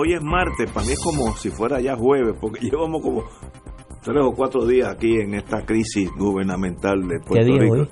[0.00, 3.24] Hoy es martes, para mí es como si fuera ya jueves, porque llevamos como
[4.02, 7.74] tres o cuatro días aquí en esta crisis gubernamental de Puerto Rico.
[7.74, 7.88] Hoy?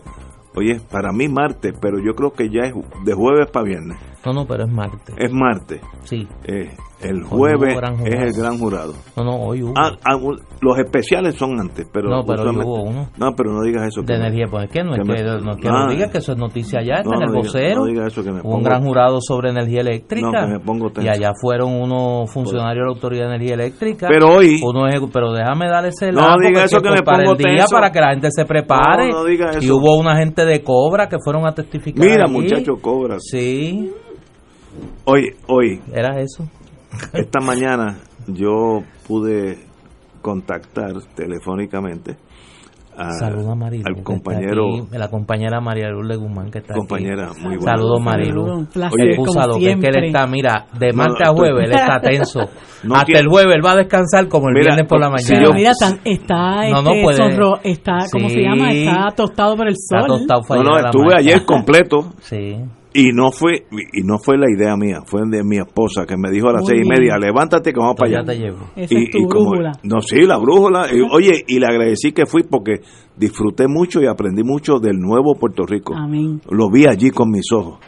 [0.57, 3.99] hoy es para mí martes, pero yo creo que ya es de jueves para viernes.
[4.25, 5.15] No, no, pero es martes.
[5.17, 5.81] Es martes.
[6.05, 6.27] Sí.
[6.45, 8.93] Eh, el jueves es el gran jurado.
[9.17, 9.73] No, no, hoy hubo.
[9.77, 10.17] Ah, ah,
[10.61, 13.09] los especiales son antes, pero no, pero hoy hubo uno.
[13.17, 14.03] No, pero no digas eso.
[14.03, 16.33] De energía, pues es que no es que, me, no, que no digas que eso
[16.33, 17.81] es noticia ya, está no, en el no diga- vocero.
[17.81, 20.27] no diga eso, que me Hubo un pongo- gran jurado sobre energía eléctrica.
[20.27, 24.09] No, que me pongo y allá fueron unos funcionarios de la Autoridad de Energía Eléctrica.
[24.11, 27.03] Pero hoy- Uno ejecu- pero déjame darle ese No lado, diga eso es que me
[27.03, 29.09] pongo el día para que la gente se prepare.
[29.13, 29.77] No, no diga Y eso.
[29.77, 32.05] hubo una gente de Cobra que fueron a testificar.
[32.05, 32.33] Mira, allí.
[32.33, 33.23] muchacho, cobras.
[33.31, 33.93] Sí,
[35.05, 36.45] Hoy, hoy, era eso.
[37.13, 39.59] Esta mañana yo pude
[40.23, 42.17] contactar telefónicamente
[43.01, 43.85] a- Saludos a Marilu.
[43.87, 46.81] al está compañero, aquí, la compañera María Luz Guzmán que está aquí.
[46.81, 47.63] compañera, muy buena.
[47.77, 48.43] Saludos, Marilu.
[48.43, 51.35] Un placer, Oye, como Excusado, que es que él está, mira, de martes no, a
[51.37, 52.41] jueves, él está tenso.
[52.83, 55.13] No Hasta el jueves él va a descansar como el Mira, viernes por la si
[55.33, 55.39] mañana.
[55.39, 57.17] Pero yo- mira, tan- está, No, no este, puede.
[57.19, 58.35] sonro- está, ¿cómo Sí.
[58.35, 58.73] se llama?
[58.73, 60.09] Está tostado por el Está sol.
[60.09, 62.57] tostado No, no, a la estuve ayer completo Sí.
[62.95, 66.31] Y no fue y no fue la idea mía, fue de mi esposa que me
[66.31, 68.27] dijo a las Muy seis y media, levántate que vamos para ya allá.
[68.33, 68.59] te llevo.
[68.77, 69.73] Esa es tu como- brújula.
[69.83, 70.87] no, sí, la brújula.
[70.93, 72.81] Y, oye, y le agradecí que fui porque
[73.17, 75.95] disfruté mucho y aprendí mucho del nuevo Puerto Rico.
[75.97, 76.41] Amén.
[76.51, 77.79] Lo vi allí con mis ojos.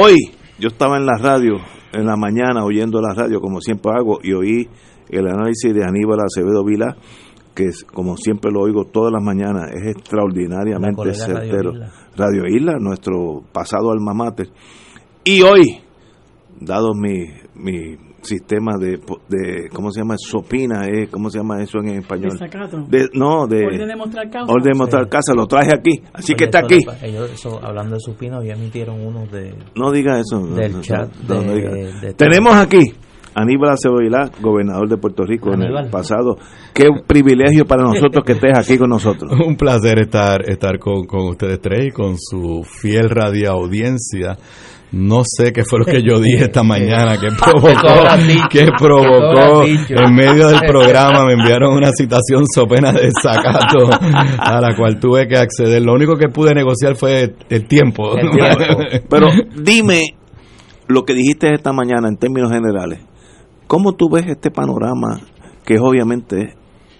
[0.00, 0.16] Hoy
[0.58, 1.56] yo estaba en la radio,
[1.92, 4.68] en la mañana, oyendo la radio, como siempre hago, y oí
[5.08, 6.96] el análisis de Aníbal Acevedo Vila,
[7.54, 11.72] que es, como siempre lo oigo todas las mañanas, es extraordinariamente Radio certero.
[11.72, 11.92] Isla.
[12.16, 14.48] Radio Isla, nuestro pasado alma mater.
[15.24, 15.80] Y hoy,
[16.60, 20.14] dado mi, mi sistema de, de, ¿cómo se llama?
[20.18, 22.38] Sopina, eh, ¿cómo se llama eso en español?
[22.88, 23.64] De, no, de...
[23.66, 24.52] Orden de mostrar causa.
[24.52, 26.78] Orden de mostrar casa, lo traje aquí, así Oye, que está aquí.
[27.02, 30.38] ellos, eso, hablando de Supina, hoy emitieron unos de, No diga eso.
[30.54, 31.70] del no, chat no, no de, diga.
[32.00, 32.92] de- Tenemos aquí
[33.34, 36.36] Aníbal Acevedo Vilá, gobernador de Puerto Rico en el pasado.
[36.74, 39.32] Qué privilegio para nosotros que estés aquí con nosotros.
[39.46, 44.36] Un placer estar, estar con, con ustedes tres y con su fiel radio audiencia.
[44.92, 49.64] No sé qué fue lo que yo dije esta mañana que provocó, que ¿Qué provocó
[49.64, 53.88] en medio del programa me enviaron una citación so pena de desacato
[54.38, 55.80] a la cual tuve que acceder.
[55.82, 58.16] Lo único que pude negociar fue el tiempo.
[58.16, 59.06] El tiempo.
[59.08, 60.00] Pero dime
[60.88, 62.98] lo que dijiste esta mañana en términos generales.
[63.70, 65.20] ¿Cómo tú ves este panorama
[65.64, 66.56] que obviamente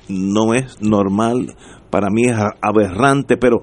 [0.09, 1.57] no es normal,
[1.91, 3.63] para mí es aberrante, pero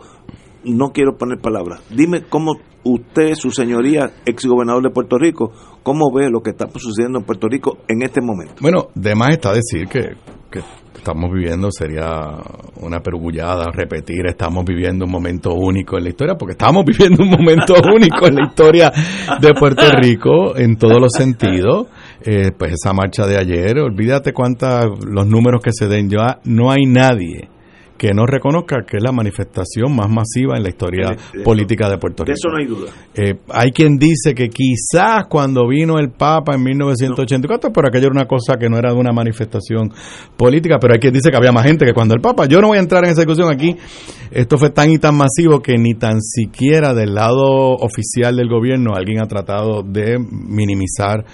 [0.65, 1.81] no quiero poner palabras.
[1.89, 5.53] Dime cómo usted, su señoría, ex gobernador de Puerto Rico,
[5.83, 8.55] cómo ve lo que está sucediendo en Puerto Rico en este momento.
[8.59, 10.17] Bueno, de más está decir que,
[10.51, 10.59] que
[10.93, 12.37] estamos viviendo, sería
[12.81, 17.29] una pergullada repetir, estamos viviendo un momento único en la historia, porque estamos viviendo un
[17.29, 18.91] momento único en la historia
[19.39, 21.87] de Puerto Rico en todos los sentidos.
[22.25, 26.71] Eh, pues esa marcha de ayer, olvídate cuántas, los números que se den, ya no
[26.71, 27.49] hay nadie
[27.97, 31.89] que no reconozca que es la manifestación más masiva en la historia De- de- política
[31.89, 32.37] de Puerto De Rico.
[32.37, 32.91] eso no hay duda.
[33.15, 38.11] Eh, hay quien dice que quizás cuando vino el Papa en 1984, pero aquello era
[38.13, 39.89] una cosa que no era de una manifestación
[40.37, 42.45] política, pero hay quien dice que había más gente que cuando el Papa.
[42.45, 43.75] Yo no voy a entrar en esa discusión aquí.
[44.29, 48.93] Esto fue tan y tan masivo que ni tan siquiera del lado oficial del gobierno
[48.95, 51.25] alguien ha tratado de minimizar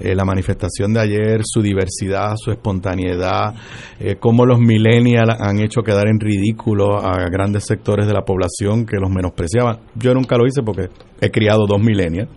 [0.00, 3.54] eh, la manifestación de ayer, su diversidad, su espontaneidad,
[3.98, 8.86] eh, cómo los millennials han hecho quedar en ridículo a grandes sectores de la población
[8.86, 9.78] que los menospreciaban.
[9.94, 10.88] Yo nunca lo hice porque
[11.20, 12.30] he criado dos millennials.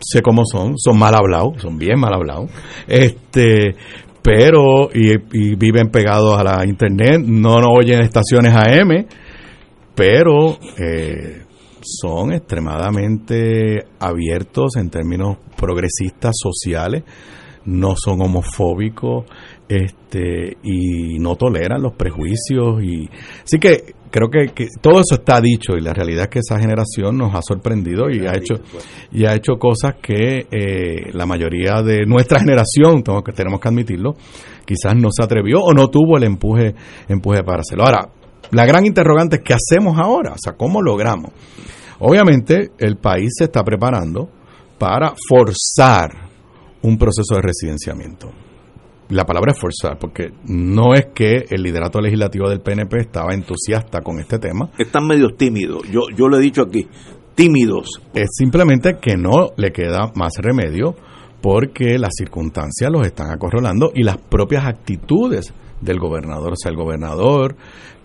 [0.00, 2.50] Sé cómo son, son mal hablados, son bien mal hablados.
[2.86, 3.74] Este,
[4.22, 9.06] pero, y, y viven pegados a la internet, no nos oyen estaciones AM,
[9.94, 11.42] pero eh,
[11.84, 17.04] son extremadamente abiertos en términos progresistas sociales,
[17.66, 19.24] no son homofóbicos,
[19.68, 23.08] este y no toleran los prejuicios y
[23.42, 27.16] así que creo que, todo eso está dicho y la realidad es que esa generación
[27.16, 28.54] nos ha sorprendido y ha hecho
[29.10, 33.68] y ha hecho cosas que eh, la mayoría de nuestra generación tengo que tenemos que
[33.68, 34.12] admitirlo
[34.64, 36.74] quizás no se atrevió o no tuvo el empuje
[37.08, 37.84] empuje para hacerlo.
[37.84, 38.08] Ahora
[38.50, 41.32] la gran interrogante es qué hacemos ahora o sea cómo logramos
[41.98, 44.28] obviamente el país se está preparando
[44.78, 46.10] para forzar
[46.82, 48.30] un proceso de residenciamiento
[49.10, 54.00] la palabra es forzar, porque no es que el liderato legislativo del PNP estaba entusiasta
[54.00, 54.70] con este tema.
[54.78, 55.82] Están medio tímidos.
[55.90, 56.88] Yo, yo lo he dicho aquí,
[57.34, 58.00] tímidos.
[58.14, 60.96] Es simplemente que no le queda más remedio
[61.42, 65.52] porque las circunstancias los están acorralando y las propias actitudes
[65.82, 66.52] del gobernador.
[66.52, 67.56] O sea, el gobernador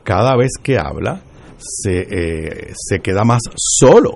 [0.09, 1.21] cada vez que habla
[1.57, 4.09] se, eh, se queda más solo.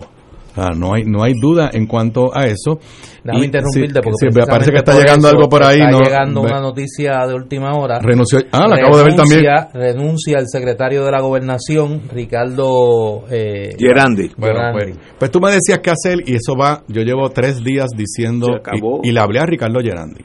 [0.56, 2.80] O sea, no hay no hay duda en cuanto a eso.
[3.24, 5.80] Déjame Y- interrumpirte porque sí, me parece que está llegando eso algo por ahí.
[5.80, 6.00] Está ¿no?
[6.02, 8.00] llegando Ve- una noticia de última hora.
[8.00, 8.40] Renunció.
[8.52, 9.42] Ah, la acabo de ver también.
[9.42, 14.30] Renuncia- Renuncia el secretario de la gobernación, Ricardo eh, Gerandi.
[14.38, 14.92] Bueno, Gerandi.
[14.94, 18.48] pues, pues tú me decías qué hacer y eso va, yo llevo tres días diciendo
[18.48, 19.00] Se acabó.
[19.04, 20.22] y, y le hablé a Ricardo Gerandi.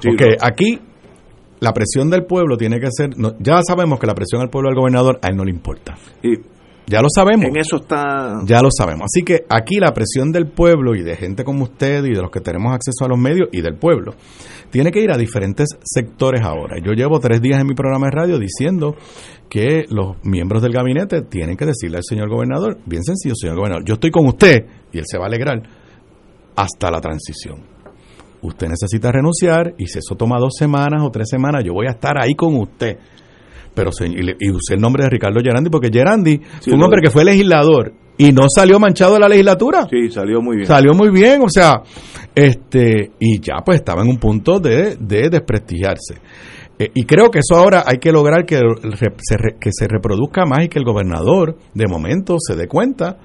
[0.00, 0.80] Sí, Ok, lo- aquí
[1.62, 4.68] la presión del pueblo tiene que ser, no, ya sabemos que la presión al pueblo
[4.68, 5.96] del gobernador a él no le importa.
[6.20, 6.34] y
[6.88, 7.46] Ya lo sabemos.
[7.46, 8.40] en eso está.
[8.44, 9.04] Ya lo sabemos.
[9.04, 12.32] Así que aquí la presión del pueblo y de gente como usted y de los
[12.32, 14.14] que tenemos acceso a los medios y del pueblo
[14.70, 16.78] tiene que ir a diferentes sectores ahora.
[16.84, 18.96] Yo llevo tres días en mi programa de radio diciendo
[19.48, 23.84] que los miembros del gabinete tienen que decirle al señor gobernador, bien sencillo, señor gobernador,
[23.84, 25.62] yo estoy con usted y él se va a alegrar
[26.56, 27.71] hasta la transición.
[28.42, 31.92] Usted necesita renunciar y si eso toma dos semanas o tres semanas, yo voy a
[31.92, 32.98] estar ahí con usted.
[33.74, 37.24] Pero y, usé el nombre de Ricardo Gerandi porque Gerandi fue un hombre que fue
[37.24, 39.86] legislador y no salió manchado de la legislatura.
[39.88, 40.66] Sí, salió muy bien.
[40.66, 41.82] Salió muy bien, o sea,
[42.34, 46.16] este y ya pues estaba en un punto de, de desprestigiarse.
[46.78, 49.06] Eh, y creo que eso ahora hay que lograr que se,
[49.60, 53.18] que se reproduzca más y que el gobernador de momento se dé cuenta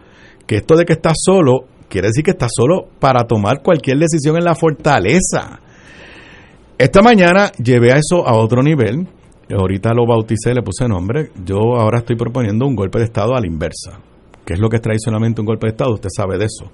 [0.46, 4.38] que esto de que está solo quiere decir que está solo para tomar cualquier decisión
[4.38, 5.60] en la fortaleza.
[6.78, 9.08] Esta mañana llevé a eso a otro nivel.
[9.50, 11.32] Ahorita lo bauticé, le puse nombre.
[11.44, 14.00] Yo ahora estoy proponiendo un golpe de Estado a la inversa.
[14.46, 15.94] ¿Qué es lo que es tradicionalmente un golpe de Estado?
[15.94, 16.72] Usted sabe de eso.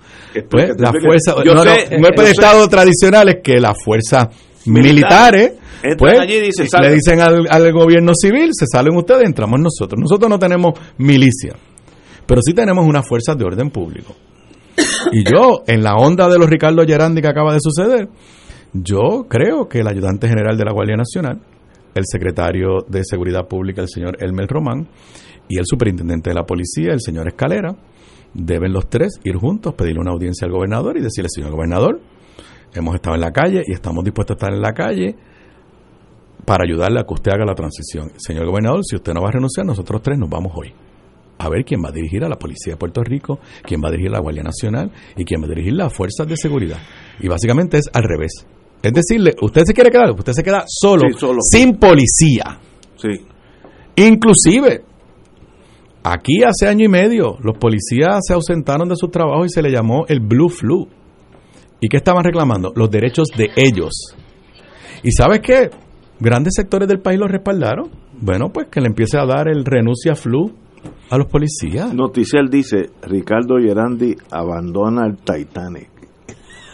[0.49, 2.33] Pues, la fuerza, Yo no, no, sé, un golpe de sé.
[2.33, 4.27] Estado tradicional es que las fuerzas
[4.65, 5.53] militares
[5.97, 9.99] pues, allí y dicen, le dicen al, al gobierno civil, se salen ustedes, entramos nosotros.
[9.99, 11.55] Nosotros no tenemos milicia,
[12.25, 14.15] pero sí tenemos unas fuerzas de orden público.
[15.11, 18.09] Y yo, en la onda de los Ricardo Gerandi que acaba de suceder,
[18.73, 21.41] yo creo que el ayudante general de la Guardia Nacional,
[21.93, 24.87] el secretario de Seguridad Pública, el señor Elmer Román,
[25.47, 27.75] y el superintendente de la policía, el señor Escalera,
[28.33, 31.99] deben los tres ir juntos, pedirle una audiencia al gobernador y decirle, señor gobernador,
[32.73, 35.15] hemos estado en la calle y estamos dispuestos a estar en la calle
[36.45, 38.11] para ayudarle a que usted haga la transición.
[38.17, 40.73] Señor gobernador, si usted no va a renunciar, nosotros tres nos vamos hoy.
[41.37, 43.91] A ver quién va a dirigir a la Policía de Puerto Rico, quién va a
[43.91, 46.77] dirigir a la Guardia Nacional y quién va a dirigir las fuerzas de seguridad.
[47.19, 48.45] Y básicamente es al revés.
[48.81, 51.39] Es decirle, usted se quiere quedar, usted se queda solo, Sí, solo.
[51.41, 52.59] sin policía.
[52.97, 53.25] Sí.
[53.95, 54.83] Inclusive,
[56.03, 59.71] aquí hace año y medio, los policías se ausentaron de sus trabajos y se le
[59.71, 60.87] llamó el Blue Flu.
[61.79, 62.71] ¿Y qué estaban reclamando?
[62.75, 64.15] Los derechos de ellos.
[65.03, 65.69] ¿Y sabes qué?
[66.19, 67.89] Grandes sectores del país los respaldaron.
[68.21, 70.53] Bueno, pues que le empiece a dar el renuncia flu
[71.09, 71.93] a los policías.
[71.93, 75.89] Noticiel dice, Ricardo Gerandi abandona el Titanic.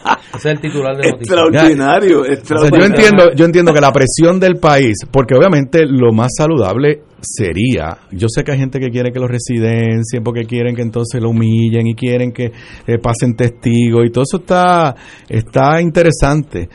[0.34, 1.08] Ese es el titular de.
[1.08, 2.86] Extraordinario, O sea, yo extraordinario.
[2.86, 8.28] entiendo, yo entiendo que la presión del país, porque obviamente lo más saludable sería, yo
[8.28, 11.86] sé que hay gente que quiere que lo residencien porque quieren que entonces lo humillen
[11.86, 12.46] y quieren que
[12.86, 14.94] eh, pasen testigos y todo eso está
[15.28, 16.68] está interesante,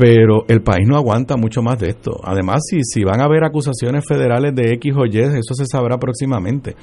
[0.00, 2.12] pero el país no aguanta mucho más de esto.
[2.24, 5.98] Además, si si van a haber acusaciones federales de X o Y, eso se sabrá
[5.98, 6.74] próximamente.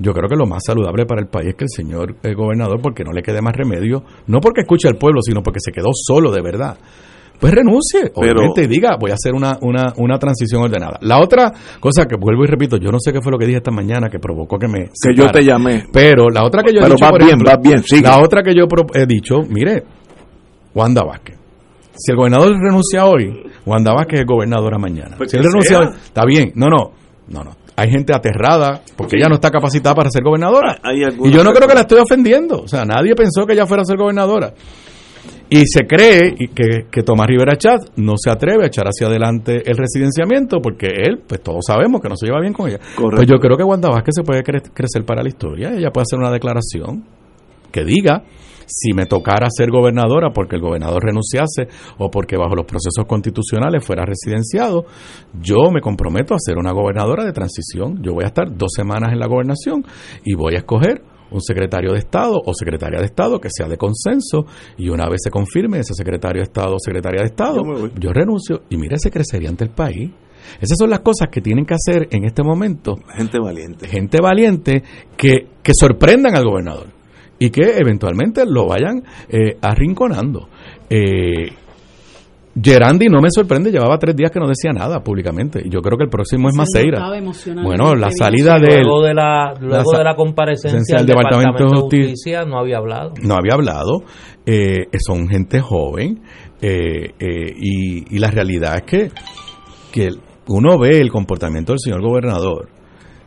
[0.00, 2.80] Yo creo que lo más saludable para el país es que el señor eh, gobernador,
[2.82, 5.90] porque no le quede más remedio, no porque escuche al pueblo, sino porque se quedó
[5.94, 6.76] solo de verdad
[7.38, 10.98] pues renuncie, Pero- obviamente, y diga, voy a hacer una, una, una transición ordenada.
[11.02, 13.58] La otra cosa que vuelvo y repito, yo no sé qué fue lo que dije
[13.58, 14.84] esta mañana que provocó que me...
[15.02, 15.84] Que yo te llamé.
[15.92, 18.02] Pero la otra que yo he Pero dicho, vas por bien, ejemplo, vas bien, sigue.
[18.08, 19.84] La otra que yo he dicho, mire,
[20.74, 21.36] Wanda Vázquez.
[21.96, 25.16] Si el gobernador renuncia hoy, Wanda Vázquez es gobernadora mañana.
[25.16, 26.52] Pues si él renuncia hoy, está bien.
[26.54, 26.92] No, no,
[27.28, 27.50] no, no.
[27.78, 30.78] Hay gente aterrada porque ella no está capacitada para ser gobernadora.
[30.82, 32.62] Hay Y yo no creo que la estoy ofendiendo.
[32.62, 34.54] O sea, nadie pensó que ella fuera a ser gobernadora.
[35.48, 39.62] Y se cree que, que Tomás Rivera Chat no se atreve a echar hacia adelante
[39.70, 42.78] el residenciamiento porque él, pues todos sabemos que no se lleva bien con ella.
[42.96, 43.16] Correcto.
[43.16, 45.70] Pues yo creo que Wanda Vázquez se puede cre- crecer para la historia.
[45.76, 47.04] Ella puede hacer una declaración
[47.70, 48.22] que diga
[48.66, 51.68] si me tocara ser gobernadora porque el gobernador renunciase
[51.98, 54.84] o porque bajo los procesos constitucionales fuera residenciado,
[55.40, 58.02] yo me comprometo a ser una gobernadora de transición.
[58.02, 59.84] Yo voy a estar dos semanas en la gobernación
[60.24, 63.76] y voy a escoger un secretario de Estado o secretaria de Estado que sea de
[63.76, 64.46] consenso
[64.76, 68.12] y una vez se confirme ese secretario de Estado o secretaria de Estado, Yo yo
[68.12, 70.10] renuncio y mire, se crecería ante el país.
[70.60, 73.88] Esas son las cosas que tienen que hacer en este momento Gente valiente.
[73.88, 74.82] gente valiente
[75.16, 76.95] que, que sorprendan al gobernador
[77.38, 80.48] y que eventualmente lo vayan eh, arrinconando.
[80.88, 81.50] Eh,
[82.60, 85.60] Gerandi no me sorprende, llevaba tres días que no decía nada públicamente.
[85.62, 87.06] Y yo creo que el próximo es Se Maceira.
[87.62, 91.96] Bueno, la salida de él Luego de la, luego de la comparecencia del Departamento Departamento,
[91.96, 92.02] de.
[92.06, 93.12] Justicia no había hablado.
[93.22, 94.02] no había hablado.
[94.46, 96.20] eh, son gente joven
[96.62, 99.10] eh, eh, y, y la realidad es que,
[99.92, 100.08] que
[100.48, 102.68] uno ve el comportamiento del señor gobernador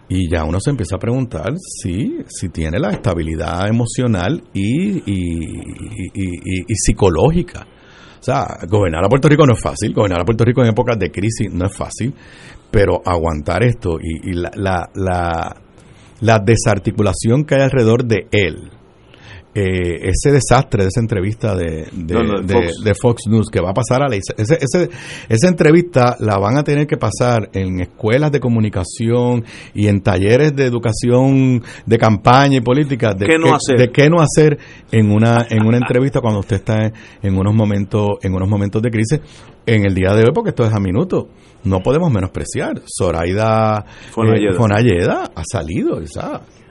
[0.09, 5.43] y ya uno se empieza a preguntar si, si tiene la estabilidad emocional y, y,
[6.13, 7.67] y- psicológica.
[8.19, 10.97] O sea, gobernar a Puerto Rico no es fácil, gobernar a Puerto Rico en épocas
[10.99, 12.13] de crisis no es fácil,
[12.71, 15.55] pero aguantar esto y, la, la,
[16.19, 18.69] la desarticulación que hay alrededor de él,
[19.55, 22.73] eh, ese desastre de esa entrevista de, de, No, no, de de- Fox.
[22.83, 24.89] de Fox News que va a pasar a la ese, ese-
[25.27, 30.55] esa entrevista la van a tener que pasar en escuelas de comunicación y en talleres
[30.55, 33.77] de educación de campaña y política de ¿Qué no hacer?
[33.77, 34.57] de qué no hacer
[34.91, 36.91] en una en una entrevista cuando usted está
[37.21, 39.19] en unos momentos en unos momentos de crisis
[39.65, 41.25] en el día de hoy porque esto es a minutos
[41.63, 44.51] no podemos menospreciar Zoraida Fonalleda.
[44.51, 46.05] eh, Fonalleda ha salido o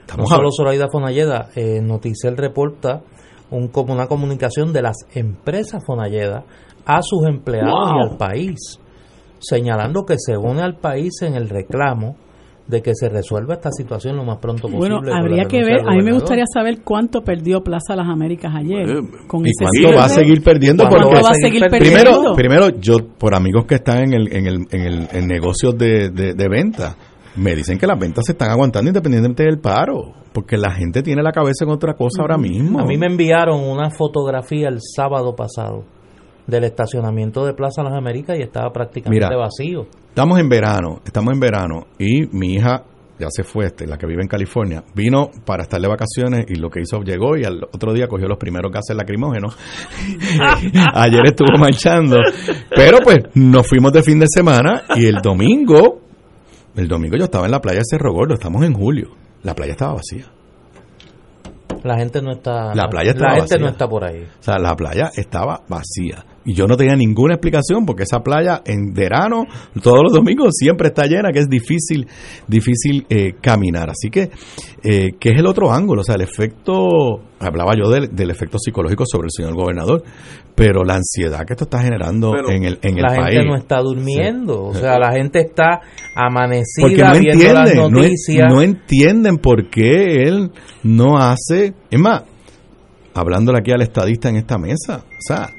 [0.09, 3.01] sea, No estamos solo hablando- Zoraida Fonalleda, eh, Noticel reporta
[3.51, 6.43] un, como una comunicación de las empresas Fonalleda
[6.85, 7.97] a sus empleados Wow.
[7.99, 8.57] y al país,
[9.39, 12.15] señalando que se une al país en el reclamo
[12.67, 14.95] de que se resuelva esta situación lo más pronto posible.
[14.99, 18.87] Bueno, habría que ver, a mí me gustaría saber cuánto perdió Plaza Las Américas ayer.
[18.87, 19.95] Eh, con y ese cuánto cierre.
[19.97, 22.35] va a seguir perdiendo ¿Cuánto porque va a seguir primero perdiendo?
[22.35, 26.09] primero yo por amigos que están en el en el en el en negocios de,
[26.11, 26.95] de, de venta
[27.39, 31.23] me dicen que las ventas se están aguantando independientemente del paro porque la gente tiene
[31.23, 35.35] la cabeza en otra cosa ahora mismo A mí me enviaron una fotografía el sábado
[35.35, 35.83] pasado
[36.45, 39.37] del estacionamiento de Plaza Las Américas y estaba prácticamente Mira.
[39.37, 39.85] vacío.
[40.09, 42.83] Estamos en verano, estamos en verano y mi hija
[43.19, 46.55] ya se fue, este, la que vive en California, vino para estar de vacaciones y
[46.55, 49.57] lo que hizo llegó y al otro día cogió los primeros gases lacrimógenos.
[50.93, 52.17] Ayer estuvo marchando,
[52.73, 55.99] pero pues nos fuimos de fin de semana y el domingo,
[56.75, 59.09] el domingo yo estaba en la playa de Cerro Gordo, estamos en julio,
[59.43, 60.25] la playa estaba vacía.
[61.83, 63.65] La gente no está La playa estaba la gente vacía.
[63.65, 64.27] no está por ahí.
[64.39, 66.25] O sea, la playa estaba vacía.
[66.45, 69.45] Y yo no tenía ninguna explicación porque esa playa en verano,
[69.83, 72.07] todos los domingos, siempre está llena, que es difícil,
[72.47, 73.89] difícil eh, caminar.
[73.89, 74.31] Así que,
[74.83, 76.01] eh, ¿qué es el otro ángulo?
[76.01, 76.73] O sea, el efecto,
[77.39, 80.03] hablaba yo del, del efecto psicológico sobre el señor gobernador,
[80.55, 83.35] pero la ansiedad que esto está generando Pero en el, en el la país.
[83.35, 85.79] gente no está durmiendo, o sea, la gente está
[86.15, 88.53] amanecida porque no viendo las entienden, no, noticias.
[88.53, 90.51] no entienden por qué él
[90.83, 92.23] no hace, es más,
[93.13, 95.49] hablándole aquí al estadista en esta mesa, o sea,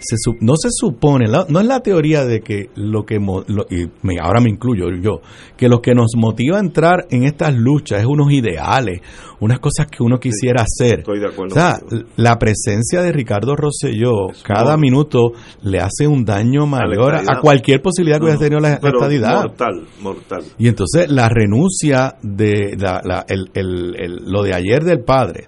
[0.00, 3.88] se no se supone, no es la teoría de que lo que, lo- y
[4.20, 5.20] ahora me incluyo yo,
[5.56, 9.00] que lo que nos motiva a entrar en estas luchas es unos ideales,
[9.40, 11.00] unas cosas que uno quisiera hacer.
[11.00, 11.80] Estoy de acuerdo O sea,
[12.16, 17.80] la presencia de Ricardo Rosselló Es cada minuto le hace un daño mayor a, cualquier
[17.82, 19.42] posibilidad que No, hubiera tenido la, estadidad.
[19.42, 20.42] Mortal, mortal.
[20.58, 25.46] Y entonces la renuncia de la- la- el- el- el- lo de ayer del padre,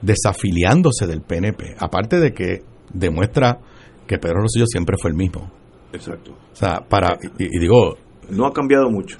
[0.00, 2.58] desafiliándose del PNP, aparte de que
[2.92, 3.58] demuestra
[4.06, 5.50] que Pedro Rosselló siempre fue el mismo.
[5.92, 6.32] Exacto.
[6.32, 7.96] O sea, para, y, y digo,
[8.30, 9.18] No ha cambiado mucho.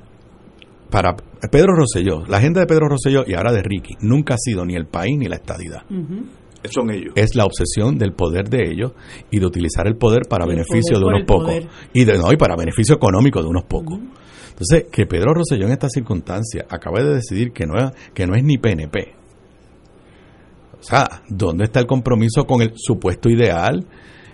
[0.91, 1.15] para
[1.51, 4.75] Pedro Rosselló, la agenda de Pedro Rosselló y ahora de Ricky, nunca ha sido ni
[4.77, 5.83] el país ni la estadidad.
[6.71, 7.13] Son ellos.
[7.17, 8.93] Es la obsesión del poder de ellos
[9.31, 11.47] y de utilizar el poder para El beneficio poder de unos pocos.
[11.49, 11.69] poder.
[11.93, 13.99] Y de, no, y para beneficio económico de unos pocos.
[14.51, 18.37] Entonces, que Pedro Rosselló en esta circunstancia acabe de decidir que no es, que no
[18.37, 19.13] es ni PNP.
[20.79, 23.85] O sea, ¿dónde está el compromiso con el supuesto ideal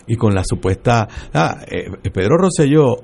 [0.09, 1.07] y con la supuesta...
[1.33, 2.97] Ah, eh, Pedro Rosselló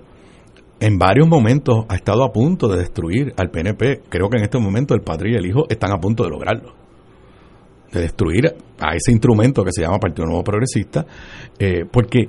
[0.81, 4.03] en varios momentos ha estado a punto de destruir al PNP.
[4.09, 6.75] Creo que en este momento el padre y el hijo están a punto de lograrlo.
[7.93, 11.07] De destruir a ese instrumento que se llama Partido Nuevo Progresista.
[11.59, 12.29] eh, porque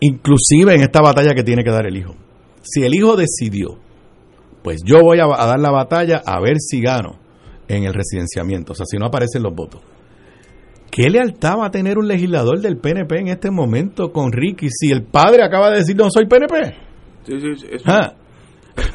[0.00, 2.14] inclusive en esta batalla que tiene que dar el hijo.
[2.62, 3.78] Si el hijo decidió,
[4.62, 7.18] pues yo voy a, a dar la batalla a ver si gano
[7.68, 8.72] en el residenciamiento.
[8.72, 9.80] O sea, si no aparecen los votos.
[10.94, 14.90] ¿Qué lealtad va a tener un legislador del PNP en este momento con Ricky si
[14.92, 16.54] el padre acaba de decir no soy PNP?
[17.24, 18.12] Sí, sí, sí, eso- Ah.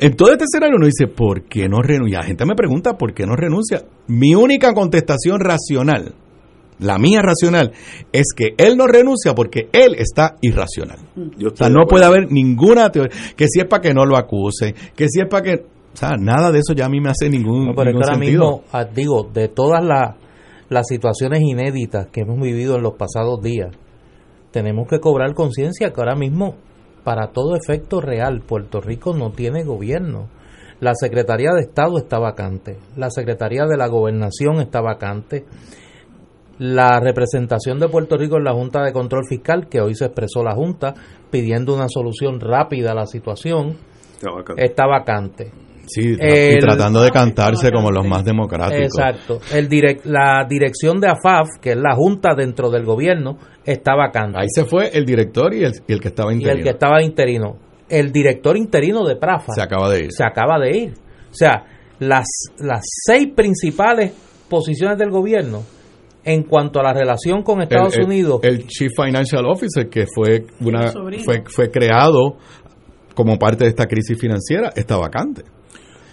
[0.00, 2.18] En todo este escenario uno dice, ¿por qué no renuncia?
[2.18, 3.82] La gente me pregunta, ¿por qué no renuncia?
[4.08, 6.12] Mi única contestación racional,
[6.80, 7.70] la mía racional,
[8.12, 10.98] es que él no renuncia porque él está irracional.
[11.38, 14.16] yo O sea, no puede haber ninguna teoría, que si es para que no lo
[14.16, 15.54] acuse, que si es para que...
[15.54, 18.16] O sea, nada de eso ya a mí me hace ningún, No, pero ningún ahora
[18.16, 18.42] sentido.
[18.42, 20.16] mismo, ah, digo, de todas las,
[20.74, 23.74] las situaciones inéditas que hemos vivido en los pasados días,
[24.50, 26.56] tenemos que cobrar conciencia que ahora mismo,
[27.02, 30.28] para todo efecto real, Puerto Rico no tiene gobierno.
[30.80, 35.44] La Secretaría de Estado está vacante, la Secretaría de la Gobernación está vacante,
[36.58, 40.42] la representación de Puerto Rico en la Junta de Control Fiscal, que hoy se expresó
[40.44, 40.94] la Junta
[41.30, 43.76] pidiendo una solución rápida a la situación,
[44.14, 44.56] Está bacán.
[44.58, 45.52] está vacante.
[45.86, 48.98] Sí, El- y tratando de cantarse como los más democráticos.
[48.98, 49.40] Exacto.
[49.52, 54.38] El direc- la dirección de AFAF, que es la junta dentro del gobierno, está vacante.
[54.40, 56.58] Ahí se fue el director y el, y el que estaba y interino.
[56.58, 57.56] el que estaba interino.
[57.88, 60.12] El director interino de Prafa Se acaba de ir.
[60.12, 60.94] se acaba de ir.
[61.30, 61.64] O sea,
[61.98, 62.26] las,
[62.58, 64.12] las seis principales
[64.48, 65.62] posiciones del gobierno
[66.24, 68.40] en cuanto a la relación con Estados el, el- Unidos.
[68.42, 70.90] El Chief Financial Officer, que fue, una,
[71.24, 72.36] fue, fue creado
[73.14, 75.42] como parte de esta crisis financiera, está vacante.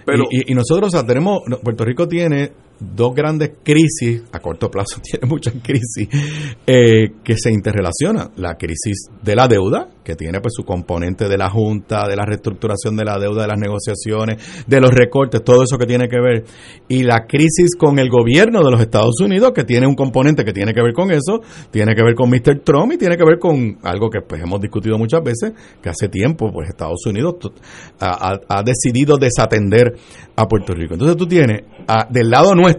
[0.05, 4.69] Pero- y, y- nosotros o sea, tenemos, Puerto Rico tiene dos grandes crisis, a corto
[4.69, 6.07] plazo tiene muchas crisis,
[6.65, 8.31] eh, que se interrelacionan.
[8.38, 12.25] La crisis de la deuda, que tiene pues su componente de la Junta, de la
[12.25, 16.19] reestructuración de la deuda, de las negociaciones, de los recortes, todo eso que tiene que
[16.19, 16.43] ver.
[16.88, 20.53] Y la crisis con el gobierno de los Estados Unidos, que tiene un componente que
[20.53, 22.61] tiene que ver con eso, tiene que ver con Mr.
[22.63, 26.09] Trump y tiene que ver con algo que pues hemos discutido muchas veces, que hace
[26.09, 27.35] tiempo pues Estados Unidos
[28.00, 29.95] ha decidido desatender
[30.35, 30.93] a Puerto Rico.
[30.93, 32.70] Entonces tú tienes a- del lado nuestro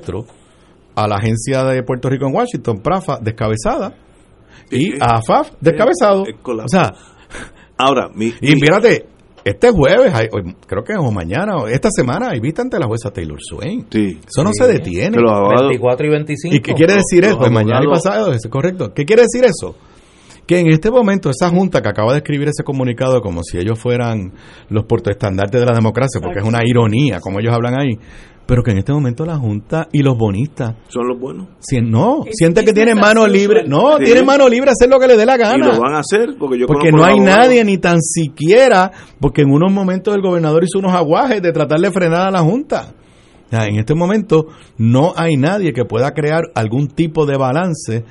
[0.94, 3.94] a la agencia de Puerto Rico en Washington, PRAFA, descabezada,
[4.70, 6.24] y Sí, a AFAF, descabezado.
[6.26, 6.76] es colapso.
[6.76, 6.92] O sea,
[7.78, 9.06] Ahora, mi, y mi- fíjate,
[9.44, 12.86] este jueves, hay- hoy- creo que o mañana, o esta semana, hay vista ante la
[12.86, 13.86] jueza Taylor Swain.
[13.90, 14.62] sí, Eso no Sí.
[14.64, 15.16] se detiene.
[15.18, 16.54] abogados, 24 y 25.
[16.56, 17.38] ¿Y qué quiere decir los eso?
[17.38, 18.92] Pues mañana y pasado, es correcto.
[18.94, 19.74] ¿Qué quiere decir eso?
[20.52, 23.78] Que en este momento esa junta que acaba de escribir ese comunicado como si ellos
[23.78, 24.32] fueran
[24.68, 27.96] los portoestandartes de la democracia, porque es una ironía como ellos hablan ahí,
[28.44, 31.46] pero que en este momento la junta y los bonistas, son los buenos.
[31.60, 34.04] si- no, sienten que tienen mano libre, no, Sí.
[34.04, 35.66] tienen mano libre a hacer lo que les dé la Y gana.
[35.68, 38.90] lo van a hacer porque yo Porque no hay nadie, ni tan siquiera,
[39.20, 42.40] porque en unos momentos el gobernador hizo unos aguajes de tratar de frenar a la
[42.40, 42.92] Junta.
[43.46, 44.46] O sea, en este momento
[44.78, 48.04] no hay nadie que pueda crear algún tipo de balance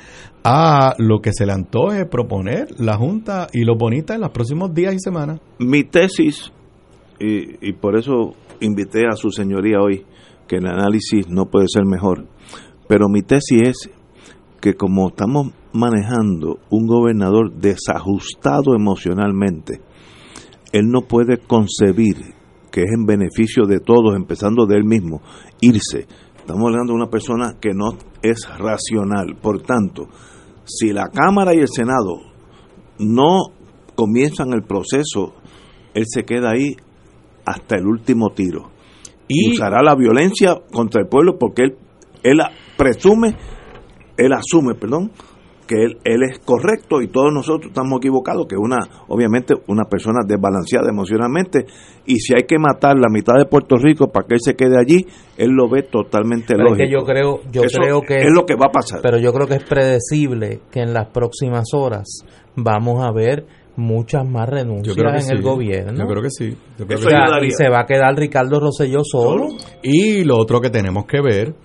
[0.43, 4.73] a lo que se le antoje proponer la Junta y los bonistas en los próximos
[4.73, 5.39] días y semanas.
[5.59, 6.51] Mi tesis,
[7.19, 10.05] y, y por eso invité a su señoría hoy,
[10.47, 12.27] que el análisis no puede ser mejor,
[12.87, 13.89] pero mi tesis es
[14.59, 19.81] que como estamos manejando un gobernador desajustado emocionalmente,
[20.71, 22.17] él no puede concebir
[22.71, 25.21] que es en beneficio de todos, empezando de él mismo,
[25.59, 26.07] irse.
[26.37, 29.35] Estamos hablando de una persona que no es racional.
[29.41, 30.07] Por tanto,
[30.77, 32.21] si la Cámara y el Senado
[32.99, 33.39] no
[33.95, 35.33] comienzan el proceso,
[35.93, 36.75] él se queda ahí
[37.45, 38.71] hasta el último tiro.
[39.27, 41.77] Y usará la violencia contra el pueblo porque él,
[42.23, 42.39] él
[42.77, 43.35] presume,
[44.17, 45.11] él asume, perdón,
[45.71, 50.19] que él, él es correcto y todos nosotros estamos equivocados, que una, obviamente, una persona
[50.27, 51.65] desbalanceada emocionalmente,
[52.05, 54.77] y si hay que matar la mitad de Puerto Rico para que él se quede
[54.77, 55.05] allí,
[55.37, 56.83] él lo ve totalmente Pero es lógico.
[56.85, 58.99] que yo creo, yo Eso creo que es lo que va a pasar.
[59.01, 62.07] pero yo creo que es predecible que en las próximas horas
[62.55, 63.45] vamos a ver
[63.77, 65.31] muchas más yo renuncias creo que en sí.
[65.33, 65.97] el gobierno.
[66.03, 66.49] Yo creo que sí.
[66.77, 67.47] Yo creo Eso que O sea, ayudaría.
[67.47, 69.47] y se va a quedar Ricardo Rosselló solo.
[69.81, 71.55] Y lo otro que tenemos que ver,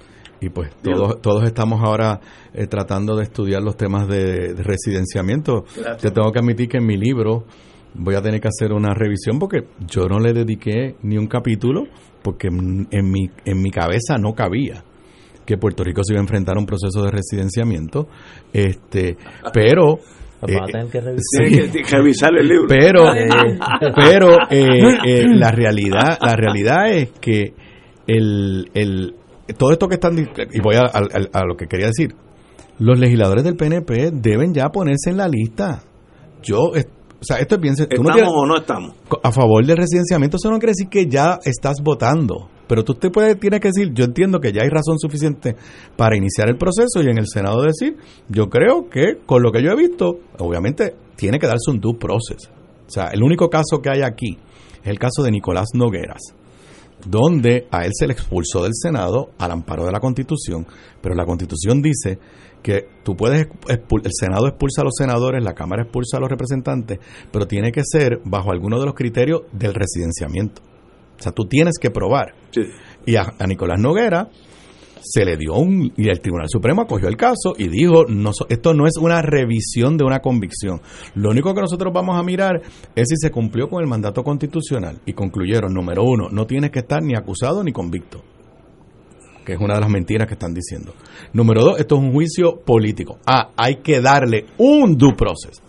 [0.40, 2.20] y pues todos, todos estamos ahora
[2.53, 5.64] eh, tratando de estudiar los temas de, de residenciamiento.
[6.01, 7.44] Te tengo que admitir que en mi libro
[7.94, 11.85] voy a tener que hacer una revisión porque yo no le dediqué ni un capítulo
[12.22, 14.85] porque en en mi, en mi cabeza no cabía
[15.46, 18.09] que Puerto Rico se iba a enfrentar a un proceso de residenciamiento.
[18.53, 19.16] Este,
[19.55, 19.99] pero...
[20.38, 21.72] Pues eh, tener que revisar.
[21.72, 21.83] sí.
[21.83, 22.66] Que revisar el libro.
[22.68, 23.27] pero Eh.
[23.94, 27.55] pero eh, eh, la realidad la realidad es que
[28.07, 29.14] el, el
[29.55, 32.15] todo esto que están y voy a, a- a lo que quería decir.
[32.79, 35.83] Los legisladores del PNP deben ya ponerse en la lista.
[36.43, 36.59] Yo
[37.19, 38.93] o sea esto es bien no ¿Estamos tienes- o no estamos?
[39.23, 42.49] a favor del residenciamiento eso no quiere decir que ya estás votando.
[42.69, 45.57] Pero tú te puedes tienes que decir yo entiendo que ya hay razón suficiente
[45.97, 47.97] para iniciar el proceso y en el senado decir
[48.29, 51.95] yo creo que con lo que yo he visto obviamente tiene que darse un due
[51.99, 52.51] process.
[52.87, 54.37] O sea el único caso que hay aquí
[54.83, 56.21] es el caso de Nicolás Nogueras
[57.05, 60.67] donde a él se le expulsó del Senado al amparo de la Constitución,
[61.01, 62.19] pero la Constitución dice
[62.63, 66.99] que tú puedes el Senado expulsa a los senadores, la Cámara expulsa a los representantes,
[67.31, 70.63] pero tiene que ser bajo alguno de los criterios del residenciamiento.
[71.19, 72.35] O sea, tú tienes que probar.
[72.51, 72.63] Sí.
[73.07, 74.29] Y a, a Nicolás Noguera
[75.09, 78.75] se le dio un y el Tribunal Supremo acogió el caso y dijo no esto
[78.75, 80.81] no es una revisión de una convicción.
[81.14, 82.61] Lo único que nosotros vamos a mirar
[82.95, 86.81] es si se cumplió con el mandato constitucional y concluyeron número uno no tienes que
[86.81, 88.23] estar ni acusado ni convicto
[89.45, 90.92] que es una de las mentiras que están diciendo.
[91.33, 93.19] Número dos esto es un juicio político.
[93.27, 95.62] Ah hay que darle un due process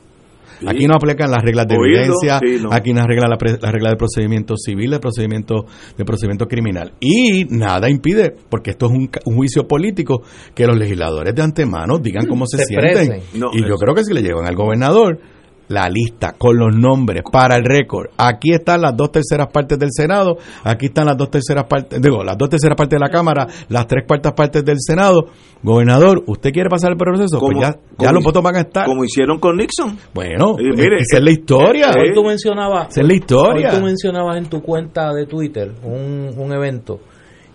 [0.65, 2.69] Aquí no aplican las reglas de Oído, evidencia, sí, no.
[2.73, 5.65] aquí no arregla la, pre- la regla de procedimiento civil, de procedimiento
[5.97, 6.93] de procedimiento criminal.
[6.99, 10.23] Y nada impide, porque esto es un, ca- un juicio político,
[10.55, 13.21] que los legisladores de antemano digan cómo se, Se sienten.
[13.35, 15.19] No, y yo creo que si le llevan al gobernador
[15.69, 18.07] la lista con los nombres para el récord.
[18.17, 22.23] Aquí están las dos terceras partes del Senado, aquí están las dos terceras partes, digo,
[22.23, 25.25] las dos terceras partes de la Cámara, las tres cuartas partes del Senado.
[25.63, 27.39] Gobernador, ¿usted quiere pasar el proceso?
[27.39, 28.85] Pues ya, ya los votos van a estar.
[28.85, 29.97] Como hicieron con Nixon.
[30.13, 31.87] Bueno, Eh, mire, esa es la historia.
[31.89, 33.69] eh, Hoy tú mencionabas, Esa es la historia.
[33.71, 36.99] hoy tú mencionabas en tu cuenta de Twitter un, un evento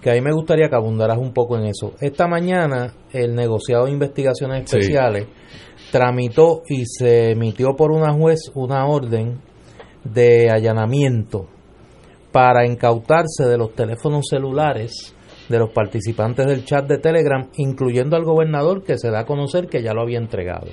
[0.00, 1.92] que a mí me gustaría que abundaras un poco en eso.
[2.00, 4.78] Esta mañana el negociado de investigaciones Sí.
[5.92, 9.40] Tramitó y se emitió por una juez una orden
[10.02, 11.46] de allanamiento
[12.32, 15.14] para incautarse de los teléfonos celulares
[15.50, 19.66] de los participantes del chat de Telegram, incluyendo al gobernador que se da a conocer
[19.66, 20.68] que ya lo había entregado.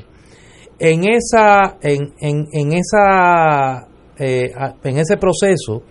[0.80, 4.52] En esa, en, en, en esa, eh,
[4.86, 5.84] en ese proceso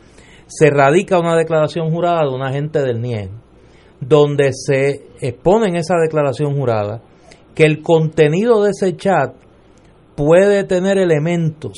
[0.47, 3.29] se radica una declaración jurada de un agente del NIE,
[4.01, 7.03] donde se expone en esa declaración jurada
[7.59, 9.35] que el contenido de ese chat
[10.15, 11.73] puede tener elementos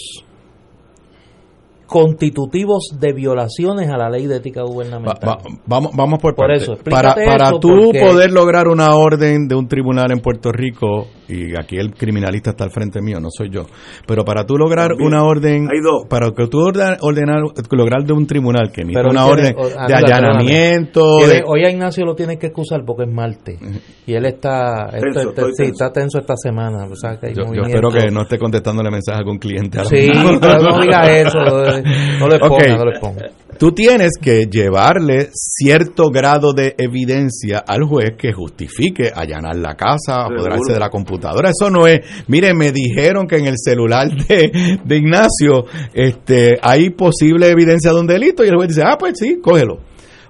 [1.87, 5.19] constitutivos de violaciones a la ley de ética gubernamental.
[5.29, 9.49] va- vamos, vamos por Por eso, para para eso, tú porque- poder lograr una orden
[9.49, 13.29] de un tribunal en Puerto Rico, y aquí el criminalista está al frente mío, no
[13.31, 13.67] soy yo,
[14.07, 15.07] pero para tú lograr También.
[15.09, 16.07] una orden, Hay dos.
[16.09, 19.87] para que tú ordenar, ordenar- lograr de un tribunal que emita Pero una orden tiene-
[19.87, 23.59] de allanamiento, de- hoy a Ignacio lo tienes que excusar porque es martes.
[24.07, 27.91] Y él está Tenso, sí, está tenso esta semana o sea, que hay yo, espero
[27.91, 29.79] que no esté contestándole mensajes a algún cliente.
[29.79, 33.27] ahora sí no digas eso no le ponga no le ponga
[33.61, 40.25] Tú tienes que llevarle cierto grado de evidencia al juez que justifique allanar la casa,
[40.25, 41.51] apoderarse de la computadora.
[41.51, 46.89] Eso no es, mire, me dijeron que en el celular de, de Ignacio este, hay
[46.89, 49.81] posible evidencia de un delito y el juez dice, ah, pues sí, cógelo.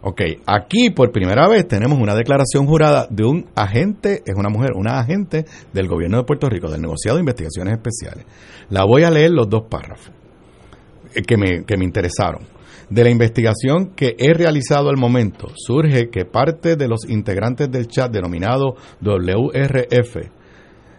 [0.03, 4.73] Ok, aquí por primera vez tenemos una declaración jurada de un agente, es una mujer,
[4.75, 8.27] una agente del gobierno de Puerto Rico, del negociado de investigaciones especiales.
[8.71, 10.11] La voy a leer los dos párrafos
[11.15, 12.59] eh, que me, que me interesaron.
[12.91, 17.87] De la investigación que he realizado al momento, surge que parte de los integrantes del
[17.87, 20.17] chat denominado WRF,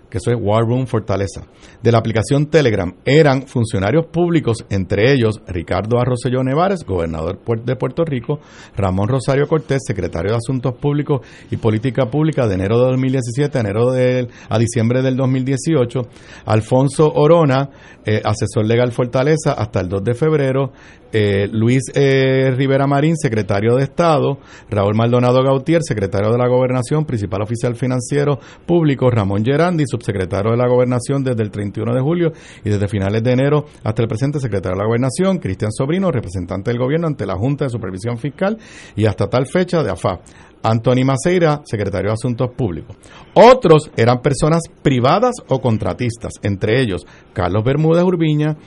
[0.09, 1.43] que eso es War Room Fortaleza,
[1.81, 8.03] de la aplicación Telegram eran funcionarios públicos, entre ellos Ricardo Arrosselló Nevares, gobernador de Puerto
[8.05, 8.39] Rico,
[8.75, 13.61] Ramón Rosario Cortés, secretario de Asuntos Públicos y Política Pública de enero de 2017 a,
[13.61, 16.01] enero del- a diciembre del 2018,
[16.45, 17.69] Alfonso Orona,
[18.05, 20.71] eh, asesor legal Fortaleza hasta el 2 de febrero,
[21.11, 27.05] eh, Luis eh, Rivera Marín, secretario de Estado, Raúl Maldonado Gautier, secretario de la Gobernación,
[27.05, 32.31] principal oficial financiero público, Ramón Gerandi, subsecretario de la Gobernación desde el 31 de julio
[32.63, 36.71] y desde finales de enero hasta el presente, secretario de la Gobernación, Cristian Sobrino, representante
[36.71, 38.57] del gobierno ante la Junta de Supervisión Fiscal
[38.95, 40.19] y hasta tal fecha de AFA.
[40.63, 42.95] Anthony Maceira, secretario de Asuntos Públicos.
[43.33, 48.57] Otros eran personas privadas o contratistas, entre ellos Carlos Bermúdez Urbiña,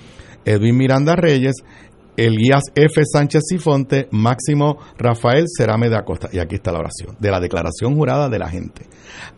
[0.44, 1.54] Edwin Miranda Reyes,
[2.16, 3.02] Elías F.
[3.04, 6.28] Sánchez Sifonte, Máximo Rafael Cerame de Acosta.
[6.32, 8.86] Y aquí está la oración, de la declaración jurada de la gente.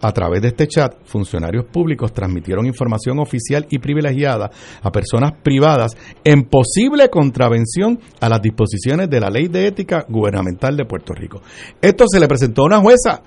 [0.01, 4.51] A través de este chat, funcionarios públicos transmitieron información oficial y privilegiada
[4.83, 5.93] a personas privadas
[6.25, 11.43] en posible contravención a las disposiciones de la Ley de Ética Gubernamental de Puerto Rico.
[11.81, 13.23] Esto se le presentó a una jueza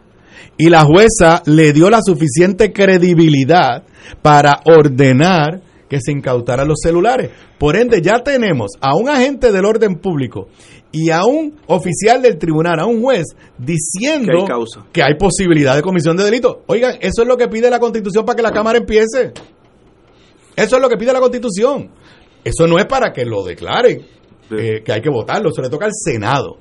[0.58, 3.84] y la jueza le dio la suficiente credibilidad
[4.22, 7.32] para ordenar que se incautaran los celulares.
[7.58, 10.48] Por ende, ya tenemos a un agente del orden público
[10.92, 13.26] y a un oficial del tribunal, a un juez,
[13.58, 14.86] diciendo Que hay causa.
[14.92, 16.64] que hay posibilidad de comisión de delito.
[16.68, 19.34] Oigan, eso es lo que pide la Constitución para que la Cámara empiece.
[20.56, 21.90] Eso es lo que pide la Constitución.
[22.44, 24.02] Eso no es para que lo declaren,
[24.52, 26.58] eh, que hay que votarlo, se le toca al Senado.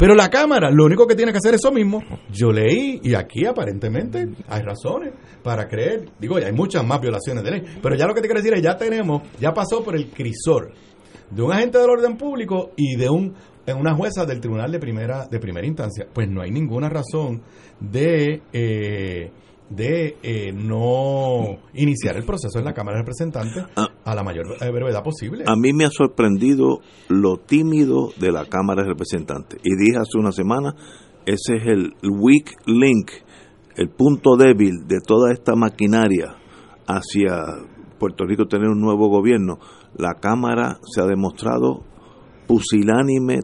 [0.00, 2.02] Pero la Cámara lo único que tiene que hacer es eso mismo.
[2.32, 6.08] Yo leí y aquí aparentemente hay razones para creer.
[6.18, 7.62] Digo, hay muchas más violaciones de ley.
[7.82, 10.72] Pero ya lo que te quiero decir es, ya tenemos, ya pasó por el crisol
[11.30, 13.34] de un agente del orden público y de un
[13.72, 16.06] una jueza del tribunal de primera de primera instancia.
[16.12, 17.42] Pues no hay ninguna razón
[17.78, 19.30] de eh,
[19.70, 23.88] de eh, no iniciar el proceso en la Cámara de Representantes Ah.
[24.04, 25.44] a la mayor eh, brevedad posible.
[25.46, 29.60] A mí me ha sorprendido lo tímido de la Cámara de Representantes.
[29.62, 30.74] Y dije hace una semana,
[31.24, 33.10] ese es el weak link,
[33.76, 36.34] el punto débil de toda esta maquinaria
[36.86, 37.44] hacia
[37.98, 39.58] Puerto Rico tener un nuevo gobierno.
[39.96, 41.84] La Cámara se ha demostrado
[42.48, 43.40] pusilánime,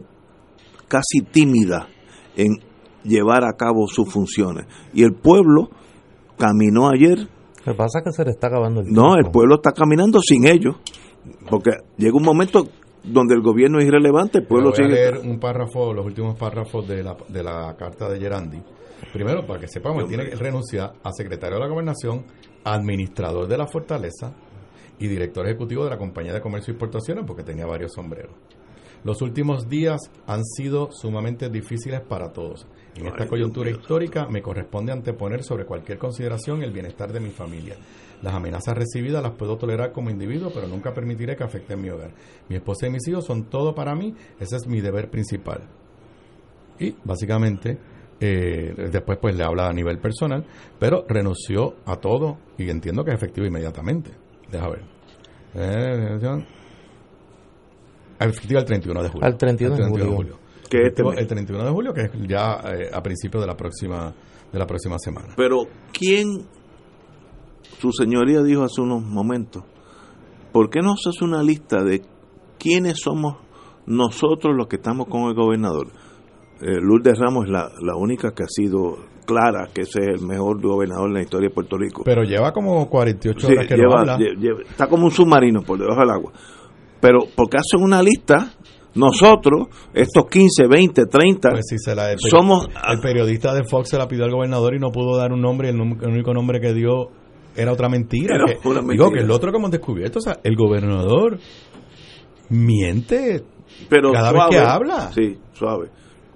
[0.89, 1.87] casi tímida
[2.35, 2.57] en
[3.03, 4.65] llevar a cabo sus funciones.
[4.93, 5.69] Y el pueblo
[6.37, 7.19] caminó ayer
[7.65, 9.31] Lo que pasa es que se le está acabando el no, el tiempo.
[9.31, 10.75] pueblo está caminando sin ellos.
[11.49, 12.63] Porque llega un momento
[13.03, 14.89] donde el gobierno es irrelevante, el pueblo Voy a sigue.
[14.89, 18.61] leer un párrafo, los últimos párrafos de la, de la carta de Gerandi.
[19.13, 22.25] Primero, para que sepamos, él tiene que renunciar a secretario de la gobernación,
[22.63, 24.33] administrador de la fortaleza
[24.99, 28.31] y director ejecutivo de la compañía de comercio y exportaciones, porque tenía varios sombreros.
[29.03, 32.67] Los últimos días han sido sumamente difíciles para todos.
[32.97, 37.75] En esta coyuntura histórica me corresponde anteponer sobre cualquier consideración el bienestar de mi familia.
[38.23, 42.11] Las amenazas recibidas las puedo tolerar como individuo, pero nunca permitiré que afecten mi hogar.
[42.49, 45.61] Mi esposa y mis hijos son todo para mí, ese es mi deber principal.
[46.79, 47.77] Y básicamente,
[48.19, 50.45] eh, después pues le habla a nivel personal,
[50.79, 54.11] pero renunció a todo y entiendo que es efectivo inmediatamente.
[54.51, 54.81] Deja ver.
[55.53, 56.45] Eh,
[58.19, 59.27] efectiva el 31 de julio.
[59.27, 60.46] Al 31 de julio.
[60.69, 61.17] Que este mes.
[61.17, 64.13] el 31 de julio, que es ya eh, a principios de la próxima
[64.51, 65.33] de la próxima semana.
[65.35, 66.27] Pero, ¿quién,
[67.79, 69.63] su señoría dijo hace unos momentos,
[70.51, 72.01] ¿por qué no se hace una lista de
[72.57, 73.35] quiénes somos
[73.85, 75.87] nosotros los que estamos con el gobernador?
[76.61, 80.25] Eh, Lourdes Ramos es la, la única que ha sido clara que ese es el
[80.27, 82.01] mejor gobernador en la historia de Puerto Rico.
[82.05, 84.17] Pero lleva como 48 Sí, horas que no lleva- habla.
[84.17, 86.31] lle- lleva- está como un submarino por debajo del agua.
[87.01, 88.53] Pero, ¿por qué hacen una lista?
[88.97, 92.67] Nosotros, estos 15, 20, 30, Pues sí, se la, el, peri- somos...
[92.91, 95.69] el periodista de Fox se la pidió al gobernador y no pudo dar un nombre
[95.69, 97.09] y el, el único nombre que dio
[97.55, 98.35] era otra mentira.
[98.35, 99.09] Era que- una Digo mentira.
[99.11, 101.37] que el otro que hemos descubierto, o sea, el gobernador
[102.49, 103.43] miente
[103.89, 104.55] pero cada vez suave.
[104.55, 105.11] que habla.
[105.13, 105.89] Sí, suave.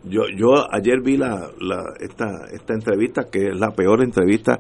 [0.04, 4.60] Yo, yo ayer vi la, la, esta, esta entrevista, que es la peor entrevista.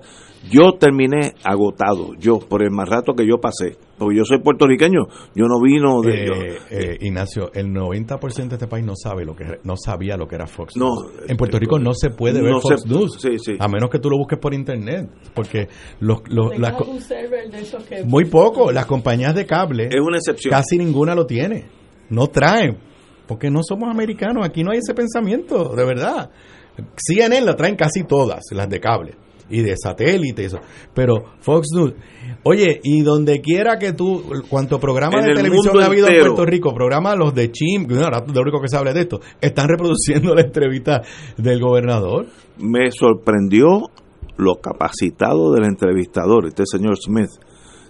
[0.52, 3.76] Yo terminé agotado, yo, por el más rato que yo pasé.
[3.98, 5.02] Porque yo soy puertorriqueño,
[5.36, 6.24] yo no vino de...
[6.24, 10.16] Eh, yo- eh, Ignacio, el 90% de este país no sabe lo que no sabía
[10.18, 11.12] lo que era Fox No, News.
[11.28, 13.56] En Puerto Rico no se puede ver no Fox se- News, sí, sí.
[13.60, 15.68] a menos que tú lo busques por internet, porque
[16.00, 19.86] los, los- las co- algún server de esos que- muy poco, las compañías de cable
[19.92, 20.52] es una excepción.
[20.52, 21.66] casi ninguna lo tiene,
[22.10, 22.78] no traen,
[23.32, 26.30] porque no somos americanos, aquí no hay ese pensamiento, de verdad.
[26.98, 29.14] CNN la traen casi todas, las de cable
[29.50, 30.60] y de satélite, y eso.
[30.94, 31.94] pero Fox News,
[32.44, 36.20] oye, y donde quiera que tú, cuanto programa En de el televisión ha habido en.
[36.20, 39.22] Puerto Rico, programas los de Chim, no, ahora lo único que se habla de esto,
[39.40, 41.02] están reproduciendo la entrevista
[41.38, 42.26] del gobernador.
[42.58, 43.92] me sorprendió
[44.36, 47.30] lo capacitado del entrevistador, este señor Smith.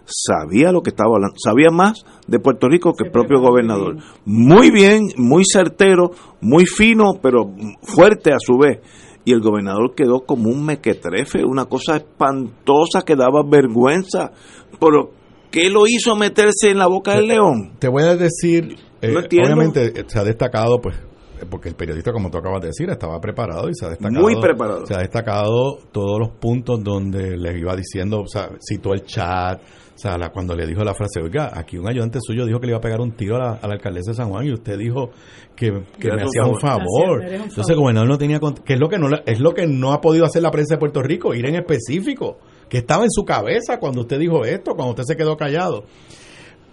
[0.05, 3.97] Sabía lo que estaba hablando, sabía más de Puerto Rico que el propio gobernador.
[4.25, 6.11] Muy bien, muy certero,
[6.41, 8.79] muy fino, pero fuerte a su vez.
[9.23, 14.31] Y el gobernador quedó como un mequetrefe, una cosa espantosa que daba vergüenza.
[14.79, 15.11] Pero,
[15.51, 17.73] ¿qué lo hizo meterse en la boca del león?
[17.77, 21.75] Te voy a decir, eh, No obviamente eh, se ha destacado, pues, eh, porque el
[21.75, 24.21] periodista, como tú acabas de decir, estaba preparado y se ha destacado.
[24.21, 24.85] Muy preparado.
[24.85, 29.61] Se ha destacado todos los puntos donde les iba diciendo, o sea, citó el chat,
[30.01, 32.71] sea, la- cuando le dijo la frase, oiga, aquí un ayudante suyo dijo que le
[32.71, 34.77] iba a pegar un tiro a la, a la alcaldesa de San Juan y usted
[34.77, 35.11] dijo
[35.55, 37.19] que, que Le me hacía un favor.
[37.19, 37.71] Un Entonces, favor.
[37.71, 40.25] el gobernador no tenía, que es lo que no, es lo que no ha podido
[40.25, 44.01] hacer la prensa de Puerto Rico, ir en específico, que estaba en su cabeza cuando
[44.01, 45.83] usted dijo esto, cuando usted se quedó callado.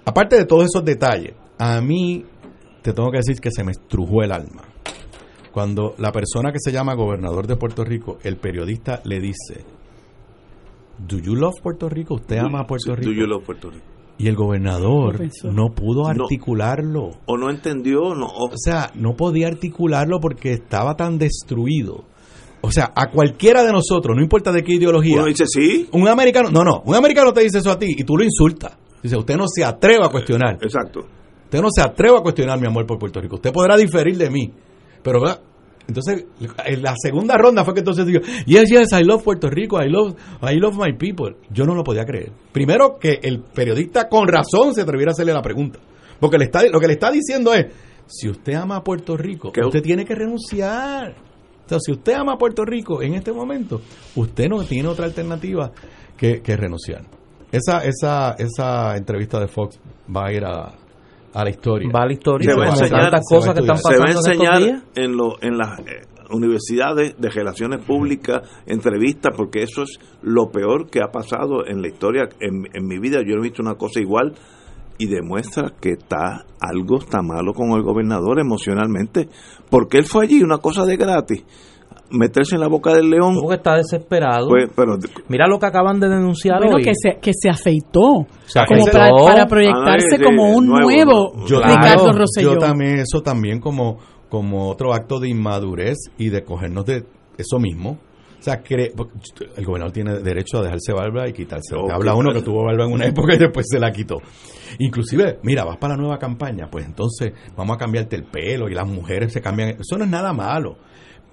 [0.05, 2.25] Aparte de todos esos detalles, a mí
[2.83, 4.63] te tengo que decir que se me estrujó el alma.
[5.53, 9.65] Cuando la persona que se llama gobernador de Puerto Rico, el periodista le dice,
[10.99, 12.15] ¿Do you love Puerto Rico?
[12.15, 13.11] ¿Usted ama a Puerto Rico?
[13.11, 13.85] tú, yo lo Puerto Rico.
[14.21, 16.25] Y el gobernador No pudo No.
[16.25, 17.11] articularlo.
[17.27, 22.05] O no entendió, no, o- O sea, no podía articularlo porque estaba tan destruido.
[22.61, 26.09] O sea, a cualquiera de nosotros, no importa de qué ideología, uno dice sí, un
[26.09, 28.77] americano, no, no, un americano te dice eso a ti y tú lo insultas.
[29.01, 30.59] Dice, usted no se atreve a cuestionar.
[30.61, 31.07] exacto.
[31.45, 33.37] Usted no se atreve a cuestionar mi amor por Puerto Rico.
[33.37, 34.53] Usted podrá diferir de mí.
[35.03, 35.41] Pero, ¿verdad?
[35.89, 36.27] Entonces,
[36.67, 39.89] en la segunda ronda fue que entonces digo, yes, yes, I love Puerto Rico, I
[39.89, 41.35] love, I love my people.
[41.51, 42.31] Yo no lo podía creer.
[42.53, 45.79] Primero que el periodista con razón se atreviera a hacerle la pregunta.
[46.21, 47.67] Porque le está, lo que le está diciendo es,
[48.07, 51.15] si usted ama a Puerto Rico, Que- usted tiene que renunciar.
[51.65, 53.81] O sea, si usted ama a Puerto Rico en este momento,
[54.17, 55.71] usted no tiene otra alternativa
[56.17, 57.03] que, que renunciar.
[57.51, 59.79] Esa, esa, esa entrevista de Fox
[60.15, 60.75] va a ir a,
[61.35, 61.89] a la historia.
[61.95, 63.77] Va a la historia Se va a enseñar- tantas se va a cosas que están
[63.77, 63.97] estudiar.
[63.97, 65.85] se va a pasando en enseñar en, lo, en las eh,
[66.31, 71.89] universidades de relaciones públicas, entrevistas, porque eso es lo peor que ha pasado en la
[71.89, 72.29] historia.
[72.41, 74.35] En, en mi vida yo no he visto una cosa igual
[74.99, 79.29] y demuestra que está algo está malo con el gobernador emocionalmente,
[79.71, 81.45] porque él fue allí una cosa de gratis
[82.11, 83.37] meterse en la boca del león.
[83.41, 84.49] Porque está desesperado.
[84.49, 84.97] Pues, pero
[85.29, 86.83] Mira lo que acaban de denunciar Bueno, hoy.
[86.83, 88.27] que se, que se afeitó.
[88.47, 88.99] Se como afeitó.
[88.99, 91.47] para, para proyectarse Ah, sí, como un nuevo, nuevo, ¿no?
[91.47, 92.53] Yo, Ricardo claro, Rosselló.
[92.55, 97.05] yo también, eso también como, como otro acto de inmadurez y de cogernos de
[97.37, 97.99] eso mismo.
[98.39, 99.15] O sea, cre- porque
[99.57, 101.75] el gobernador tiene derecho a dejarse barba y quitarse.
[101.75, 102.45] Habla uno que vale.
[102.45, 104.19] tuvo barba en una época y después se la quitó.
[104.79, 108.75] Inclusive, mira, vas para la nueva campaña, pues entonces vamos a cambiarte el pelo y
[108.75, 109.71] las mujeres se cambian.
[109.71, 110.77] Eso no es nada malo.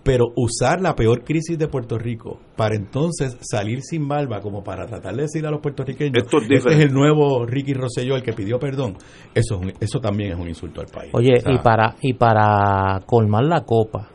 [0.05, 4.85] Pero usar la peor crisis de Puerto Rico para entonces salir sin barba como para
[4.85, 8.21] tratar de decir a los puertorriqueños, Esto es este es el nuevo Ricky Rosselló el
[8.21, 8.97] que pidió perdón,
[9.33, 11.09] eso, es un- eso también es un insulto al país.
[11.15, 14.09] Oye, O sea, y para y para colmar la copa,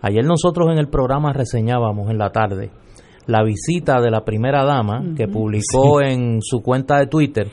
[0.00, 2.70] ayer nosotros en el programa reseñábamos en la tarde
[3.26, 7.48] la visita de la primera dama que publicó en su cuenta de Twitter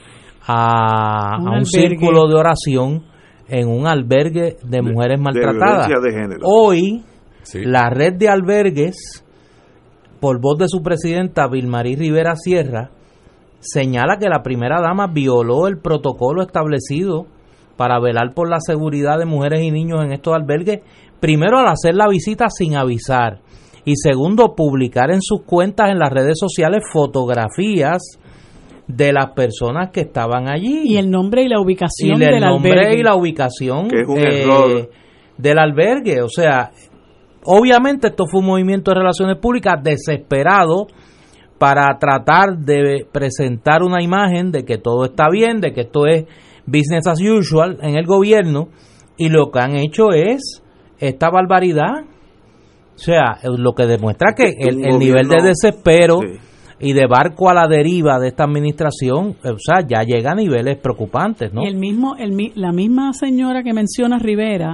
[0.47, 3.03] a, Un a un círculo de oración
[3.47, 5.87] en un albergue de mujeres de maltratadas.
[5.87, 6.39] violencia de género.
[6.43, 7.03] Hoy
[7.43, 7.61] sí.
[7.63, 9.25] la red de albergues,
[10.19, 12.91] por voz de su presidenta Vilmarí Rivera Sierra,
[13.59, 17.25] señala que la primera dama violó el protocolo establecido
[17.77, 20.81] para velar por la seguridad de mujeres y niños en estos albergues,
[21.19, 23.39] primero al hacer la visita sin avisar
[23.85, 28.01] y segundo publicar en sus cuentas en las redes sociales fotografías
[28.87, 32.39] de las personas que estaban allí Y el nombre y la y ubicación el del
[32.41, 32.99] nombre albergue.
[32.99, 34.89] y la ubicación Que es un eh, error.
[35.37, 36.21] del albergue.
[36.21, 36.71] O sea,
[37.45, 40.87] obviamente esto fue un movimiento de relaciones públicas desesperado
[41.57, 46.25] para tratar de presentar una imagen de que todo está bien, de que esto es
[46.65, 48.69] business as usual en el gobierno
[49.17, 50.63] y lo que han hecho es
[50.99, 52.03] esta barbaridad.
[52.95, 56.37] O sea, lo que demuestra que el, nivel de desespero Sí.
[56.81, 60.77] y de barco a la deriva de esta administración, o sea, ya llega a niveles
[60.77, 61.63] preocupantes, ¿no?
[61.63, 64.73] Y el mismo, el, mi- la misma señora que menciona Rivera,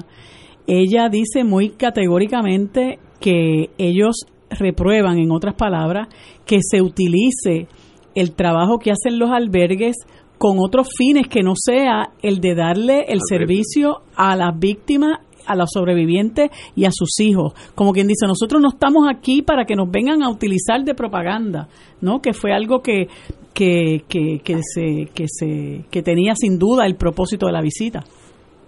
[0.68, 6.08] ella dice muy categóricamente que ellos reprueban, en otras palabras,
[6.46, 7.68] que se utilice
[8.14, 9.96] el trabajo que hacen los albergues
[10.38, 13.22] con otros fines que no sea el de darle el Albergue.
[13.28, 17.54] servicio a las víctimas a los sobrevivientes y a sus hijos.
[17.76, 21.70] Como quien dice, nosotros no estamos aquí para que nos vengan a utilizar de propaganda,
[22.02, 22.20] ¿no?
[22.20, 23.08] Que fue algo que,
[23.54, 28.04] que, que, que se, que se, que tenía sin duda el propósito de la visita.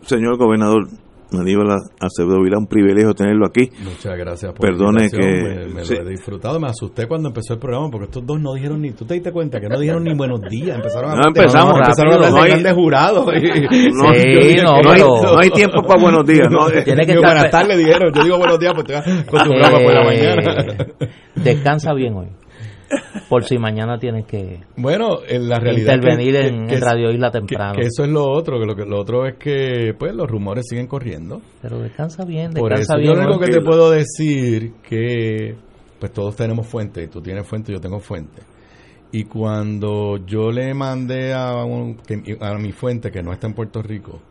[0.04, 0.88] Señor gobernador
[1.34, 1.68] Aníbal
[2.00, 3.70] Acevedo Vila, un privilegio tenerlo aquí.
[3.84, 5.96] Muchas gracias por Perdone la que- me, me sí.
[5.96, 8.92] lo he disfrutado, me asusté cuando empezó el programa porque estos dos no dijeron ni,
[8.92, 12.14] tú te diste cuenta que no dijeron ni buenos días, empezaron a No, empezamos empezaron
[12.14, 12.28] a rápido.
[12.28, 13.26] de No hay- grandes jurados.
[13.28, 15.02] No, Sí, yo dije no, no, hay,
[15.50, 16.48] no tiempo para buenos días.
[16.50, 16.68] ¿no?
[16.84, 20.36] Tiene que buenas tardes dijeron, yo digo buenos días porque estoy acostumbrado por la Eh,
[20.36, 20.86] mañana.
[21.36, 22.28] Descansa bien hoy.
[23.30, 27.12] Por si mañana tienes que Bueno, en la realidad intervenir que- en, que- en Radio
[27.12, 27.74] Isla temprano.
[27.80, 30.66] que eso es lo otro, que lo que lo otro es que pues los rumores
[30.70, 31.42] siguen corriendo.
[31.62, 33.14] Pero descansa bien, Por descansa eso bien.
[33.14, 35.56] yo lo único que te puedo decir que
[36.00, 38.42] pues todos tenemos fuente, y tú tienes fuente, yo tengo fuente.
[39.12, 43.54] Y cuando yo le mandé a, un- que- a mi fuente, que no está en
[43.54, 44.22] Puerto Rico,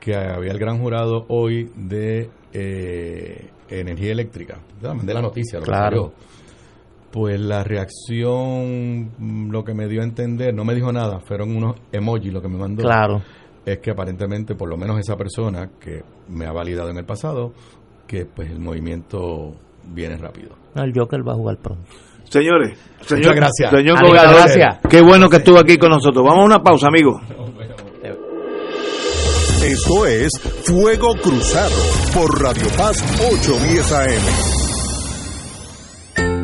[0.00, 6.12] que había el gran jurado hoy de eh, energía eléctrica, mandé la noticia, lo Claro.
[7.12, 11.54] Pues la reacción, mm, lo que me dio a entender, no me dijo nada, fueron
[11.56, 13.22] unos emojis lo que me mandó Claro.
[13.64, 17.52] es que aparentemente por lo menos esa persona que me ha validado en el pasado
[18.06, 19.54] que pues el movimiento
[19.92, 20.50] viene rápido.
[20.74, 21.84] No, el Joker va a jugar pronto.
[22.24, 23.70] Señores, señor, Muchas gracias.
[23.70, 24.78] señor gobernador, gracias.
[24.88, 26.24] qué bueno que estuvo aquí con nosotros.
[26.24, 27.20] Vamos a una pausa, amigos.
[29.64, 30.30] Esto es
[30.64, 31.74] Fuego Cruzado
[32.14, 34.61] por Radio Paz 810 AM.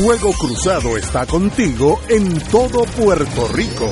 [0.00, 3.90] Fuego Cruzado está contigo en todo Puerto Rico.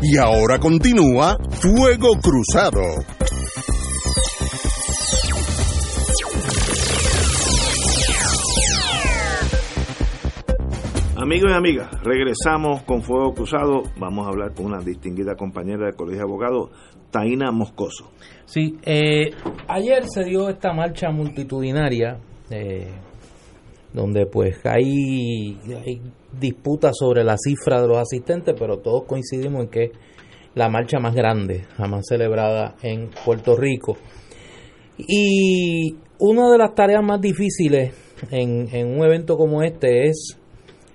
[0.00, 2.80] Y ahora continúa Fuego Cruzado.
[11.18, 13.82] Amigos y amigas, regresamos con Fuego Cruzado.
[13.98, 16.70] Vamos a hablar con una distinguida compañera del Colegio de Abogados,
[17.10, 18.15] Taina Moscoso.
[18.46, 19.30] Sí, eh,
[19.68, 22.18] ayer se dio esta marcha multitudinaria
[22.50, 22.86] eh,
[23.92, 25.58] donde pues hay,
[26.38, 29.90] disputas sobre la cifra de los asistentes, pero todos coincidimos en que es
[30.54, 33.96] la marcha más grande jamás celebrada en Puerto Rico.
[34.96, 37.92] Y una de las tareas más difíciles
[38.30, 40.38] en, en un evento como este es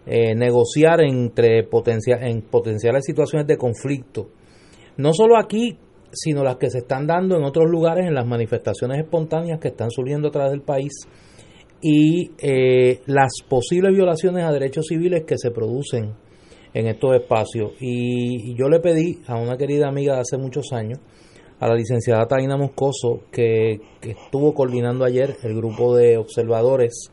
[0.05, 4.29] eh, negociar entre potencia, en potenciales situaciones de conflicto.
[4.97, 5.77] No solo aquí,
[6.13, 9.89] sino las que se están dando en otros lugares, en las manifestaciones espontáneas que están
[9.89, 10.91] surgiendo a través del país
[11.81, 16.13] y eh, las posibles violaciones a derechos civiles que se producen
[16.73, 17.73] en estos espacios.
[17.79, 20.99] Y, yo le pedí a una querida amiga de hace muchos años,
[21.59, 27.11] a la licenciada Taina Moscoso, que, que estuvo coordinando ayer el grupo de observadores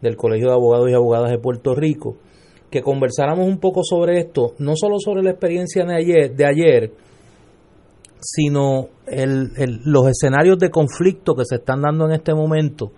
[0.00, 2.16] del Colegio de Abogados y Abogadas de Puerto Rico,
[2.70, 6.92] que conversáramos un poco sobre esto, no solo sobre la experiencia de ayer, de ayer
[8.20, 12.92] sino el, el, los escenarios de conflicto que se están dando en este momento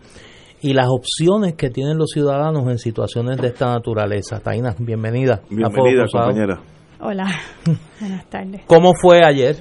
[0.63, 4.41] y las opciones que tienen los ciudadanos en situaciones de esta naturaleza.
[4.41, 5.41] Taina, bienvenida.
[5.49, 6.61] Bienvenida, compañera.
[7.01, 7.27] Hola,
[8.01, 8.63] buenas tardes.
[8.67, 9.57] ¿Cómo fue ayer?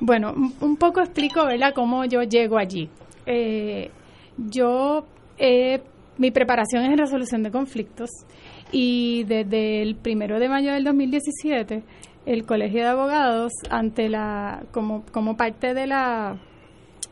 [0.00, 2.90] Bueno, un poco explico, ¿verdad?, cómo yo llego allí.
[3.24, 3.90] Eh,
[4.36, 5.06] yo,
[5.38, 5.80] eh,
[6.18, 8.10] mi preparación es en resolución de conflictos
[8.72, 11.82] y desde el primero de mayo del 2017,
[12.26, 16.38] el Colegio de Abogados, ante la, como, como parte de la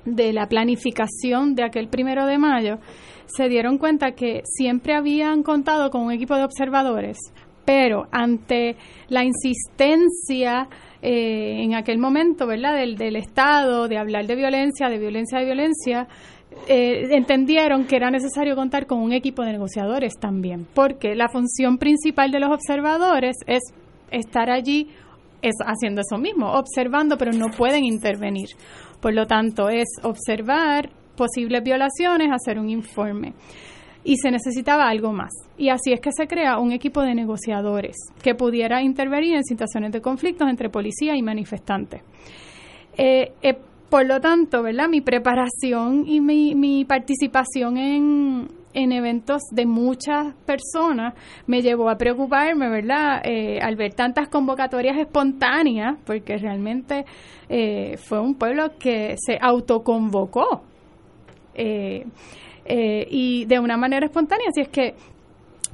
[0.05, 2.79] de la planificación de aquel primero de mayo,
[3.27, 7.19] se dieron cuenta que siempre habían contado con un equipo de observadores,
[7.65, 8.77] pero ante
[9.09, 10.69] la insistencia
[11.03, 15.45] eh, en aquel momento, ¿verdad?, del, del Estado, de hablar de violencia, de violencia, de
[15.45, 16.09] violencia,
[16.67, 21.79] eh, entendieron que era necesario contar con un equipo de negociadores también, porque la función
[21.79, 23.63] principal de los observadores es
[24.11, 24.89] estar allí
[25.43, 28.49] es haciendo eso mismo, observando, pero no pueden intervenir.
[29.01, 33.35] Por lo tanto, es observar, posibles violaciones, hacer un informe.
[34.03, 35.31] Y se necesitaba algo más.
[35.59, 39.93] Y así es que se crea un equipo de negociadores que pudiera intervenir en situaciones
[39.93, 42.03] de conflictos entre policía y manifestantes.
[42.97, 43.59] Eh, eh,
[43.91, 44.89] por lo tanto, ¿verdad?
[44.89, 51.15] Mi preparación y mi, mi participación en, en eventos de muchas personas
[51.47, 53.21] me llevó a preocuparme, ¿verdad?
[53.25, 57.05] Eh, al ver tantas convocatorias espontáneas, porque realmente
[57.49, 60.63] eh, fue un pueblo que se autoconvocó
[61.55, 62.07] eh,
[62.65, 64.47] eh, y de una manera espontánea.
[64.51, 64.95] Así es que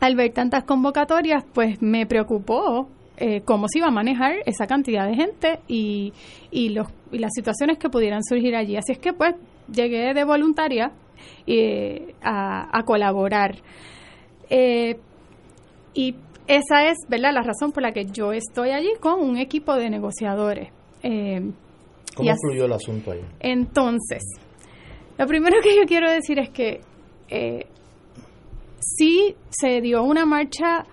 [0.00, 2.88] al ver tantas convocatorias, pues me preocupó
[3.18, 6.12] eh, cómo se iba a manejar esa cantidad de gente y,
[6.50, 8.76] y, los, y las situaciones que pudieran surgir allí.
[8.76, 9.34] Así es que pues
[9.72, 10.92] llegué de voluntaria
[11.46, 13.56] eh, a, a, colaborar.
[14.50, 14.96] Eh,
[15.94, 16.14] y
[16.46, 19.90] esa es, ¿verdad?, la razón por la que yo estoy allí con un equipo de
[19.90, 20.68] negociadores.
[21.02, 21.40] Eh,
[22.14, 23.20] ¿Cómo fluyó el asunto ahí?
[23.40, 24.22] Entonces,
[25.18, 26.80] lo primero que yo quiero decir es que
[27.28, 27.66] eh,
[28.78, 30.84] sí se dio una marcha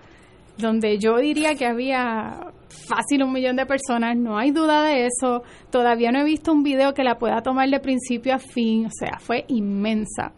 [0.58, 2.52] donde yo diría que había
[2.88, 5.42] fácil un millón de personas, no hay duda de eso.
[5.70, 8.90] Todavía no he visto un video que la pueda tomar de principio a fin, o
[8.90, 10.32] sea, fue inmensa.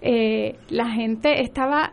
[0.00, 1.92] Eh, la gente estaba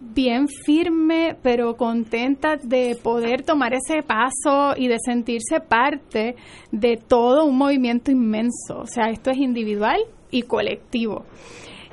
[0.00, 6.36] bien firme, pero contenta de poder tomar ese paso y de sentirse parte
[6.70, 8.80] de todo un movimiento inmenso.
[8.80, 10.00] O sea, esto es individual
[10.30, 11.24] y colectivo.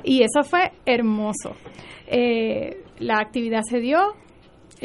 [0.04, 1.56] Y eso fue hermoso.
[2.06, 4.14] Eh, la actividad se dio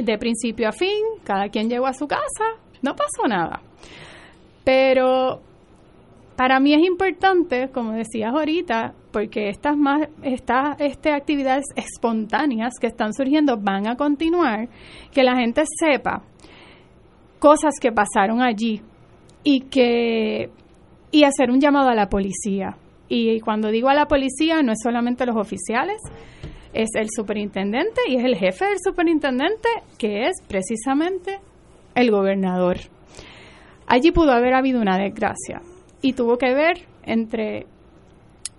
[0.04, 2.46] de principio a fin, cada quien llegó a su casa,
[2.82, 3.62] no pasó nada.
[4.64, 5.42] Pero
[6.36, 12.88] para mí es importante, como decías ahorita, porque estas más estas este, actividades espontáneas que
[12.88, 14.70] están surgiendo van a continuar,
[15.12, 16.24] que la gente sepa
[17.40, 18.82] cosas que pasaron allí
[19.44, 20.52] y que
[21.12, 22.78] y hacer un llamado a la policía.
[23.10, 26.02] Y cuando digo a la policía no es solamente los oficiales,
[26.74, 31.40] es el superintendente y es el jefe del superintendente que es precisamente
[31.96, 32.78] el gobernador.
[33.88, 35.62] Allí pudo haber habido una desgracia
[36.02, 37.66] y tuvo que ver entre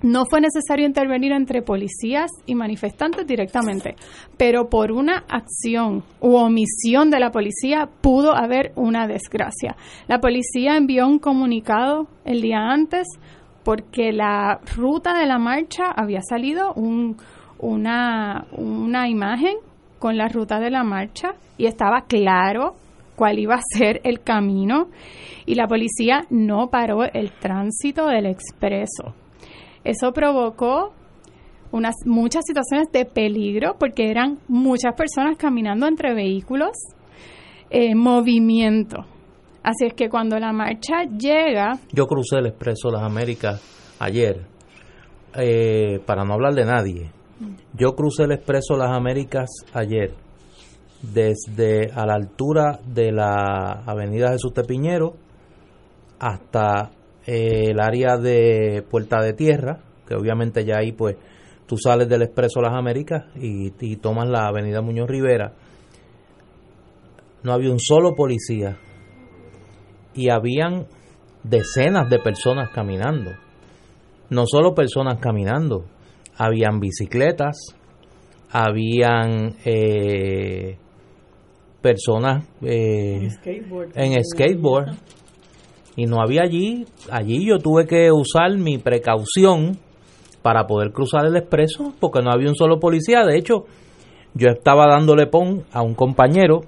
[0.01, 3.97] no fue necesario intervenir entre policías y manifestantes directamente,
[4.37, 9.77] pero por una acción u omisión de la policía pudo haber una desgracia.
[10.07, 13.09] La policía envió un comunicado el día antes
[13.65, 17.17] porque la ruta de la marcha había salido un,
[17.59, 19.57] una, una imagen
[19.99, 22.75] con la ruta de la marcha y estaba claro
[23.17, 24.89] cuál iba a ser el camino
[25.45, 29.15] y la policía no paró el tránsito del expreso.
[29.83, 30.93] Eso provocó
[31.73, 36.73] unas muchas situaciones de peligro porque eran muchas personas caminando entre vehículos,
[37.71, 39.05] eh, movimiento.
[39.63, 43.61] Así es que cuando la marcha llega, Yo crucé el Expreso Las Américas
[43.99, 44.47] ayer,
[45.35, 47.11] eh, para no hablar de nadie.
[47.75, 50.13] Yo crucé el Expreso Las Américas ayer,
[51.03, 55.15] desde a la altura de la Avenida Jesús Tepiñero
[56.19, 56.91] hasta
[57.27, 61.17] eh, el área de Puerta de Tierra, que obviamente ya ahí pues
[61.67, 65.53] tú sales del Expreso Las Américas y, y tomas la Avenida Muñoz Rivera.
[67.45, 68.79] No había un solo policía
[70.15, 70.87] y habían
[71.45, 73.31] decenas de personas caminando.
[74.31, 75.85] No solo personas caminando,
[76.39, 77.75] habían bicicletas,
[78.51, 80.79] habían eh,
[81.83, 83.29] personas eh,
[83.95, 84.93] en skateboard
[85.97, 89.79] y no había allí, allí yo tuve que usar mi precaución
[90.41, 93.65] para poder cruzar el expreso porque no había un solo policía, de hecho
[94.35, 96.61] yo estaba dándole pon a un compañero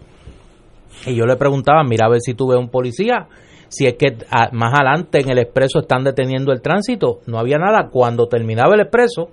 [1.06, 3.28] y yo le preguntaba, mira a ver si tú ves un policía,
[3.68, 4.16] si es que
[4.52, 7.88] más adelante en el expreso están deteniendo el tránsito, no había nada.
[7.88, 9.30] Cuando terminaba el expreso,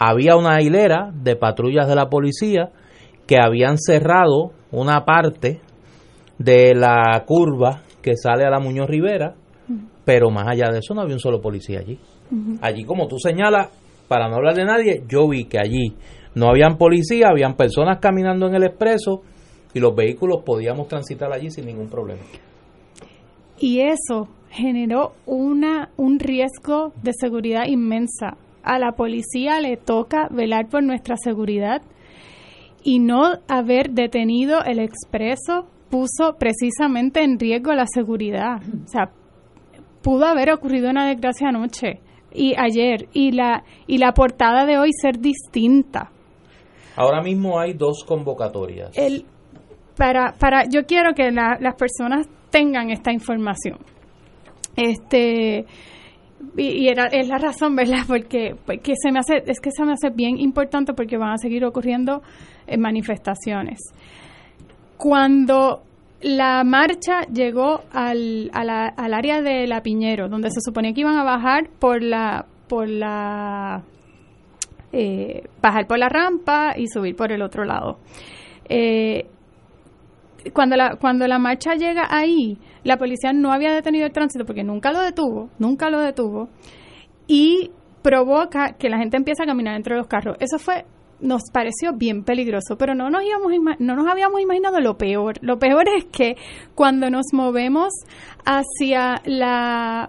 [0.00, 2.70] había una hilera de patrullas de la policía
[3.26, 5.60] que habían cerrado una parte
[6.38, 9.34] de la curva que sale a la Muñoz Rivera,
[10.06, 11.98] pero más allá de eso no había un solo policía allí.
[12.62, 13.68] Allí, como tú señalas,
[14.08, 15.94] para no hablar de nadie, yo vi que allí
[16.34, 19.20] no habían policía, habían personas caminando en el expreso
[19.74, 22.22] y los vehículos podíamos transitar allí sin ningún problema.
[23.58, 28.38] Y eso generó una, un riesgo de seguridad inmensa.
[28.62, 31.82] A la policía le toca velar por nuestra seguridad
[32.82, 38.60] y no haber detenido el expreso puso precisamente en riesgo la seguridad.
[38.84, 39.10] O sea,
[40.02, 42.00] pudo haber ocurrido una desgracia anoche
[42.32, 46.10] y ayer y la y la portada de hoy ser distinta.
[46.96, 48.96] Ahora mismo hay dos convocatorias.
[48.96, 49.24] El
[49.96, 53.78] para para yo quiero que la- las personas tengan esta información.
[54.76, 55.66] Este
[56.56, 58.04] y, era, es la razón, ¿verdad?
[58.06, 61.38] Porque, porque se me hace, es que se me hace bien importante porque van a
[61.38, 62.22] seguir ocurriendo
[62.66, 63.78] eh, manifestaciones.
[64.96, 65.82] Cuando
[66.22, 71.00] la marcha llegó al, a la- al área de La Piñero, donde se suponía que
[71.00, 73.82] iban a bajar por la, por la,
[74.92, 77.98] eh, bajar por la rampa y subir por el otro lado.
[78.68, 79.26] Eh,
[80.52, 84.64] cuando la, cuando la marcha llega ahí, la policía no había detenido el tránsito porque
[84.64, 86.48] nunca lo detuvo, nunca lo detuvo,
[87.26, 87.70] y
[88.02, 90.36] provoca que la gente empiece a caminar entre los carros.
[90.40, 90.84] Eso fue,
[91.20, 95.34] nos pareció bien peligroso, pero no nos, íbamos, no nos habíamos imaginado lo peor.
[95.42, 96.36] Lo peor es que
[96.74, 97.92] cuando nos movemos
[98.44, 100.08] hacia la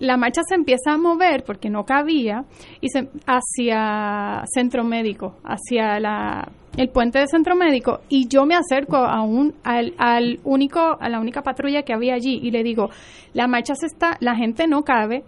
[0.00, 2.44] la marcha se empieza a mover porque no cabía
[2.80, 6.48] y se, hacia centro médico, hacia la,
[6.78, 11.08] el puente de centro médico y yo me acerco a un, al, al único, a
[11.08, 12.88] la única patrulla que había allí y le digo,
[13.34, 15.24] la marcha se está, la gente no cabe,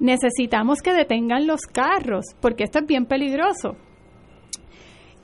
[0.00, 3.76] necesitamos que detengan los carros porque esto es bien peligroso.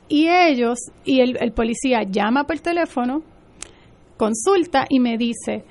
[0.09, 3.22] Y ellos, y el, el policía llama por teléfono,
[4.16, 5.64] consulta y me dice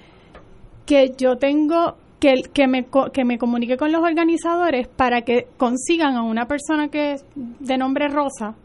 [0.85, 6.15] que yo tengo que, que, me, que me comunique con los organizadores para que consigan
[6.15, 8.55] a una persona que de nombre Rosa,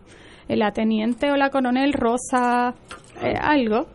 [0.49, 2.75] la teniente o la coronel Rosa,
[3.23, 3.87] eh, algo,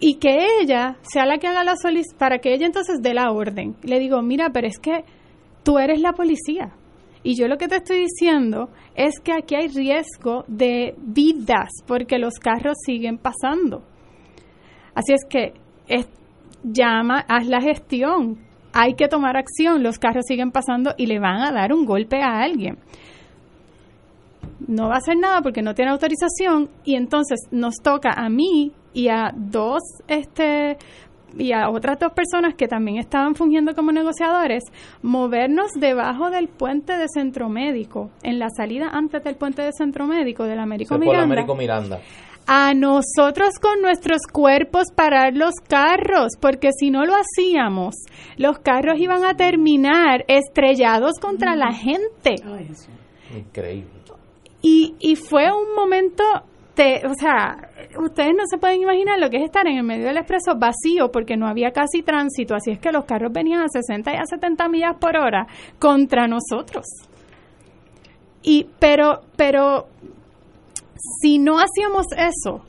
[0.00, 3.30] y que ella sea la que haga la solicitud, para que ella entonces dé la
[3.30, 3.76] orden.
[3.82, 5.04] Le digo, mira, pero es que
[5.62, 6.70] tú eres la policía.
[7.22, 12.18] Y yo lo que te estoy diciendo es que aquí hay riesgo de vidas porque
[12.18, 13.82] los carros siguen pasando.
[14.94, 15.52] Así es que
[15.86, 16.08] es-
[16.62, 18.38] llama, haz la gestión.
[18.72, 19.82] Hay que tomar acción.
[19.82, 22.78] Los carros siguen pasando y le van a dar un golpe a alguien.
[24.66, 28.72] No va a hacer nada porque no tiene autorización y entonces nos toca a mí
[28.92, 30.76] y a dos este
[31.38, 34.64] y a otras dos personas que también estaban fungiendo como negociadores,
[35.02, 40.06] movernos debajo del puente de Centro Médico, en la salida antes del puente de Centro
[40.06, 42.00] Médico del Américo Miranda Américo Miranda.
[42.46, 47.94] a nosotros con nuestros cuerpos parar los carros, porque si no lo hacíamos,
[48.36, 52.36] los carros iban a terminar estrellados contra la gente.
[53.36, 53.99] Increíble.
[54.62, 56.22] Y, y fue un momento,
[56.76, 60.06] de, o sea, ustedes no se pueden imaginar lo que es estar en el medio
[60.06, 63.68] del expreso vacío porque no había casi tránsito, así es que los carros venían a
[63.68, 65.46] 60 y a 70 millas por hora
[65.78, 66.84] contra nosotros.
[68.42, 69.86] Y pero pero
[71.22, 72.62] si no hacíamos eso,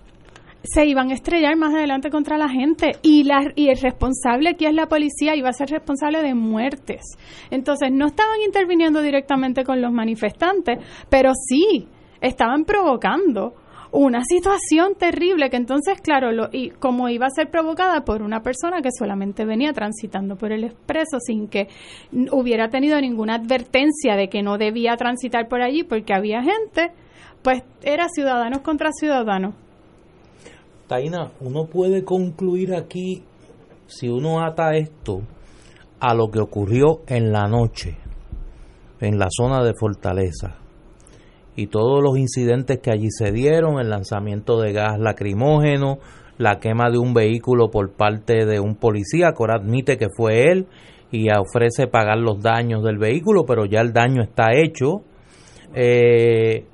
[0.63, 4.65] se iban a estrellar más adelante contra la gente y, la, y el responsable aquí
[4.65, 7.01] es la policía iba a ser responsable de muertes.
[7.49, 11.87] Entonces no estaban interviniendo directamente con los manifestantes, pero sí
[12.21, 13.55] estaban provocando
[13.91, 18.41] una situación terrible que entonces, claro, lo, y como iba a ser provocada por una
[18.41, 21.67] persona que solamente venía transitando por el expreso sin que
[22.31, 26.91] hubiera tenido ninguna advertencia de que no debía transitar por allí porque había gente,
[27.41, 29.55] pues era ciudadanos contra ciudadanos.
[30.91, 33.23] Taina, uno puede concluir aquí,
[33.87, 35.21] si uno ata esto
[36.01, 37.95] a lo que ocurrió en la noche,
[38.99, 40.57] en la zona de Fortaleza,
[41.55, 45.99] y todos los incidentes que allí se dieron, el lanzamiento de gas lacrimógeno,
[46.37, 50.51] la quema de un vehículo por parte de un policía, que ahora admite que fue
[50.51, 50.67] él
[51.09, 55.03] y ofrece pagar los daños del vehículo, pero ya el daño está hecho.
[55.73, 56.65] Eh,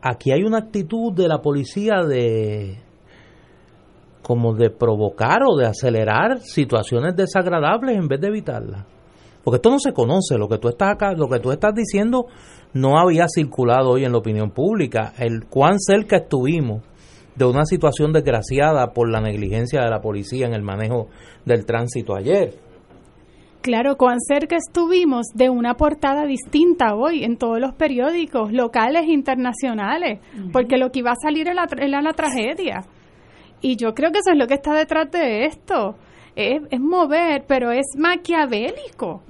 [0.00, 2.82] aquí hay una actitud de la policía de
[4.22, 8.84] como de provocar o de acelerar situaciones desagradables en vez de evitarlas.
[9.42, 12.26] Porque esto no se conoce, lo que tú estás acá, lo que tú estás diciendo
[12.74, 15.12] no había circulado hoy en la opinión pública.
[15.18, 16.82] El cuán cerca estuvimos
[17.34, 21.08] de una situación desgraciada por la negligencia de la policía en el manejo
[21.44, 22.54] del tránsito ayer.
[23.62, 29.12] Claro, cuán cerca estuvimos de una portada distinta hoy en todos los periódicos locales e
[29.12, 30.18] internacionales,
[30.52, 32.82] porque lo que iba a salir era la, tragedia.
[33.62, 35.96] Y yo creo que eso es lo que está detrás de esto.
[36.34, 39.22] Es, mover, pero es maquiavélico.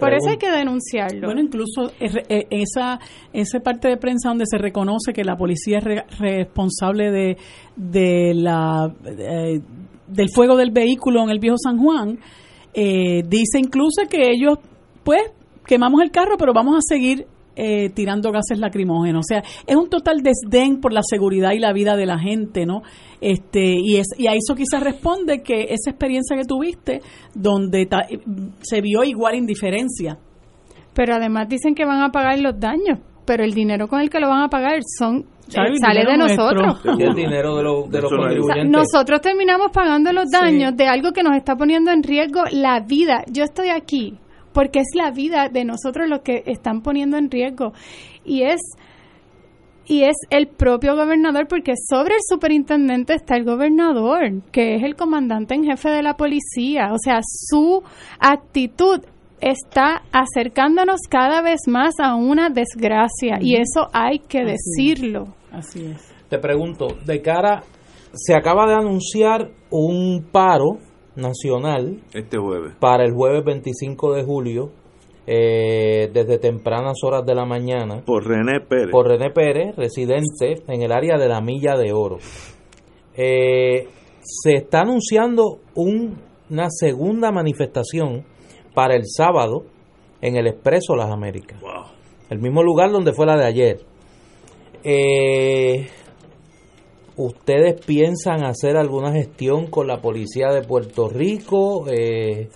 [0.00, 1.28] Por eso hay que denunciarlo.
[1.28, 2.98] Bueno, incluso eh, esa,
[3.32, 7.36] esa parte de prensa donde se reconoce que la policía es responsable de,
[7.76, 8.90] de la,
[10.06, 12.18] del fuego del vehículo en el viejo San Juan,
[12.72, 14.58] eh, dice incluso que ellos,
[15.04, 15.22] pues,
[15.66, 17.26] quemamos el carro, pero vamos a seguir
[17.56, 19.20] eh, tirando gases lacrimógenos.
[19.20, 22.66] O sea, es un total desdén por la seguridad y la vida de la gente,
[22.66, 22.82] ¿no?
[23.20, 27.00] Este, y, es, y a eso quizás responde que esa experiencia que tuviste,
[27.34, 27.88] donde
[28.60, 30.18] se vio igual indiferencia.
[30.94, 34.20] Pero además dicen que van a pagar los daños, pero el dinero con el que
[34.20, 36.80] lo van a pagar son eh, sale de nosotros.
[36.98, 38.70] el dinero de, de los contribuyentes.
[38.70, 43.24] nosotros terminamos pagando los daños de algo que nos está poniendo en riesgo la vida.
[43.30, 44.18] Yo estoy aquí
[44.54, 47.72] porque es la vida de nosotros lo que están poniendo en riesgo.
[48.24, 48.60] Y es
[49.86, 54.96] y es el propio gobernador, porque sobre el superintendente está el gobernador, que es el
[54.96, 56.90] comandante en jefe de la policía.
[56.92, 57.82] O sea, su
[58.18, 59.00] actitud
[59.42, 65.34] está acercándonos cada vez más a una desgracia, y eso hay que decirlo.
[65.52, 66.14] Así es.
[66.30, 67.62] Te pregunto, de cara,
[68.14, 70.78] se acaba de anunciar un paro
[71.16, 72.74] nacional este jueves.
[72.80, 74.70] para el jueves 25 de julio
[75.26, 78.90] eh, desde tempranas horas de la mañana por René Pérez.
[78.90, 82.18] por René Pérez residente en el área de la Milla de Oro.
[83.16, 83.88] Eh,
[84.20, 88.24] se está anunciando una segunda manifestación
[88.74, 89.64] para el sábado
[90.20, 91.60] en el Expreso Las Américas.
[92.30, 93.80] El mismo lugar donde fue la de ayer.
[94.82, 95.86] Eh,
[97.16, 101.86] ¿Ustedes piensan hacer alguna gestión con la policía de Puerto Rico?
[101.88, 102.48] Eh,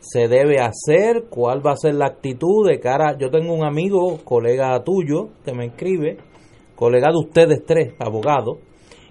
[0.00, 1.24] ¿Se debe hacer?
[1.28, 3.18] ¿Cuál va a ser la actitud de cara?
[3.18, 6.16] Yo tengo un amigo, colega tuyo, que me escribe,
[6.76, 8.58] colega de ustedes tres, abogado,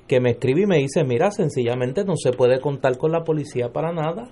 [0.08, 3.72] que me escribe y me dice, mira, sencillamente no se puede contar con la policía
[3.72, 4.32] para nada.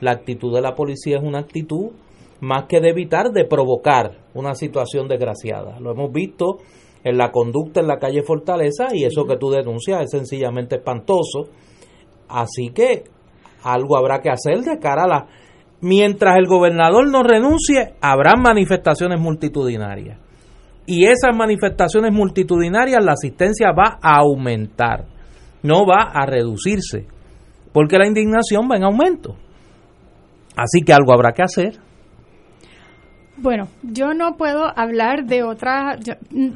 [0.00, 1.92] La actitud de la policía es una actitud
[2.40, 5.78] más que de evitar, de provocar una situación desgraciada.
[5.78, 6.58] Lo hemos visto
[7.04, 11.48] en la conducta en la calle Fortaleza y eso que tú denuncias es sencillamente espantoso.
[12.28, 13.04] Así que
[13.62, 15.26] algo habrá que hacer de cara a la...
[15.80, 20.18] Mientras el gobernador no renuncie, habrá manifestaciones multitudinarias.
[20.86, 25.04] Y esas manifestaciones multitudinarias, la asistencia va a aumentar,
[25.62, 27.06] no va a reducirse,
[27.72, 29.36] porque la indignación va en aumento.
[30.56, 31.87] Así que algo habrá que hacer.
[33.40, 35.96] Bueno, yo no puedo hablar de otra.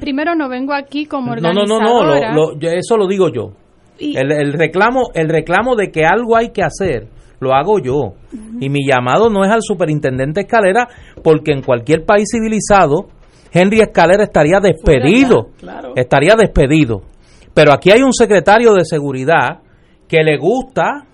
[0.00, 1.66] primero, no vengo aquí como organizadora.
[1.66, 3.52] No, no, no, no eso lo digo yo.
[3.98, 7.08] el, reclamo, el reclamo de que algo hay que hacer
[7.38, 8.14] lo hago yo.
[8.60, 10.88] Y mi llamado no es al superintendente Escalera,
[11.22, 13.08] porque en cualquier país civilizado,
[13.52, 15.48] Henry Escalera estaría despedido.
[15.96, 17.02] Estaría despedido.
[17.52, 19.60] Pero aquí hay un secretario de seguridad
[20.08, 21.06] que le gusta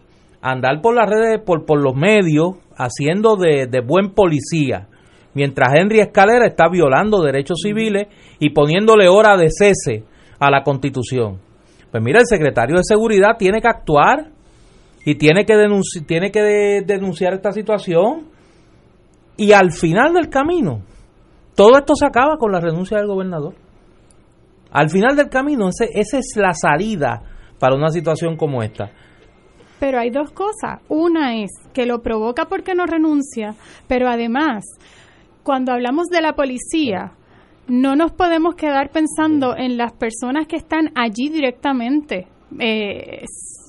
[0.43, 4.87] andar por las redes, por, por los medios, haciendo de, de buen policía
[5.35, 8.09] mientras Henry Escalera está violando derechos civiles
[8.39, 10.05] y poniéndole hora de cese
[10.39, 11.39] a la Constitución.
[11.91, 14.31] Pues mira, el secretario de Seguridad tiene que actuar
[15.05, 15.55] y tiene que,
[16.07, 18.26] tiene que denunciar esta situación
[19.37, 20.83] y al final del camino,
[21.55, 23.55] todo esto se acaba con la renuncia del gobernador.
[24.70, 27.22] Al final del camino, ese, esa es la salida
[27.59, 28.91] para una situación como esta.
[29.81, 30.81] Pero hay dos cosas.
[30.89, 33.55] Una es que lo provoca porque no renuncia,
[33.87, 34.64] pero además,
[35.49, 37.13] cuando hablamos de la policía,
[37.69, 42.27] no nos podemos quedar pensando en las personas que están allí directamente.
[42.59, 43.25] Eh,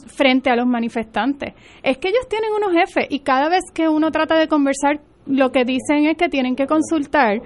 [0.08, 1.54] frente a los manifestantes.
[1.82, 5.52] Es que ellos tienen unos jefes y cada vez que uno trata de conversar, lo
[5.54, 7.42] que dicen es que tienen que consultar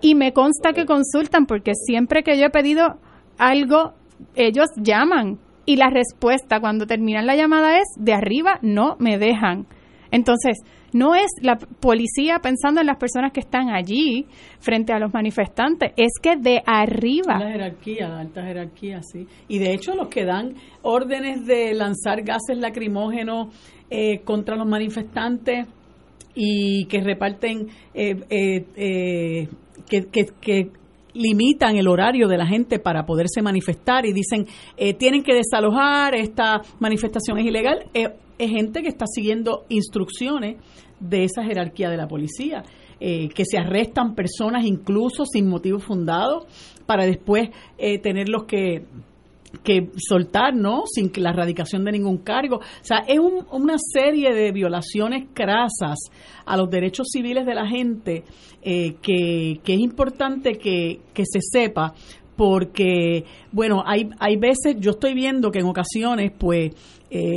[0.00, 3.00] y me consta que consultan porque siempre que yo he pedido
[3.36, 3.94] algo,
[4.36, 9.66] ellos llaman y la respuesta cuando terminan la llamada es de arriba no me dejan.
[10.12, 10.58] Entonces,
[10.92, 14.26] no es la policía pensando en las personas que están allí
[14.60, 17.38] frente a los manifestantes, es que de arriba.
[17.38, 19.26] La jerarquía, alta jerarquía, sí.
[19.48, 23.48] Y de hecho los que dan órdenes de lanzar gases lacrimógenos
[23.90, 25.66] eh, contra los manifestantes
[26.34, 29.48] y que reparten, eh, eh,
[29.88, 30.70] que, que, que
[31.14, 34.46] limitan el horario de la gente para poderse manifestar y dicen
[34.98, 37.84] tienen que desalojar, esta manifestación es ilegal,
[38.38, 40.56] es gente que está siguiendo instrucciones
[41.00, 42.64] de esa jerarquía de la policía,
[43.00, 46.46] eh, que se arrestan personas incluso sin motivo fundado
[46.86, 48.84] para después eh, tenerlos que
[49.64, 50.84] que soltar, ¿no?
[50.86, 52.56] Sin la erradicación de ningún cargo.
[52.56, 55.98] O sea, es una serie de violaciones crasas
[56.46, 58.24] a los derechos civiles de la gente
[58.62, 61.92] eh, que, que, es importante que, que se sepa
[62.34, 66.70] porque, bueno, hay, hay veces, yo estoy viendo que en ocasiones, pues,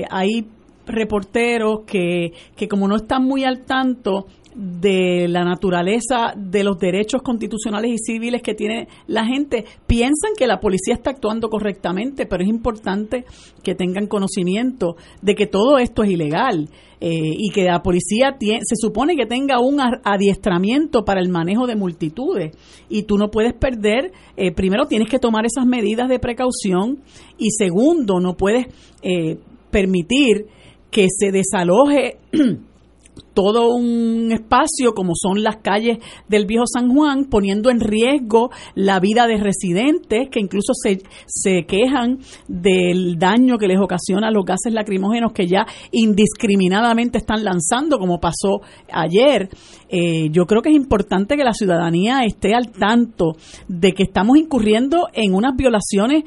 [0.10, 0.48] hay
[0.86, 4.26] reporteros que, que como no están muy al tanto
[4.56, 10.48] de la naturaleza de los derechos constitucionales y civiles que tiene la gente, piensan que
[10.48, 13.26] la policía está actuando correctamente, pero es importante
[13.64, 16.70] que tengan conocimiento de que todo esto es ilegal
[17.02, 21.68] eh, y que la policía tiene, se supone que tenga un adiestramiento para el manejo
[21.68, 22.56] de multitudes.
[22.88, 27.00] Y tú no puedes perder, eh, primero tienes que tomar esas medidas de precaución
[27.38, 28.68] y segundo, no puedes
[29.02, 29.38] eh,
[29.70, 30.48] permitir
[30.96, 32.20] que se desaloje
[33.34, 35.98] todo un espacio como son las calles
[36.30, 41.66] del viejo San Juan, poniendo en riesgo la vida de residentes que incluso se, se
[41.66, 48.22] quejan del daño que les ocasiona los gases lacrimógenos que ya indiscriminadamente están lanzando, como
[48.22, 49.50] pasó ayer.
[49.90, 53.34] Eh, yo creo que es importante que la ciudadanía esté al tanto
[53.68, 56.24] de que estamos incurriendo en unas violaciones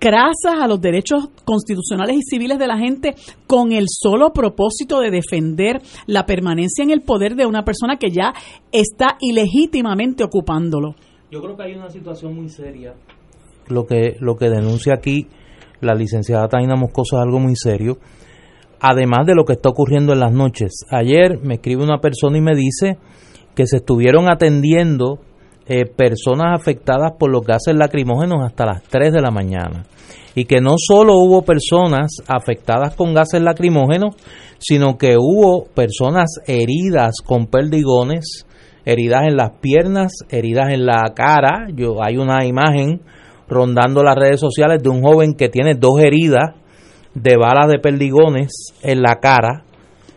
[0.00, 3.14] crasas a los derechos constitucionales y civiles de la gente
[3.46, 8.10] con el solo propósito de defender la permanencia en el poder de una persona que
[8.10, 8.32] ya
[8.72, 10.96] está ilegítimamente ocupándolo.
[11.30, 12.94] Yo creo que hay una situación muy seria.
[13.68, 15.28] Lo que, lo que denuncia aquí
[15.80, 17.98] la licenciada Taina Moscoso es algo muy serio.
[18.80, 20.84] Además de lo que está ocurriendo en las noches.
[20.90, 22.98] Ayer me escribe una persona y me dice
[23.54, 25.18] que se estuvieron atendiendo
[25.72, 29.84] eh, personas afectadas por los gases lacrimógenos hasta las 3 de la mañana.
[30.34, 34.16] Y que no solo hubo personas afectadas con gases lacrimógenos,
[34.58, 38.46] sino que hubo personas heridas con perdigones,
[38.84, 41.68] heridas en las piernas, heridas en la cara.
[41.72, 43.02] Yo hay una imagen
[43.48, 46.50] rondando las redes sociales de un joven que tiene dos heridas
[47.14, 49.62] de balas de perdigones en la cara,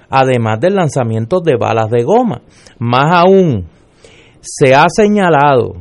[0.09, 2.41] además del lanzamiento de balas de goma.
[2.79, 3.67] Más aún,
[4.43, 5.75] se ha señalado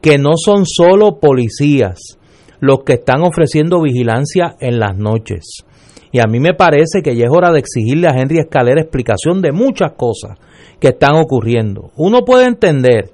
[0.00, 2.18] que no son solo policías
[2.60, 5.64] los que están ofreciendo vigilancia en las noches.
[6.12, 9.40] Y a mí me parece que ya es hora de exigirle a Henry Escalera explicación
[9.40, 10.38] de muchas cosas
[10.78, 11.90] que están ocurriendo.
[11.96, 13.10] Uno puede entender,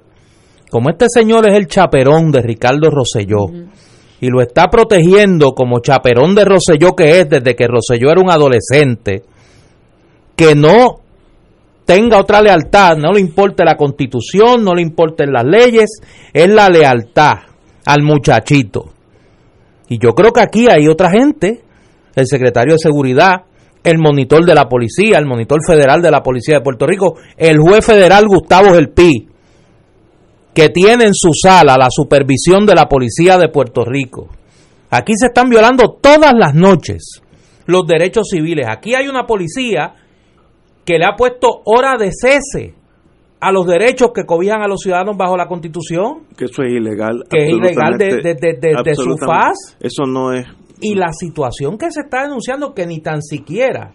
[0.69, 3.47] como este señor es el chaperón de Ricardo Rosselló,
[4.19, 8.29] y lo está protegiendo como chaperón de Rosselló que es desde que Rosselló era un
[8.29, 9.23] adolescente,
[10.35, 10.99] que no
[11.91, 15.99] tenga otra lealtad, no le importe la constitución, no le importen las leyes,
[16.31, 17.33] es la lealtad
[17.85, 18.93] al muchachito.
[19.89, 21.61] Y yo creo que aquí hay otra gente,
[22.15, 23.41] el secretario de Seguridad,
[23.83, 27.57] el monitor de la policía, el monitor federal de la policía de Puerto Rico, el
[27.57, 29.27] juez federal Gustavo Gelpi,
[30.53, 34.29] que tiene en su sala la supervisión de la policía de Puerto Rico.
[34.91, 37.21] Aquí se están violando todas las noches
[37.65, 38.65] los derechos civiles.
[38.69, 39.93] Aquí hay una policía
[40.85, 42.75] que le ha puesto hora de cese
[43.39, 46.27] a los derechos que cobijan a los ciudadanos bajo la Constitución.
[46.37, 47.23] Que eso es ilegal.
[47.29, 49.77] Que es ilegal de, su faz.
[49.79, 50.45] Eso no es.
[50.79, 53.93] Y la situación que se está denunciando, que ni tan siquiera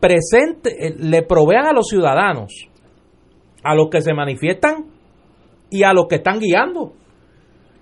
[0.00, 2.52] presente, eh, le provean a los ciudadanos,
[3.62, 4.86] a los que se manifiestan
[5.70, 6.92] y a los que están guiando,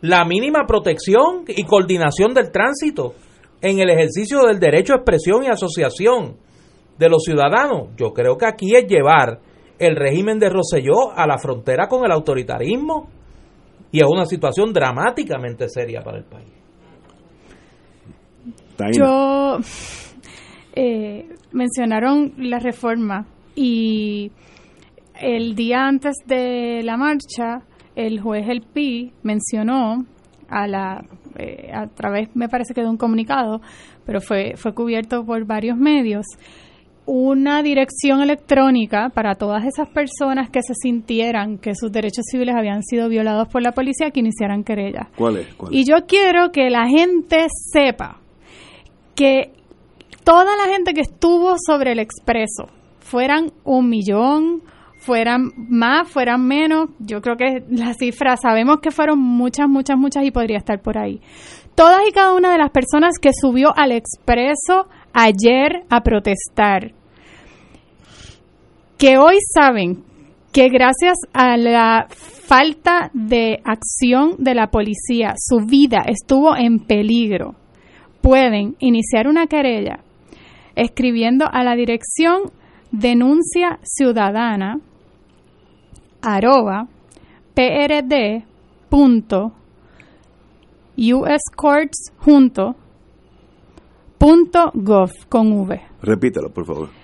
[0.03, 3.15] la mínima protección y coordinación del tránsito
[3.61, 6.37] en el ejercicio del derecho a expresión y asociación
[7.01, 7.89] de los ciudadanos.
[7.97, 9.41] Yo creo que aquí es llevar
[9.79, 13.09] el régimen de Roselló a la frontera con el autoritarismo
[13.91, 16.53] y es una situación dramáticamente seria para el país.
[18.93, 19.59] Yo
[20.75, 24.31] eh, mencionaron la reforma y
[25.19, 27.63] el día antes de la marcha
[27.97, 30.05] el juez El Pi mencionó
[30.49, 31.03] a la
[31.39, 33.61] eh, a través me parece que de un comunicado
[34.07, 36.27] pero fue fue cubierto por varios medios
[37.13, 42.85] una dirección electrónica para todas esas personas que se sintieran que sus derechos civiles habían
[42.85, 45.09] sido violados por la policía que iniciaran querella.
[45.17, 45.49] ¿Cuál es?
[45.73, 48.21] Y yo quiero que la gente sepa
[49.17, 49.51] que
[50.23, 52.69] toda la gente que estuvo sobre el expreso,
[53.01, 54.63] fueran un millón,
[55.01, 60.25] fueran más, fueran menos, yo creo que las cifras sabemos que fueron muchas, muchas, muchas
[60.25, 61.21] y podría estar por ahí.
[61.75, 66.93] Todas y cada una de las personas que subió al expreso ayer a protestar,
[69.01, 70.05] que hoy saben
[70.53, 77.55] que gracias a la falta de acción de la policía, su vida estuvo en peligro,
[78.21, 80.01] pueden iniciar una querella
[80.77, 82.53] escribiendo a la dirección
[82.93, 84.81] denuncia ciudadana
[86.21, 86.87] arroba
[87.55, 88.45] prd
[88.91, 89.53] punto
[92.19, 92.77] junto
[94.19, 97.00] punto gov con v Repítelo, por favor.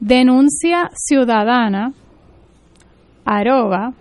[0.00, 1.92] Denuncia ciudadana
[3.24, 3.92] arroba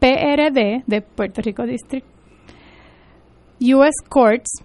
[0.00, 2.06] PRD de Puerto Rico District
[3.60, 4.62] US Courts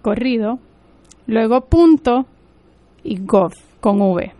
[0.00, 0.58] corrido
[1.26, 2.26] luego punto
[3.04, 4.32] y gov con V.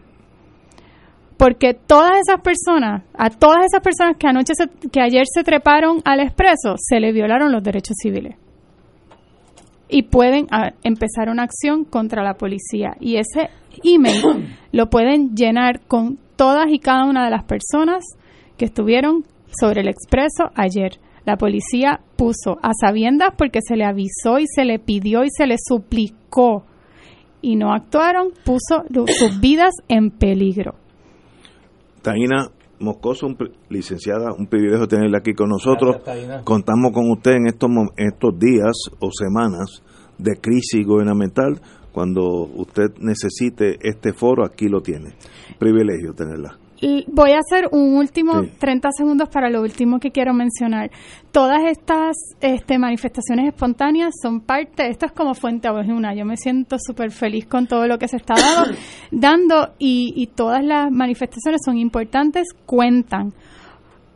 [1.37, 6.01] Porque todas esas personas a todas esas personas que anoche se- que ayer se treparon
[6.05, 8.37] al expreso se le violaron los derechos civiles
[9.93, 12.97] y pueden ah, empezar una acción contra la policía.
[12.99, 13.51] Y ese
[13.85, 18.03] email lo pueden llenar con todas y cada una de las personas
[18.57, 19.25] que estuvieron
[19.61, 20.99] sobre el expreso ayer.
[21.25, 25.47] La policía puso a sabiendas porque se le avisó y se le pidió y se
[25.47, 26.65] le suplicó
[27.43, 30.75] y no actuaron, puso sus vidas en peligro.
[32.01, 32.49] Taina
[32.81, 33.37] Moscoso, un
[33.69, 35.99] licenciada, un privilegio tenerla aquí con nosotros.
[36.05, 36.43] Gracias.
[36.43, 39.82] Contamos con usted en estos, en estos días o semanas
[40.19, 41.61] de crisis gubernamental.
[41.93, 42.23] Cuando
[42.55, 45.15] usted necesite este foro, aquí lo tiene.
[45.59, 46.59] Privilegio tenerla.
[46.83, 48.51] Y voy a hacer un último Sí.
[48.59, 50.91] 30 segundos para lo último que quiero mencionar.
[51.31, 56.13] Todas estas este, manifestaciones espontáneas son parte, esto es como fuente una.
[56.13, 58.73] Yo me siento súper feliz con todo lo que se está dado,
[59.13, 63.33] dando y, y todas las manifestaciones son importantes, cuentan.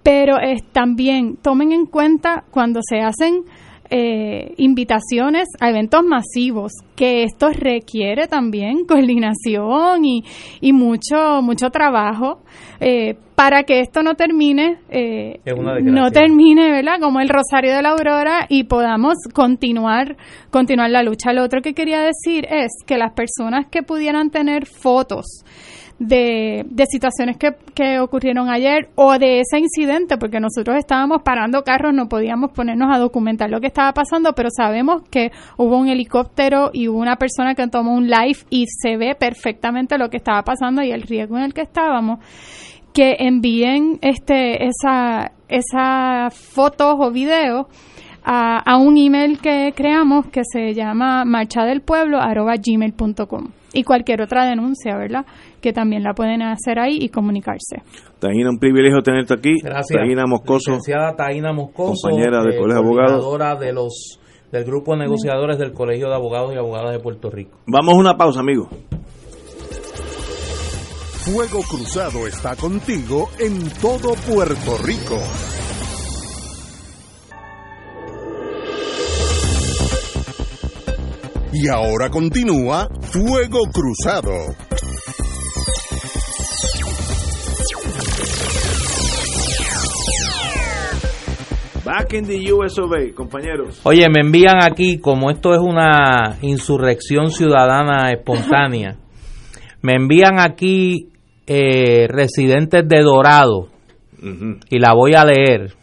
[0.02, 3.44] Pero es, también tomen en cuenta cuando se hacen
[3.90, 10.24] eh, invitaciones a eventos masivos, que esto requiere también coordinación y,
[10.60, 12.40] y mucho, mucho trabajo
[12.80, 15.40] eh, para que esto no termine, eh,
[15.82, 16.98] no termine, ¿verdad?
[17.00, 20.16] Como el Rosario de la Aurora y podamos continuar,
[20.50, 21.34] continuar la lucha.
[21.34, 25.44] Lo otro que quería decir es que las personas que pudieran tener fotos
[25.98, 31.62] de, de situaciones que, que ocurrieron ayer o de ese incidente, porque nosotros estábamos parando
[31.62, 35.88] carros, no podíamos ponernos a documentar lo que estaba pasando, pero sabemos que hubo un
[35.88, 40.16] helicóptero y hubo una persona que tomó un live y se ve perfectamente lo que
[40.18, 42.18] estaba pasando y el riesgo en el que estábamos
[42.92, 47.66] que envíen este esa esa fotos o videos
[48.24, 55.26] a, a un email que creamos que se llama marchadelpueblo@gmail.com y cualquier otra denuncia, ¿verdad?
[55.66, 57.82] Que también la pueden hacer ahí y comunicarse.
[58.20, 59.54] Taina, un privilegio tenerte aquí.
[59.60, 59.98] Gracias.
[59.98, 60.70] Taina Moscoso.
[60.70, 63.58] Licenciada Taina Moscoso, compañera del eh, Colegio de Abogados.
[63.58, 64.20] de los
[64.52, 67.58] del grupo de negociadores del Colegio de Abogados y Abogadas de Puerto Rico.
[67.66, 68.68] Vamos a una pausa, amigos.
[71.24, 75.18] Fuego Cruzado está contigo en todo Puerto Rico.
[81.52, 84.54] Y ahora continúa Fuego Cruzado.
[91.86, 93.80] Back in the US of A, compañeros.
[93.84, 98.96] Oye, me envían aquí, como esto es una insurrección ciudadana espontánea,
[99.82, 101.10] me envían aquí
[101.46, 103.68] eh, residentes de Dorado,
[104.20, 105.74] y la voy a leer.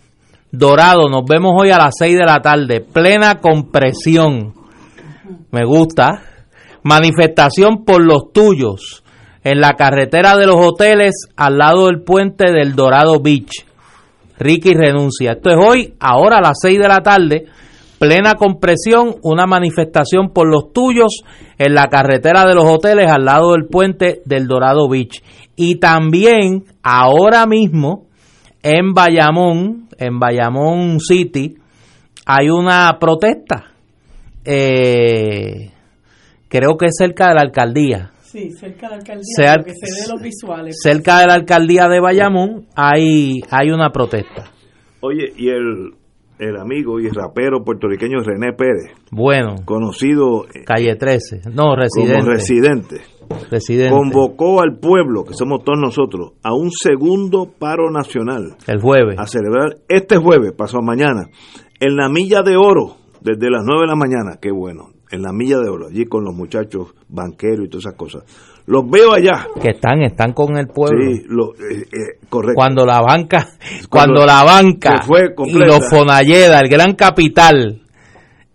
[0.51, 4.55] Dorado, nos vemos hoy a las 6 de la tarde, plena compresión.
[5.51, 6.21] Me gusta.
[6.83, 9.05] Manifestación por los tuyos,
[9.45, 13.65] en la carretera de los hoteles, al lado del puente del Dorado Beach.
[14.37, 15.33] Ricky renuncia.
[15.33, 17.45] Esto es hoy, ahora a las 6 de la tarde,
[17.99, 21.23] plena compresión, una manifestación por los tuyos
[21.57, 25.23] en la carretera de los hoteles al lado del puente del Dorado Beach.
[25.55, 28.07] Y también, ahora mismo,
[28.63, 31.55] en Bayamón, en Bayamón City,
[32.25, 33.71] hay una protesta.
[34.45, 35.71] Eh,
[36.47, 38.12] creo que es cerca de la alcaldía.
[38.33, 40.79] Sí, cerca de la alcaldía, que se ve los visuales.
[40.81, 44.45] Cerca de la alcaldía de Bayamón hay, hay una protesta.
[45.01, 45.91] Oye, y el,
[46.39, 51.41] el amigo y rapero puertorriqueño René Pérez, Bueno, conocido eh, calle 13.
[51.53, 52.13] No, residente.
[52.21, 52.95] como residente,
[53.51, 53.95] residente.
[53.95, 59.19] convocó al pueblo, que somos todos nosotros, a un segundo paro nacional El jueves.
[59.19, 61.27] a celebrar este jueves, pasado mañana,
[61.79, 65.31] en la Milla de Oro, desde las 9 de la mañana, qué bueno, en la
[65.31, 68.23] Milla de Oro, allí con los muchachos banqueros y todas esas cosas.
[68.65, 69.47] Los veo allá.
[69.61, 71.13] Que están, están con el pueblo.
[71.13, 72.55] Sí, lo, eh, eh, correcto.
[72.55, 73.49] Cuando la banca,
[73.89, 77.81] Cuando cuando la banca fue y los Fonalleda, el gran capital,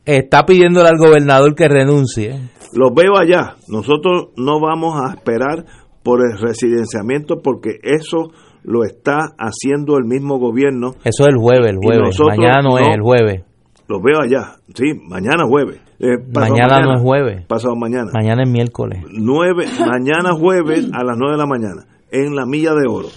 [0.04, 2.40] está pidiéndole al gobernador que renuncie.
[2.72, 3.54] Los veo allá.
[3.68, 5.64] Nosotros no vamos a esperar
[6.02, 8.32] por el residenciamiento porque eso
[8.64, 10.94] lo está haciendo el mismo gobierno.
[11.04, 12.18] Eso es el jueves, el jueves.
[12.20, 13.47] Mañana no, es el jueves.
[13.89, 14.57] Los veo allá.
[14.74, 15.80] Sí, mañana jueves.
[15.99, 17.47] Eh, Mañana no es jueves.
[17.47, 18.11] Pasado mañana.
[18.12, 19.03] Mañana es miércoles.
[19.11, 23.09] Nueve, mañana jueves a las 9 de la mañana en la Milla de Oro.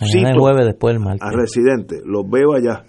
[0.00, 1.32] Mañana es jueves después del a martes.
[1.32, 2.84] residentes, los veo allá.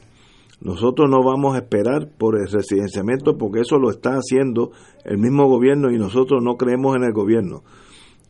[0.59, 4.71] Nosotros no vamos a esperar por el residenciamiento porque eso lo está haciendo
[5.05, 7.61] el mismo gobierno y nosotros no creemos en el gobierno.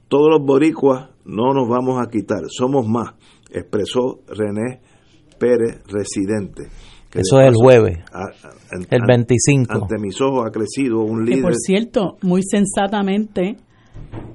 [0.10, 3.14] Todos los boricuas no nos vamos a quitar, somos más,
[3.52, 4.82] expresó René
[5.40, 6.68] Pérez, residente.
[7.10, 8.22] Que Eso es el jueves, a- a-
[8.72, 9.74] an- el an- 25.
[9.84, 11.44] Ante mis ojos ha crecido un Que líder.
[11.44, 13.56] por cierto, muy sensatamente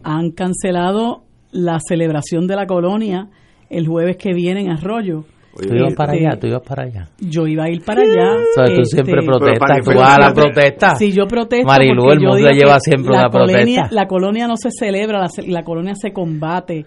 [0.02, 3.28] han cancelado la celebración de la colonia
[3.70, 5.24] el jueves que viene en Arroyo.
[5.54, 7.08] Oye, Tú ibas para Este, allá, tú ibas para allá.
[7.20, 8.32] Yo iba a ir para allá.
[8.36, 10.94] O sea, tú este, siempre para protestas, que tú vas a la protesta.
[10.96, 11.66] Sí, yo protesto.
[11.66, 13.88] Marilu, el mundo lleva que siempre la una colonia, protesta.
[13.94, 16.86] La colonia no se celebra, la, la colonia se combate.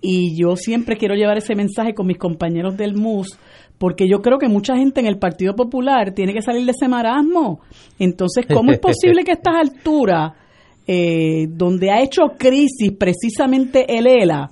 [0.00, 3.36] Y yo siempre quiero llevar ese mensaje con mis compañeros del MUS,
[3.84, 6.88] porque yo creo que mucha gente en el Partido Popular tiene que salir de ese
[6.88, 7.60] marasmo.
[7.98, 10.32] Entonces, ¿cómo es posible que a estas alturas,
[10.86, 14.50] eh, donde ha hecho crisis precisamente el ELA,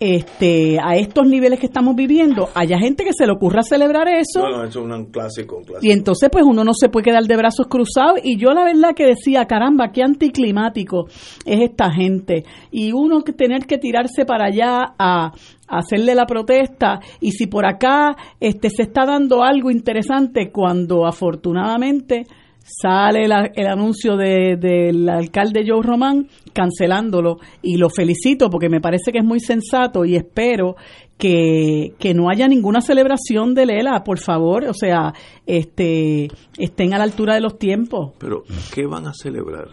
[0.00, 4.40] este, a estos niveles que estamos viviendo, haya gente que se le ocurra celebrar eso?
[4.40, 5.86] No, no, eso es un clásico, un clásico.
[5.86, 8.94] Y entonces pues uno no se puede quedar de brazos cruzados y yo la verdad
[8.94, 11.06] que decía, caramba, qué anticlimático
[11.44, 15.32] es esta gente y uno que tener que tirarse para allá a,
[15.68, 21.06] a hacerle la protesta y si por acá este se está dando algo interesante cuando
[21.06, 22.26] afortunadamente
[22.68, 28.80] sale la- el anuncio de- del alcalde Joe Román cancelándolo y lo felicito porque me
[28.80, 30.76] parece que es muy sensato y espero
[31.16, 35.12] que, que no haya ninguna celebración de Lela, por favor, o sea,
[35.46, 38.12] este estén a la altura de los tiempos.
[38.18, 38.44] Pero,
[38.74, 39.66] ¿qué van a celebrar?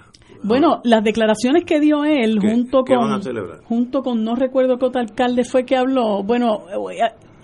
[0.44, 3.62] Bueno, las declaraciones que dio él ¿Qué- junto qué con van a celebrar?
[3.64, 6.24] junto con no recuerdo qué otro alcalde fue que habló.
[6.24, 6.62] Bueno,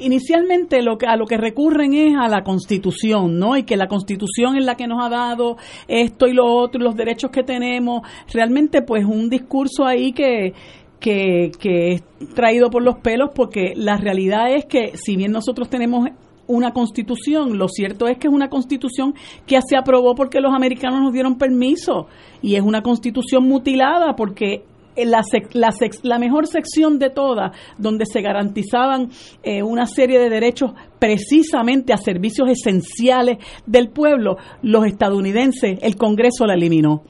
[0.02, 3.58] inicialmente lo que a lo que recurren es a la Constitución, ¿no?
[3.58, 6.96] Y que la Constitución es la que nos ha dado esto y lo otro, los
[6.96, 8.02] derechos que tenemos.
[8.34, 10.54] Realmente pues un discurso ahí que
[11.00, 12.04] que, que es
[12.36, 16.08] traído por los pelos porque la realidad es que si bien nosotros tenemos
[16.48, 19.16] una constitución, lo cierto es que es una constitución
[19.48, 22.08] que se aprobó porque los americanos nos dieron permiso
[22.42, 24.64] y es una constitución mutilada porque
[24.96, 25.22] la,
[25.54, 25.74] la,
[26.04, 29.10] la mejor sección de todas, donde se garantizaban
[29.44, 36.46] eh, una serie de derechos precisamente a servicios esenciales del pueblo, los estadounidenses, el Congreso
[36.46, 37.04] la eliminó.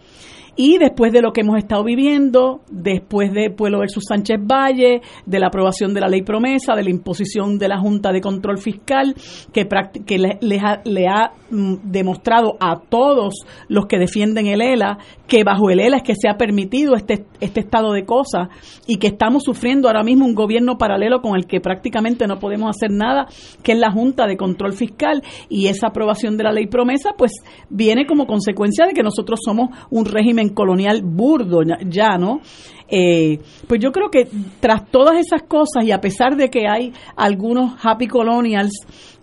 [0.55, 5.39] Y después de lo que hemos estado viviendo, después de Pueblo versus Sánchez Valle, de
[5.39, 9.15] la aprobación de la ley promesa, de la imposición de la Junta de Control Fiscal,
[9.53, 9.65] que,
[10.13, 14.97] le ha mm, demostrado a todos los que defienden el ELA
[15.31, 18.49] que bajo el ELA es que se ha permitido este, este estado de cosas
[18.85, 22.69] y que estamos sufriendo ahora mismo un gobierno paralelo con el que prácticamente no podemos
[22.75, 23.27] hacer nada,
[23.63, 27.31] que es la Junta de Control Fiscal y esa aprobación de la ley promesa, pues
[27.69, 32.41] viene como consecuencia de que nosotros somos un régimen colonial burdo ya- ¿no?
[32.93, 34.27] Eh, pues yo creo que
[34.59, 38.73] tras todas esas cosas y a pesar de que hay algunos happy colonials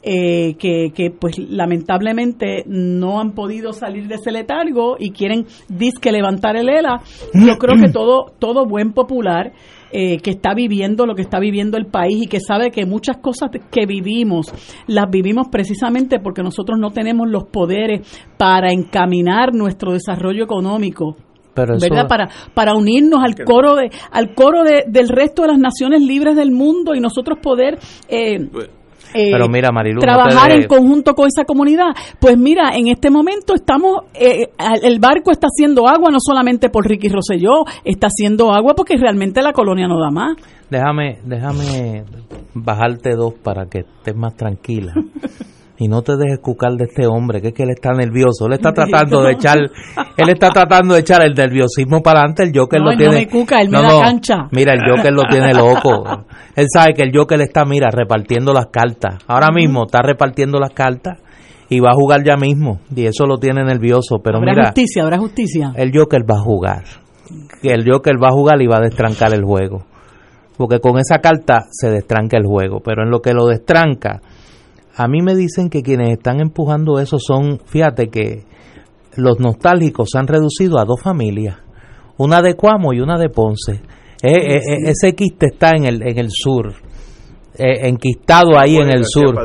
[0.03, 6.13] eh, que, que, pues lamentablemente no han podido salir de ese letargo y quieren disque
[6.13, 7.03] levantar el ELA,
[7.35, 9.53] yo creo que todo, todo buen popular
[9.91, 13.17] eh, que está viviendo lo que está viviendo el país y que sabe que muchas
[13.17, 14.53] cosas que vivimos
[14.87, 21.17] las vivimos precisamente porque nosotros no tenemos los poderes para encaminar nuestro desarrollo económico
[21.55, 22.07] Pero eso, ¿verdad?
[22.07, 26.37] Para, para unirnos al coro de, al coro de, del resto de las naciones libres
[26.37, 27.79] del mundo y nosotros poder
[28.11, 28.47] eh,
[29.15, 31.89] eh, Pero mira, Marilu, trabajar en conjunto con esa comunidad.
[32.19, 34.49] Pues mira, en este momento estamos, eh,
[34.83, 39.43] el barco está haciendo agua no solamente por Ricky Rosselló, está haciendo agua porque realmente
[39.43, 40.37] la colonia no da más.
[40.71, 42.05] déjame, déjame
[42.55, 44.93] bajarte dos para que estés más tranquila.
[45.81, 48.55] y no te dejes cucar de este hombre, que es que él está nervioso, él
[48.55, 52.81] está tratando de echar, él está tratando de echar el nerviosismo para adelante, el Joker
[52.81, 53.17] No, lo él no tiene.
[53.27, 54.49] me cuca, él me da cancha.
[54.51, 56.25] Mira, el Joker lo tiene loco.
[56.57, 59.19] Él sabe que el Joker está, mira, repartiendo las cartas.
[59.29, 61.19] Ahora mismo está repartiendo las cartas
[61.69, 62.81] y va a jugar ya mismo.
[62.95, 64.19] Y eso lo tiene nervioso.
[64.23, 65.73] Pero habrá mira, justicia, habrá justicia.
[65.77, 66.85] el Joker va a jugar.
[67.63, 69.85] El Joker va a jugar y va a destrancar el juego.
[70.57, 72.81] Porque con esa carta se destranca el juego.
[72.81, 74.21] Pero en lo que lo destranca,
[74.99, 78.45] a mí me dicen que quienes están empujando eso son, fíjate que
[79.15, 81.57] los nostálgicos se han reducido a dos familias.
[82.17, 83.75] Una de Cuamo y una de Ponce.
[84.21, 86.75] Eh, eh, eh, ese quiste está en el, en el sur.
[87.59, 89.37] eh, enquistado ahí en el sur.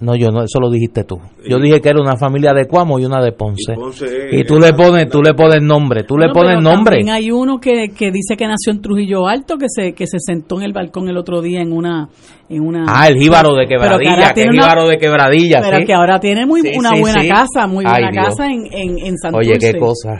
[0.00, 1.18] No, yo no, eso lo dijiste tú.
[1.48, 3.72] Yo dije que era una familia de Cuamo y una de Ponce.
[3.72, 6.58] Y Ponce es- Y tú le pones, tú le pones nombre, tú le Bueno, pones
[6.58, 6.96] pero nombre.
[6.96, 10.18] También hay uno que, que dice que nació en Trujillo Alto, que se que se
[10.18, 12.08] sentó en el balcón el otro día en una
[12.48, 15.60] en una Ah, el jíbaro de que quebradilla, que una- jíbaro de quebradilla.
[15.62, 15.84] pero ¿sí?
[15.84, 17.28] que ahora tiene muy Sí, una sí, buena sí.
[17.28, 18.26] casa, muy Ay, buena Dios.
[18.26, 19.50] casa en en, en Santurce.
[19.50, 20.18] Oye, qué cosa.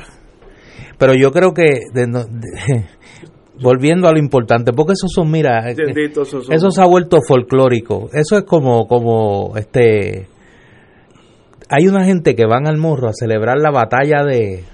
[0.96, 2.86] Pero yo creo que, de no- de-
[3.64, 7.18] volviendo a lo importante, porque esos son, mira, Bendito, esos son- eso se ha vuelto
[7.26, 8.10] folclórico.
[8.12, 10.26] Eso es como, como, este,
[11.70, 14.64] hay una gente que van al morro a celebrar la batalla de,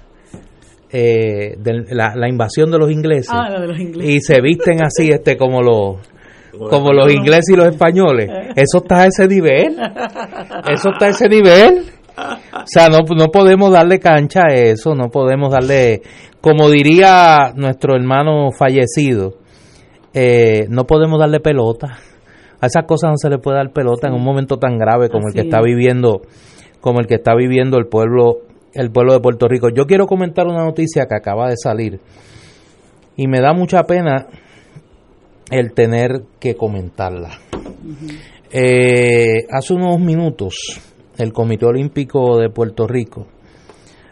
[0.91, 4.13] eh, de la, la invasión de los ingleses Ah, la de los ingleses.
[4.13, 5.97] y se visten así, este, como los
[6.69, 8.29] como los ingleses y los españoles.
[8.57, 9.77] Eso está a ese nivel.
[10.69, 11.85] Eso está a ese nivel.
[12.17, 16.01] O sea, no, no podemos darle cancha a eso, no podemos darle,
[16.41, 19.35] como diría nuestro hermano fallecido,
[20.13, 21.97] eh, no podemos darle pelota.
[22.59, 25.27] A esas cosas no se le puede dar pelota en un momento tan grave como
[25.27, 25.65] el que está es.
[25.65, 26.21] viviendo,
[26.79, 28.39] como el que está viviendo el pueblo,
[28.73, 29.69] el pueblo de Puerto Rico.
[29.69, 31.99] Yo quiero comentar una noticia que acaba de salir
[33.15, 34.27] y me da mucha pena
[35.49, 37.31] el tener que comentarla.
[38.51, 40.81] Eh, hace unos minutos,
[41.17, 43.27] el Comité Olímpico de Puerto Rico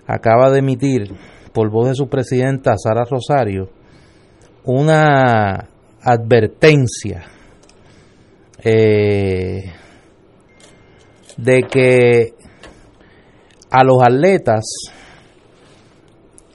[0.08, 1.12] acaba de emitir,
[1.60, 3.70] por voz de su presidenta Sara Rosario,
[4.64, 5.68] una
[6.02, 7.26] advertencia
[8.64, 9.74] eh,
[11.36, 12.34] de que
[13.70, 14.64] a los atletas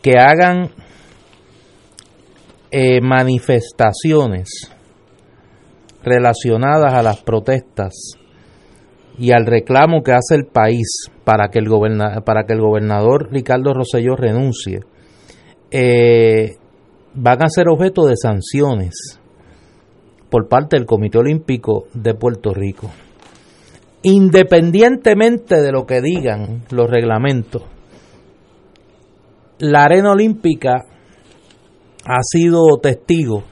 [0.00, 0.70] que hagan
[2.70, 4.48] eh, manifestaciones
[6.02, 7.92] relacionadas a las protestas
[9.18, 13.28] y al reclamo que hace el país para que el, goberna- para que el gobernador
[13.30, 14.80] Ricardo Rosselló renuncie,
[15.76, 16.56] eh,
[17.14, 19.18] van a ser objeto de sanciones
[20.30, 22.92] por parte del Comité Olímpico de Puerto Rico.
[24.02, 27.62] Independientemente de lo que digan los reglamentos,
[29.58, 30.84] la arena olímpica
[32.04, 33.42] ha sido testigo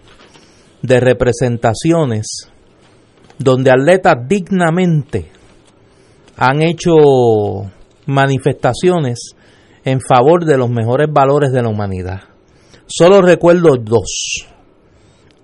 [0.80, 2.52] de representaciones
[3.36, 5.26] donde atletas dignamente
[6.36, 6.92] han hecho
[8.06, 9.34] manifestaciones
[9.84, 12.20] en favor de los mejores valores de la humanidad.
[12.86, 14.46] Solo recuerdo dos.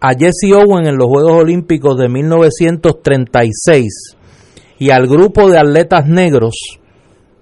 [0.01, 4.17] A Jesse Owen en los Juegos Olímpicos de 1936
[4.79, 6.55] y al grupo de atletas negros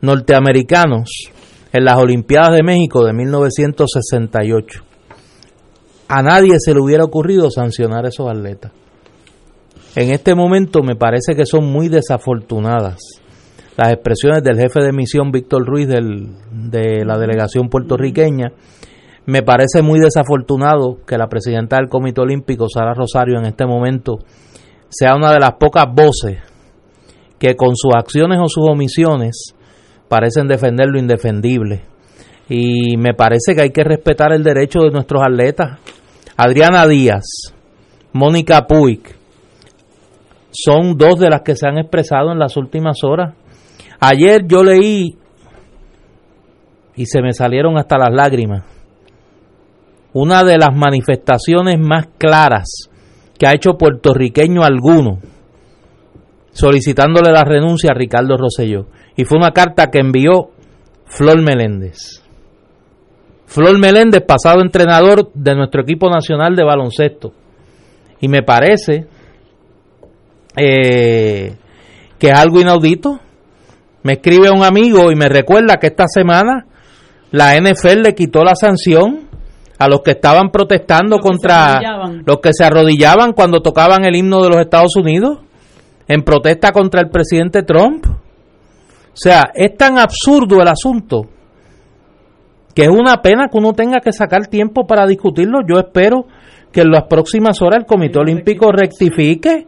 [0.00, 1.10] norteamericanos
[1.72, 4.82] en las Olimpiadas de México de 1968.
[6.08, 8.72] A nadie se le hubiera ocurrido sancionar a esos atletas.
[9.94, 12.98] En este momento me parece que son muy desafortunadas
[13.76, 18.52] las expresiones del jefe de misión Víctor Ruiz del- de la delegación puertorriqueña.
[19.26, 24.18] Me parece muy desafortunado que la presidenta del Comité Olímpico, Sara Rosario, en este momento
[24.88, 26.38] sea una de las pocas voces
[27.38, 29.54] que con sus acciones o sus omisiones
[30.08, 31.82] parecen defender lo indefendible.
[32.48, 35.80] Y me parece que hay que respetar el derecho de nuestros atletas.
[36.36, 37.24] Adriana Díaz,
[38.12, 39.00] Mónica Puig,
[40.52, 43.34] son dos de las que se han expresado en las últimas horas.
[44.00, 45.16] Ayer yo leí
[46.94, 48.64] y se me salieron hasta las lágrimas.
[50.12, 52.88] Una de las manifestaciones más claras
[53.38, 55.18] que ha hecho puertorriqueño alguno
[56.52, 58.86] solicitándole la renuncia a Ricardo Rosselló.
[59.14, 60.50] Y fue una carta que envió
[61.04, 62.22] Flor Meléndez.
[63.44, 67.32] Flor Meléndez, pasado entrenador de nuestro equipo nacional de baloncesto.
[68.20, 69.06] Y me parece
[70.56, 71.56] eh,
[72.18, 73.20] que es algo inaudito.
[74.06, 76.64] Me escribe un amigo y me recuerda que esta semana
[77.32, 79.22] la NFL le quitó la sanción
[79.80, 81.80] a los que estaban protestando Los contra
[82.24, 85.40] los que se arrodillaban cuando tocaban el himno de los Estados Unidos
[86.06, 88.06] en protesta contra el presidente Trump.
[88.06, 91.22] O sea, es tan absurdo el asunto
[92.76, 95.66] que es una pena que uno tenga que sacar tiempo para discutirlo.
[95.68, 96.26] Yo espero
[96.70, 99.66] que en las próximas horas el Comité Olímpico rectifique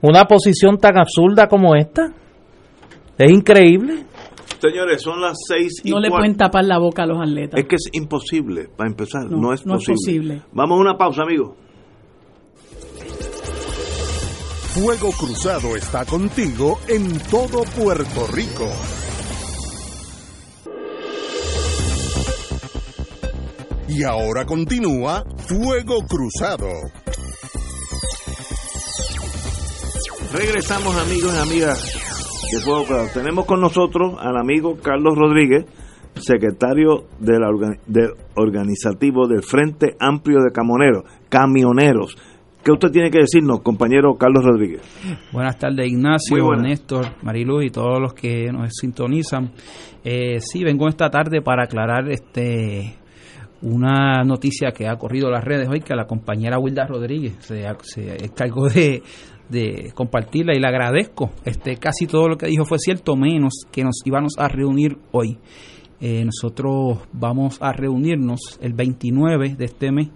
[0.00, 2.12] una posición tan absurda como esta.
[3.18, 4.04] Es increíble.
[4.60, 7.60] Señores, son las seis y No le pueden tapar la boca a los atletas.
[7.60, 9.94] Es que es imposible, para empezar, no, No, es, no es posible.
[10.38, 10.42] posible.
[10.52, 11.52] Vamos a una pausa, amigos.
[14.74, 18.68] Fuego Cruzado está contigo en todo Puerto Rico.
[23.88, 26.68] Y ahora continúa Fuego Cruzado.
[30.32, 32.03] Regresamos, amigos y amigas
[32.52, 33.08] de Fuego Cruzado.
[33.14, 35.64] Tenemos con nosotros al amigo Carlos Rodríguez,
[36.16, 42.16] secretario de la orga- de organizativo del Frente Amplio de Camoneros, Camioneros.
[42.62, 44.80] ¿Qué usted tiene que decirnos, compañero Carlos Rodríguez?
[45.32, 46.54] Buenas tardes, Ignacio.
[46.56, 49.52] Néstor, Marilu y todos los que nos sintonizan.
[50.02, 52.94] Eh, sí, vengo esta tarde para aclarar este
[53.64, 58.24] una noticia que ha corrido las redes hoy, que la compañera Wilda Rodríguez se, se
[58.24, 59.02] encargó de,
[59.48, 61.30] de compartirla y le agradezco.
[61.44, 65.38] Este, casi todo lo que dijo fue cierto, menos que nos íbamos a reunir hoy.
[66.00, 70.08] Eh, nosotros vamos a reunirnos el 29 de este mes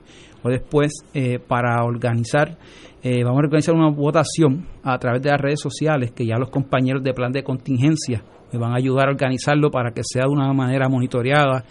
[0.43, 2.59] o después eh, para organizar,
[3.03, 6.51] eh, vamos a organizar una votación a través de las redes sociales que ya los
[6.51, 8.23] compañeros de plan de contingencia
[8.53, 11.65] me van a ayudar a organizarlo para que sea de una manera monitoreada,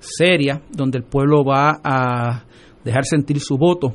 [0.00, 2.44] seria, donde el pueblo va a
[2.84, 3.94] dejar sentir su voto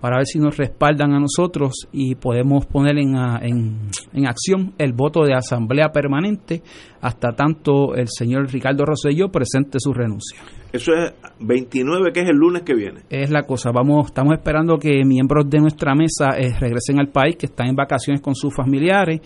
[0.00, 4.92] para ver si nos respaldan a nosotros y podemos poner en, en, en acción el
[4.92, 6.62] voto de asamblea permanente
[7.00, 10.40] hasta tanto el señor Ricardo Rosselló presente su renuncia.
[10.72, 13.00] Eso es 29, que es el lunes que viene.
[13.10, 17.36] Es la cosa, vamos, estamos esperando que miembros de nuestra mesa eh, regresen al país,
[17.36, 19.20] que están en vacaciones con sus familiares,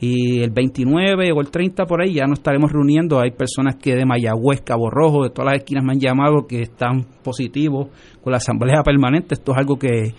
[0.00, 3.20] y el 29 o el 30 por ahí ya nos estaremos reuniendo.
[3.20, 6.62] Hay personas que de Mayagüez, Cabo Rojo, de todas las esquinas me han llamado que
[6.62, 7.88] están positivos
[8.22, 9.34] con la asamblea permanente.
[9.34, 10.14] Esto es algo que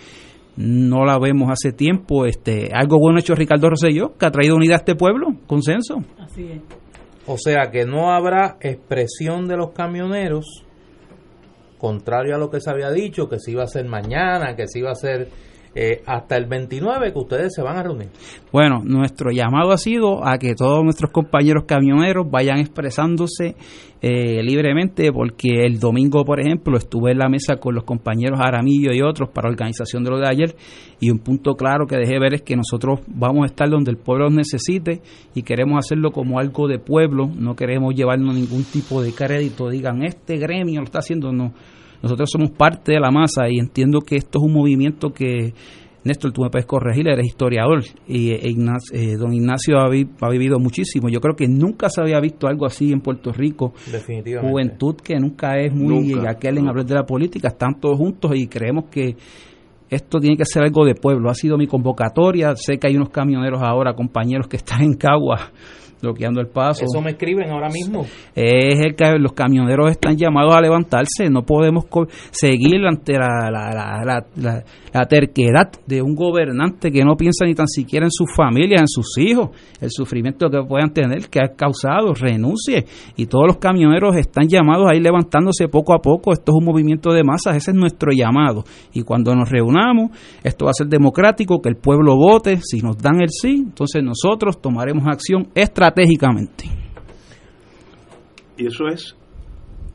[0.56, 2.26] no la vemos hace tiempo.
[2.26, 5.96] Este, algo bueno hecho Ricardo Rosselló, que ha traído unidad a este pueblo, consenso.
[6.20, 6.62] Así es.
[7.26, 10.64] O sea que no habrá expresión de los camioneros,
[11.82, 14.78] contrario a lo que se había dicho, que se iba a hacer mañana, que se
[14.78, 15.30] iba a hacer
[15.74, 18.10] eh, hasta el 29, que ustedes se van a reunir.
[18.52, 23.56] Bueno, nuestro llamado ha sido a que todos nuestros compañeros camioneros vayan expresándose
[24.02, 28.92] eh, libremente, porque el domingo, por ejemplo, estuve en la mesa con los compañeros Aramillo
[28.92, 30.56] y otros para organización de lo de ayer,
[31.00, 33.98] y un punto claro que dejé ver es que nosotros vamos a estar donde el
[33.98, 35.02] pueblo nos necesite
[35.34, 40.04] y queremos hacerlo como algo de pueblo, no queremos llevarnos ningún tipo de crédito, digan,
[40.04, 41.54] este gremio lo está haciendo, no.
[42.04, 45.54] Nosotros somos parte de la masa y entiendo que esto es un movimiento que,
[46.04, 50.08] Néstor, tú me puedes corregir, eres historiador y eh, Ignacio- eh, don Ignacio ha, vi-
[50.20, 51.10] ha vivido muchísimo.
[51.10, 53.74] Yo creo que nunca se había visto algo así en Puerto Rico.
[53.92, 54.50] Definitivamente.
[54.52, 58.32] Juventud que nunca es muy Nunca, aquel en hablar de la política, están todos juntos
[58.36, 59.16] y creemos que
[59.92, 61.30] esto tiene que ser algo de pueblo.
[61.30, 62.56] Ha sido mi convocatoria.
[62.56, 65.52] Sé que hay unos camioneros ahora, compañeros que están en Cagua
[66.02, 66.84] bloqueando el paso.
[66.86, 68.06] Eso me escriben ahora mismo.
[68.36, 71.30] Es el que los camioneros están llamados a levantarse.
[71.30, 74.64] No podemos co- seguir ante la, la, la,
[74.94, 78.88] la- terquedad de un gobernante que no piensa ni tan siquiera en sus familias, en
[78.88, 79.50] sus hijos,
[79.82, 82.86] el sufrimiento que puedan tener, que ha causado, renuncie.
[83.18, 86.32] Y todos los camioneros están llamados a ir levantándose poco a poco.
[86.32, 88.64] Esto es un movimiento de masas, ese es nuestro llamado.
[88.94, 90.12] Y cuando nos reunamos,
[90.44, 92.60] esto va a ser democrático, que el pueblo vote.
[92.62, 96.66] Si nos dan el sí, entonces nosotros tomaremos acción estratégicamente.
[98.58, 99.16] Y eso es,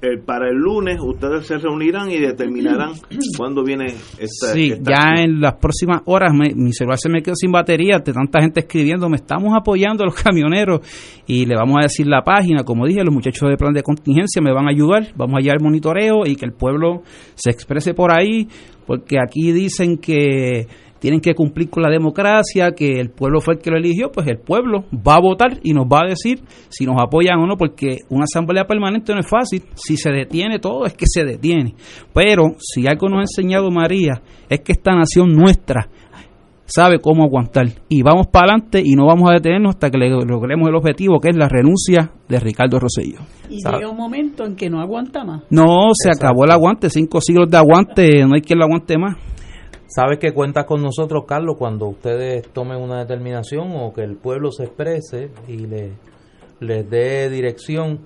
[0.02, 2.92] el, para el lunes ustedes se reunirán y determinarán
[3.38, 3.86] cuándo viene
[4.18, 4.52] esta...
[4.52, 5.18] Sí, esta ya acción.
[5.18, 8.60] en las próximas horas me- mi celular se me quedó sin batería de tanta gente
[8.60, 10.80] escribiendo, me estamos apoyando a los camioneros
[11.26, 14.42] y le vamos a decir la página, como dije, los muchachos de plan de contingencia
[14.42, 17.02] me van a ayudar, vamos a llevar monitoreo y que el pueblo
[17.34, 18.48] se exprese por ahí,
[18.86, 20.66] porque aquí dicen que
[21.06, 24.26] tienen que cumplir con la democracia, que el pueblo fue el que lo eligió, pues
[24.26, 27.56] el pueblo va a votar y nos va a decir si nos apoyan o no,
[27.56, 31.76] porque una asamblea permanente no es fácil, si se detiene todo es que se detiene,
[32.12, 35.88] pero si algo nos ha enseñado María es que esta nación nuestra
[36.64, 40.68] sabe cómo aguantar y vamos para adelante y no vamos a detenernos hasta que logremos
[40.68, 43.20] el objetivo que es la renuncia de Ricardo Rosselló.
[43.48, 43.76] Y ¿Sabe?
[43.76, 45.44] llega un momento en que no aguanta más.
[45.50, 49.14] No, se acabó el aguante, cinco siglos de aguante, no hay quien lo aguante más.
[49.88, 54.50] Sabes que cuentas con nosotros, Carlos, cuando ustedes tomen una determinación o que el pueblo
[54.50, 55.92] se exprese y le,
[56.60, 58.00] les dé dirección.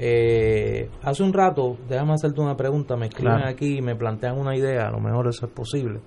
[0.00, 3.50] Eh, hace un rato, déjame hacerte una pregunta, me escriben Claro.
[3.50, 6.00] aquí y me plantean una idea, a lo mejor eso es posible.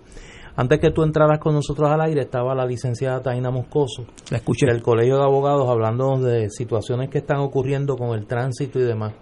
[0.55, 4.65] Antes que tú entraras con nosotros al aire estaba la licenciada Taina Moscoso La escuché.
[4.65, 9.13] del Colegio de Abogados hablando de situaciones que están ocurriendo con el tránsito y demás.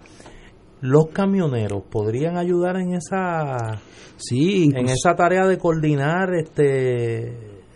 [0.82, 3.80] Los camioneros podrían ayudar en esa
[4.16, 7.28] Sí, en esa tarea de coordinar este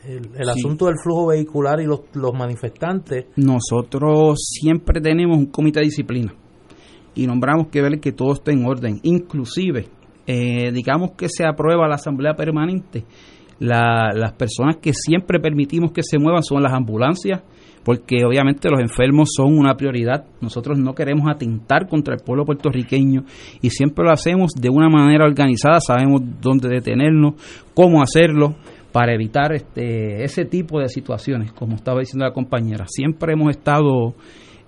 [0.07, 3.27] el, el asunto del flujo vehicular y los, los manifestantes.
[3.37, 6.35] Nosotros siempre tenemos un comité de disciplina
[7.15, 9.01] y nombramos que ver que todo esté en orden.
[9.03, 9.87] Inclusive,
[10.27, 13.05] eh, digamos que se aprueba la asamblea permanente,
[13.61, 17.43] la- las personas que siempre permitimos que se muevan son las ambulancias,
[17.85, 20.25] porque obviamente los enfermos son una prioridad.
[20.41, 23.25] Nosotros no queremos atentar contra el pueblo puertorriqueño
[23.61, 27.35] y siempre lo hacemos de una manera organizada, sabemos dónde detenernos,
[27.75, 28.55] cómo hacerlo
[28.91, 32.87] para evitar este, ese tipo de situaciones, como estaba diciendo la compañera.
[32.87, 34.15] Siempre hemos estado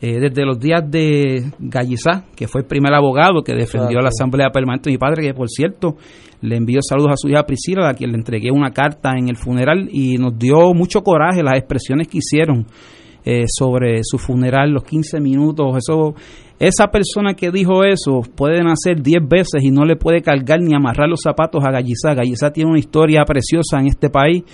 [0.00, 4.02] eh, desde los días de Gallizá, que fue el primer abogado que defendió Exacto.
[4.02, 5.96] la Asamblea Permanente de mi padre, que por cierto
[6.42, 9.36] le envió saludos a su hija Priscila, a quien le entregué una carta en el
[9.36, 12.66] funeral y nos dio mucho coraje las expresiones que hicieron
[13.28, 16.14] eh, sobre su funeral, los 15 minutos, eso,
[16.60, 20.76] esa persona que dijo eso puede nacer 10 veces y no le puede cargar ni
[20.76, 22.14] amarrar los zapatos a Gallizá.
[22.14, 24.44] Gallizá tiene una historia preciosa en este país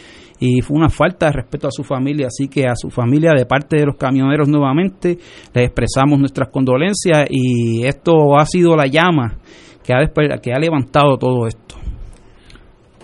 [0.40, 3.44] y fue una falta de respeto a su familia, así que a su familia de
[3.44, 5.18] parte de los camioneros nuevamente
[5.52, 9.36] les expresamos nuestras condolencias y esto ha sido la llama
[9.84, 11.76] que ha, que ha levantado todo esto.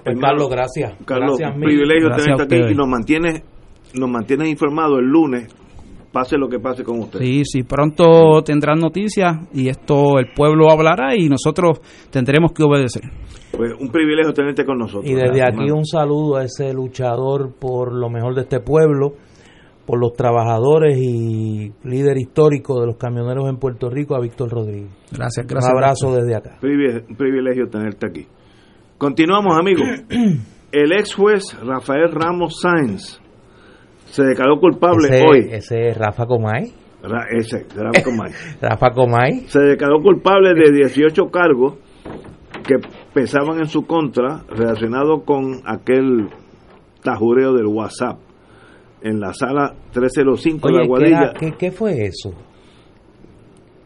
[0.02, 0.94] Pues, Carlos, gracias.
[1.04, 3.42] Carlos, gracias un privilegio Gracias tenerte aquí y nos mantiene
[3.94, 5.54] nos mantiene informados el lunes,
[6.12, 7.18] pase lo que pase con usted.
[7.20, 11.80] Sí, sí, pronto tendrán noticias y esto el pueblo hablará y nosotros
[12.10, 13.02] tendremos que obedecer.
[13.56, 15.04] Pues un privilegio tenerte con nosotros.
[15.06, 15.76] Y desde Gracias, aquí hermano.
[15.78, 19.14] un saludo a ese luchador por lo mejor de este pueblo,
[19.86, 24.90] por los trabajadores y líder histórico de los camioneros en Puerto Rico, a Víctor Rodríguez.
[25.10, 25.72] Gracias, Un gracias.
[25.72, 26.58] abrazo desde acá.
[26.62, 28.26] Un privilegio tenerte aquí.
[28.98, 29.84] Continuamos, amigos.
[30.72, 33.18] El ex juez Rafael Ramos Sáenz
[34.22, 35.48] se declaró culpable Ese, hoy.
[35.52, 36.72] ese es Rafa Comay.
[37.02, 38.32] Ra- ese, Rafa Comay.
[38.60, 39.40] Rafa Comay.
[39.46, 41.74] se declaró culpable de 18 cargos
[42.66, 42.76] que
[43.14, 46.28] pesaban en su contra relacionados con aquel
[47.02, 48.18] tajureo del WhatsApp
[49.02, 51.18] en la sala 305 de Oye, la ¿qué, Guadilla.
[51.20, 52.32] era- qué- qué fue eso?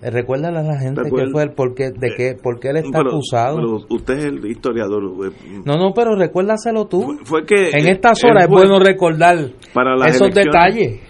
[0.02, 2.78] Eh, Recuérdale a la gente qué fue el por qué, de qué, por qué él
[2.78, 3.56] está Pero- acusado.
[3.56, 5.02] pero usted es el historiador.
[5.26, 7.18] eh, no, no, pero recuérdaselo tú.
[7.24, 9.36] Fue que En estas horas es bueno recordar
[9.72, 11.00] para las esos detalles.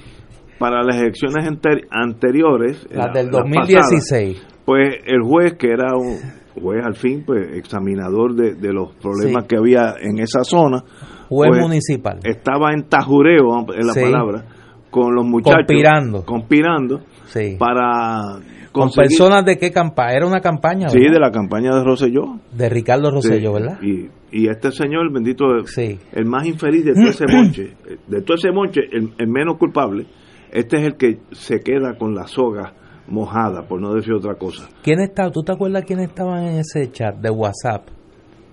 [0.59, 4.35] Para las elecciones ante- anteriores, Las la- del las 2016.
[4.41, 6.19] pasadas, pues el juez, que era un
[6.63, 9.49] juez al fin, pues examinador de, de los problemas Sí.
[9.49, 10.85] que había en esa zona,
[11.29, 12.21] Juez pues, municipal.
[12.25, 14.01] estaba en tajureo, es la Sí.
[14.03, 14.45] palabra,
[14.91, 15.65] con los muchachos.
[15.67, 16.25] Conspirando.
[16.27, 17.01] Conspirando
[17.33, 17.57] Sí.
[17.59, 18.41] para
[18.73, 20.13] Con personas de qué campaña.
[20.17, 21.13] Era una campaña Sí, ¿verdad?
[21.15, 22.39] de la campaña de Rosselló.
[22.53, 23.79] de Ricardo Rosselló, Sí, ¿verdad?
[23.83, 25.99] Y, y este señor, bendito, Sí.
[26.13, 27.75] el más infeliz de todo ese monche,
[28.07, 30.07] de todo ese monche, el, el menos culpable,
[30.51, 32.75] este es el que se queda con la soga
[33.09, 34.69] mojada, por no decir otra cosa.
[34.83, 35.31] ¿Quién estaba?
[35.31, 37.89] ¿Tú te acuerdas quién estaban en ese chat de WhatsApp?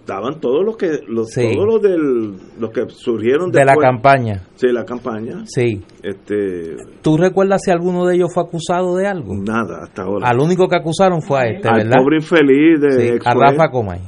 [0.10, 1.52] Estaban todos los que, los, Sí.
[1.53, 4.41] todos los del, los que surgieron De la campaña.
[4.61, 5.81] de la campaña, Sí.
[6.03, 9.34] este, ¿Tú recuerdas si alguno de ellos fue acusado de algo?
[9.36, 10.27] nada hasta ahora.
[10.27, 11.98] Al único que acusaron fue a este, Al ¿verdad?
[12.02, 13.99] pobre infeliz de Sí, a Rafa Comay.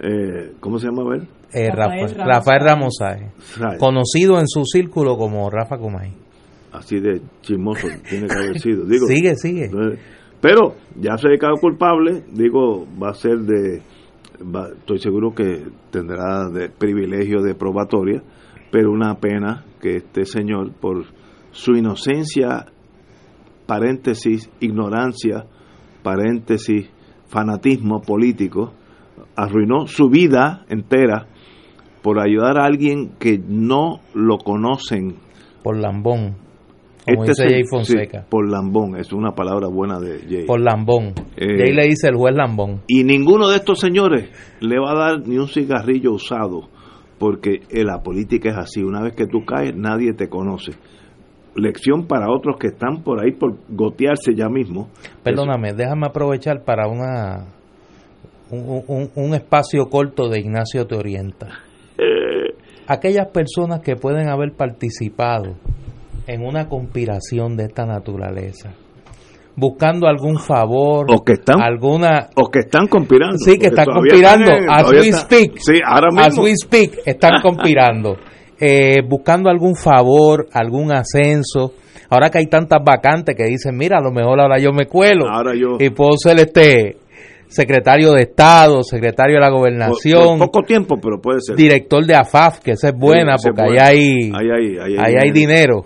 [0.00, 1.28] eh, ¿cómo se llama él?
[1.52, 2.64] Eh, Rafael Rafa- Rafael Sáenz.
[2.64, 3.32] Ramos Sáenz.
[3.38, 3.78] Sáenz.
[3.78, 6.12] Conocido en su círculo como Rafa Comay.
[6.72, 8.84] Así de chismoso tiene que haber sido.
[8.84, 9.70] Digo, sigue, sigue.
[10.40, 13.80] Pero ya se declaró culpable, digo, va a ser de,
[14.42, 18.22] va- estoy seguro que tendrá de privilegio de probatoria,
[18.70, 21.04] pero una pena que este señor, por
[21.52, 22.66] su inocencia,
[23.66, 25.44] paréntesis, ignorancia,
[26.02, 26.90] paréntesis,
[27.28, 28.72] fanatismo político,
[29.36, 31.26] arruinó su vida entera
[32.02, 35.16] por ayudar a alguien que no lo conocen.
[35.62, 36.36] Por Lambón.
[37.14, 38.20] Como Este dice Jay Fonseca.
[38.22, 40.46] sí, por lambón, es una palabra buena de Jay.
[40.46, 41.14] Por Lambón.
[41.36, 42.82] Eh, Jay le dice el juez Lambón.
[42.86, 44.30] Y ninguno de estos señores
[44.60, 46.68] le va a dar ni un cigarrillo usado,
[47.18, 48.82] porque eh, la política es así.
[48.82, 50.72] Una vez que tú caes, nadie te conoce.
[51.54, 54.88] Lección para otros que están por ahí por gotearse ya mismo.
[55.24, 57.46] Perdóname, déjame aprovechar para una
[58.50, 61.48] un, un- un espacio corto de Ignacio Te Orienta.
[62.86, 65.56] Aquellas personas que pueden haber participado
[66.28, 68.70] en una conspiración de esta naturaleza,
[69.56, 73.38] buscando algún favor, O que están- alguna O que están conspirando.
[73.38, 74.44] Sí, que están conspirando.
[74.52, 75.52] están en- As we speak.
[75.58, 76.44] Sí, ahora As mismo.
[76.44, 78.16] we speak, están conspirando.
[78.60, 81.74] Eh, buscando algún favor, algún ascenso.
[82.10, 85.28] Ahora que hay tantas vacantes que dicen, mira, a lo mejor ahora yo me cuelo
[85.28, 86.96] Ahora yo- y puedo ser este
[87.48, 91.56] secretario de Estado, secretario de la gobernación, por poco tiempo, pero puede ser.
[91.56, 93.86] director de AFAF, que esa es buena Sí, esa es porque buena.
[93.86, 95.84] ahí hay, Ahí hay- ahí hay ahí hay dinero.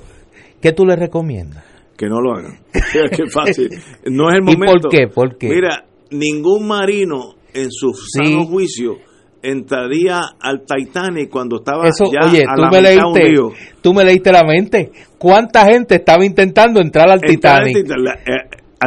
[0.62, 1.64] ¿Qué tú le recomiendas?
[1.94, 2.58] que no lo hagan.
[3.16, 3.68] Qué fácil.
[4.06, 4.88] No es el ¿Y momento.
[4.88, 5.06] por qué?
[5.08, 5.48] ¿Por qué?
[5.50, 8.24] Mira, ningún marino en su Sí.
[8.24, 8.96] sano juicio
[9.42, 13.52] entraría al Titanic cuando estaba Eso, ya oye, a tú la me, leíste, hundido.
[13.82, 14.90] tú me leíste la mente.
[15.18, 17.88] ¿Cuánta gente estaba intentando entrar al Entrar al Titanic?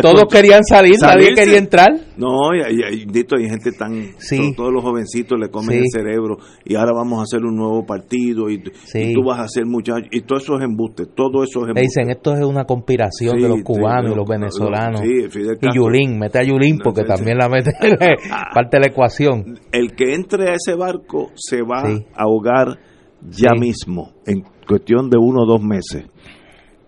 [0.02, 1.36] Todos con- querían salir, nadie salirse.
[1.44, 1.90] quería entrar.
[2.18, 4.14] No, y, y- y, dito, hay gente tan...
[4.18, 4.54] Sí.
[4.56, 5.78] Todos los jovencitos le comen Sí.
[5.80, 9.12] el cerebro y ahora vamos a hacer un nuevo partido y, Sí.
[9.12, 11.82] y tú vas a ser muchacho y todo eso es embuste, todo eso es Le
[11.82, 15.02] dicen, esto es una conspiración de los cubanos y lo- los venezolanos.
[15.04, 15.76] y.
[15.76, 17.72] Yulín, mete a Yulín porque también la mete
[18.54, 19.60] parte de la ecuación.
[19.72, 22.80] El que entre a ese barco se va a ahogar
[23.28, 26.06] ya mismo, en cuestión de uno o dos meses.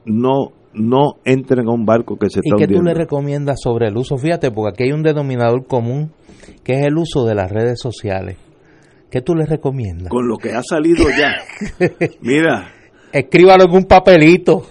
[0.06, 2.92] No, no entren a un barco que se ¿Y está qué tú hundiendo.
[2.92, 4.18] le recomiendas sobre el uso?
[4.18, 6.12] Fíjate, porque aquí hay un denominador común
[6.64, 8.38] que es el uso de las redes sociales.
[9.10, 10.10] ¿Qué tú le recomiendas?
[10.10, 11.36] Con lo que ha salido ya.
[12.22, 12.74] Mira,
[13.12, 14.64] Escríbalo en un papelito.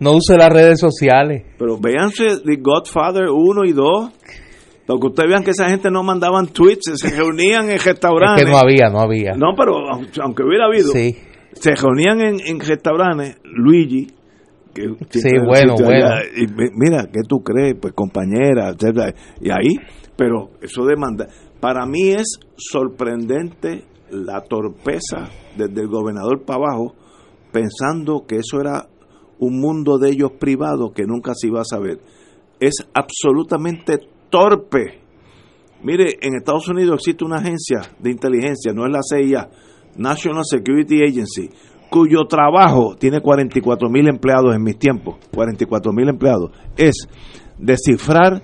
[0.00, 1.44] No use las redes sociales.
[1.58, 4.10] pero véanse The Godfather 1 y 2.
[4.86, 8.44] Para que ustedes vean que esa gente no mandaban tweets, se reunían en Es restaurantes.
[8.44, 9.32] que no había, no había.
[9.32, 9.74] No, pero
[10.22, 11.16] aunque hubiera habido, Sí.
[11.54, 14.06] se reunían en, en restaurantes, Luigi,
[14.76, 16.08] que Sí, bueno, bueno.
[16.36, 17.74] y mira, ¿qué tú crees?
[17.80, 19.74] Pues compañera, etcétera, y ahí,
[20.16, 21.26] pero eso demanda.
[21.60, 26.94] Para mí es sorprendente la torpeza desde el gobernador para abajo,
[27.52, 28.86] pensando que eso era
[29.38, 31.98] un mundo de ellos privado que nunca se iba a saber.
[32.60, 33.98] Es absolutamente
[34.30, 35.00] torpe.
[35.82, 39.50] Mire, en Estados Unidos existe una agencia de inteligencia, no es la CIA,
[39.96, 41.50] National Security Agency,
[41.90, 47.08] cuyo trabajo tiene 44 mil empleados en mis tiempos, 44 mil empleados, es
[47.58, 48.42] descifrar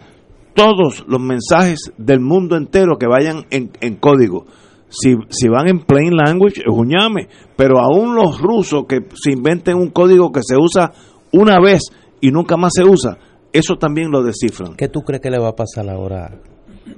[0.55, 4.47] todos los mensajes del mundo entero que vayan en, en código.
[4.89, 9.33] Si, si van en plain language, es un llame, pero aún los rusos que se
[9.33, 10.93] inventen un código que se usa
[11.33, 11.81] una vez
[12.21, 13.17] y nunca más se usa,
[13.53, 14.75] eso también lo descifran.
[14.77, 16.39] ¿Qué tú crees que le va a pasar ahora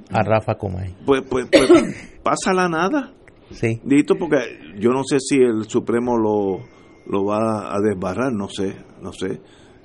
[0.09, 0.95] a Rafa Comay?
[1.05, 3.11] Pues, pues, pues pasa la nada.
[3.51, 3.79] Sí.
[3.83, 4.37] Dito porque
[4.79, 6.59] yo no sé si el Supremo lo,
[7.07, 9.39] lo va a desbarrar, no sé, no sé,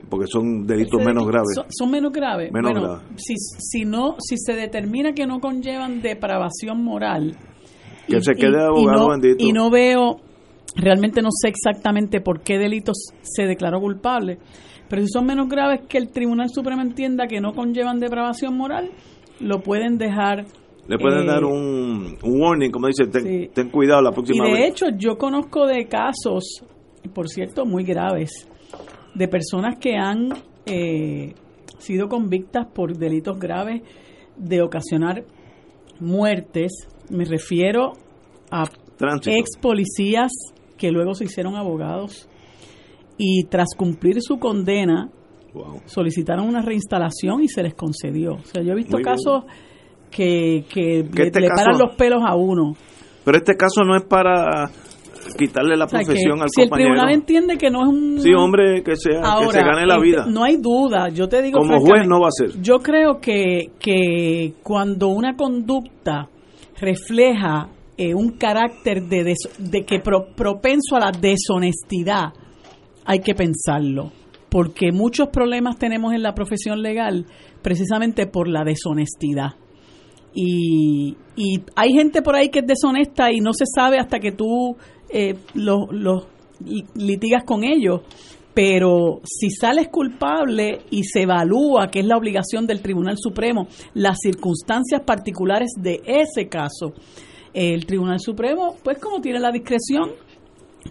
[0.08, 1.54] porque son delitos menos graves.
[1.54, 2.50] Son, son menos graves.
[2.52, 3.06] Menos bueno, graves.
[3.16, 7.36] Si, si no, si se determina que no conllevan depravación moral.
[8.06, 9.44] Que se quede abogado no, bendito.
[9.44, 10.20] Y no veo,
[10.74, 14.38] realmente no sé exactamente por qué delitos se declaró culpable.
[14.88, 18.90] Pero si son menos graves que el Tribunal Supremo entienda que no conllevan depravación moral,
[19.38, 20.46] lo pueden dejar.
[20.89, 23.51] Le pueden eh, dar un, un warning, como dice, ten, sí.
[23.55, 24.70] ten cuidado la Y próxima de vez.
[24.70, 26.62] hecho, yo conozco de casos,
[27.15, 28.48] por cierto, muy graves,
[29.15, 30.28] de personas que han
[30.66, 31.35] eh,
[31.78, 33.82] sido convictas por delitos graves
[34.36, 35.24] de ocasionar
[36.01, 36.73] muertes.
[37.11, 37.93] Me refiero
[38.51, 38.65] a
[38.97, 39.36] Tránsito.
[39.36, 40.31] ex policías
[40.77, 42.28] que luego se hicieron abogados
[43.19, 45.11] y tras cumplir su condena
[45.52, 45.81] Wow.
[45.86, 48.35] solicitaron una reinstalación y se les concedió.
[48.35, 49.16] O sea, yo he visto Muy bien.
[50.10, 52.74] Que, que este le paran los pelos a uno.
[53.24, 54.70] Pero este caso no es para
[55.38, 56.94] quitarle la O sea, que profesión al si el compañero.
[56.94, 58.20] tribunal entiende que no es un...
[58.20, 60.26] Sí, hombre, que, sea, Ahora, que se gane la vida.
[60.26, 62.60] No hay duda, yo te digo Como juez no va a ser.
[62.60, 66.28] Yo creo que, que cuando una conducta
[66.80, 72.32] refleja eh, un carácter de, des- de que pro- propenso a la deshonestidad,
[73.04, 74.10] hay que pensarlo.
[74.48, 77.26] Porque muchos problemas tenemos en la profesión legal
[77.62, 79.50] precisamente por la deshonestidad.
[80.32, 84.32] Y, y hay gente por ahí que es deshonesta y no se sabe hasta que
[84.32, 84.77] tú
[85.09, 86.27] eh, los los
[86.94, 88.02] litigas con ellos.
[88.52, 94.19] Pero si sales culpable y se evalúa, que es la obligación del Tribunal Supremo, las
[94.20, 96.93] circunstancias particulares de ese caso,
[97.55, 100.11] el Tribunal Supremo, pues como tiene la discreción,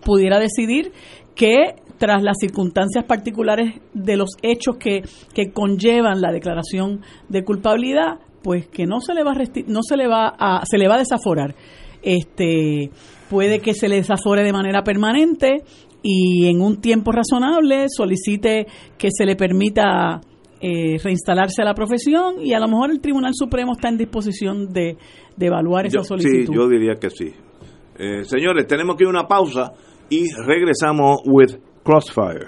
[0.06, 0.94] pudiera decidir
[1.36, 5.04] que tras las circunstancias particulares de los hechos que,
[5.34, 9.36] que conllevan la declaración de culpabilidad, pues que no se le va a
[9.68, 11.56] no se le va a se le va a desaforar.
[12.02, 12.90] Este
[13.30, 15.64] puede que se le desafore de manera permanente
[16.02, 18.66] y en un tiempo razonable solicite
[18.98, 20.22] que se le permita
[20.62, 24.72] eh, reinstalarse a la profesión y a lo mejor el Tribunal Supremo está en disposición
[24.74, 24.98] de,
[25.36, 26.48] de evaluar esa Yo- solicitud.
[26.48, 27.34] Sí, yo diría que sí.
[27.98, 29.74] Eh, señores, tenemos que ir a una pausa
[30.10, 32.48] y regresamos with Crossfire.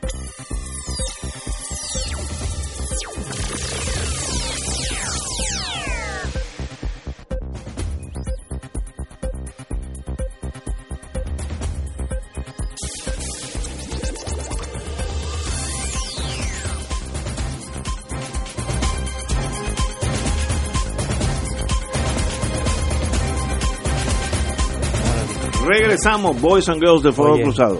[26.03, 27.43] Regresamos, Boys and Girls de Fuego Oye.
[27.43, 27.79] Cruzado.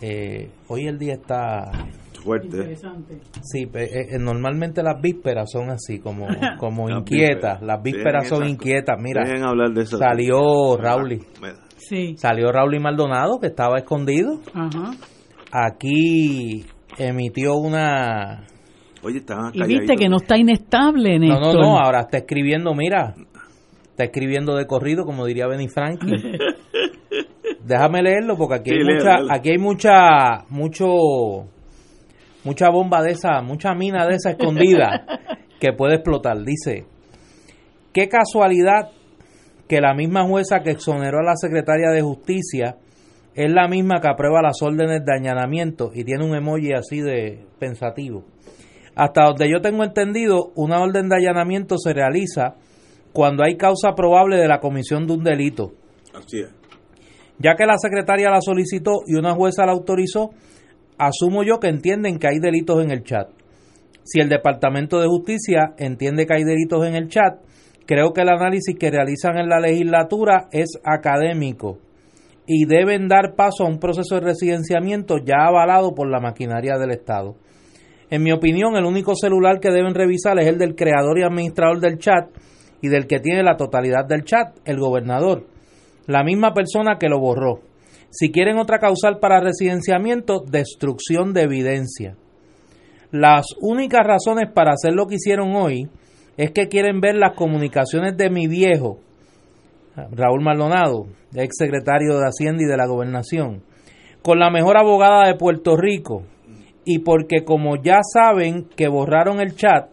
[0.00, 1.70] Eh, hoy el día está
[2.24, 2.76] Fuerte.
[3.42, 6.26] Sí, eh, eh, normalmente las vísperas son así, como,
[6.58, 7.60] como Las inquietas.
[7.60, 7.62] vísperas.
[7.62, 8.96] Las vísperas Dejen son esas inquietas.
[9.00, 9.98] Mira, Dejen hablar de eso.
[9.98, 11.18] salió Raúl.
[11.76, 12.14] Sí.
[12.16, 14.40] Salió Raúl y Maldonado, que estaba escondido.
[14.54, 14.92] Ajá.
[15.50, 16.64] Aquí
[16.96, 18.46] emitió una...
[19.02, 21.54] Oye, estaban Y viste que no está inestable, No, Néstor.
[21.56, 23.14] no, no, ahora está escribiendo, mira,
[23.90, 26.22] está escribiendo de corrido, como diría Benny Franklin.
[27.64, 29.32] Déjame leerlo porque aquí hay Sí, mucha, léelo.
[29.32, 30.86] aquí hay mucha, mucho,
[32.44, 35.06] mucha bomba de esa, mucha mina de esa escondida
[35.60, 36.38] que puede explotar.
[36.44, 36.84] Dice,
[37.92, 38.90] qué casualidad
[39.68, 42.76] que la misma jueza que exoneró a la secretaria de justicia
[43.34, 47.46] es la misma que aprueba las órdenes de allanamiento y tiene un emoji así de
[47.58, 48.24] pensativo.
[48.94, 52.56] Hasta donde yo tengo entendido, una orden de allanamiento se realiza
[53.14, 55.72] cuando hay causa probable de la comisión de un delito.
[56.14, 56.50] Así es.
[57.38, 60.30] Ya que la secretaria la solicitó y una jueza la autorizó,
[60.98, 63.28] asumo yo que entienden que hay delitos en el chat.
[64.04, 67.38] Si el Departamento de Justicia entiende que hay delitos en el chat,
[67.86, 71.78] creo que el análisis que realizan en la legislatura es académico
[72.46, 76.90] y deben dar paso a un proceso de residenciamiento ya avalado por la maquinaria del
[76.90, 77.36] Estado.
[78.10, 81.80] En mi opinión, el único celular que deben revisar es el del creador y administrador
[81.80, 82.28] del chat
[82.82, 85.46] y del que tiene la totalidad del chat, el gobernador,
[86.12, 87.60] la misma persona que lo borró.
[88.10, 92.16] Si quieren otra causal para residenciamiento, destrucción de evidencia.
[93.10, 95.88] Las únicas razones para hacer lo que hicieron hoy
[96.36, 98.98] es que quieren ver las comunicaciones de mi viejo,
[99.94, 103.62] Raúl Maldonado, ex secretario de Hacienda y de la Gobernación,
[104.22, 106.22] con la mejor abogada de Puerto Rico,
[106.84, 109.91] y porque como ya saben que borraron el chat,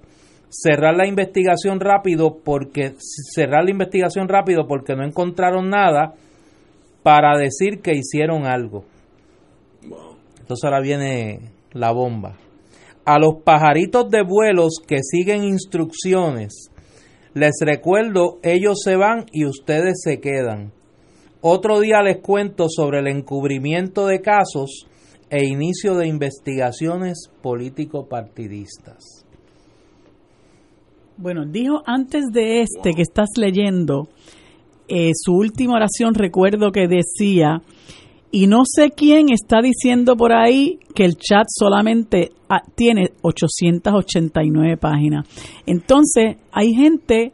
[0.50, 6.14] cerrar la investigación rápido porque cerrar la investigación rápido porque no encontraron nada
[7.04, 8.84] para decir que hicieron algo.
[10.40, 12.38] Entonces ahora viene la bomba.
[13.06, 16.70] A los pajaritos de vuelos que siguen instrucciones,
[17.34, 20.72] les recuerdo, ellos se van y ustedes se quedan.
[21.42, 24.88] Otro día les cuento sobre el encubrimiento de casos
[25.30, 29.19] e inicio de investigaciones político-partidistas.
[31.22, 34.08] Bueno, dijo antes de este que estás leyendo,
[34.88, 37.62] eh, su última oración recuerdo que decía,
[38.32, 44.78] y no sé quién está diciendo por ahí que el chat solamente ah, tiene 889
[44.78, 45.26] páginas.
[45.66, 47.34] Entonces, hay gente,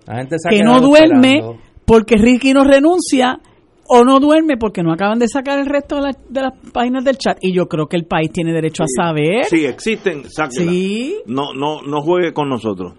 [0.50, 1.58] que no duerme esperando.
[1.86, 3.40] porque Ricky no renuncia
[3.88, 7.04] o no duerme porque no acaban de sacar el resto de, la- de las páginas
[7.04, 7.38] del chat.
[7.42, 9.46] Y yo creo que el país tiene derecho a saber.
[9.46, 10.72] Sí, existen, sáquela.
[10.72, 11.18] Sí.
[11.28, 12.94] No, no, no juegue con nosotros.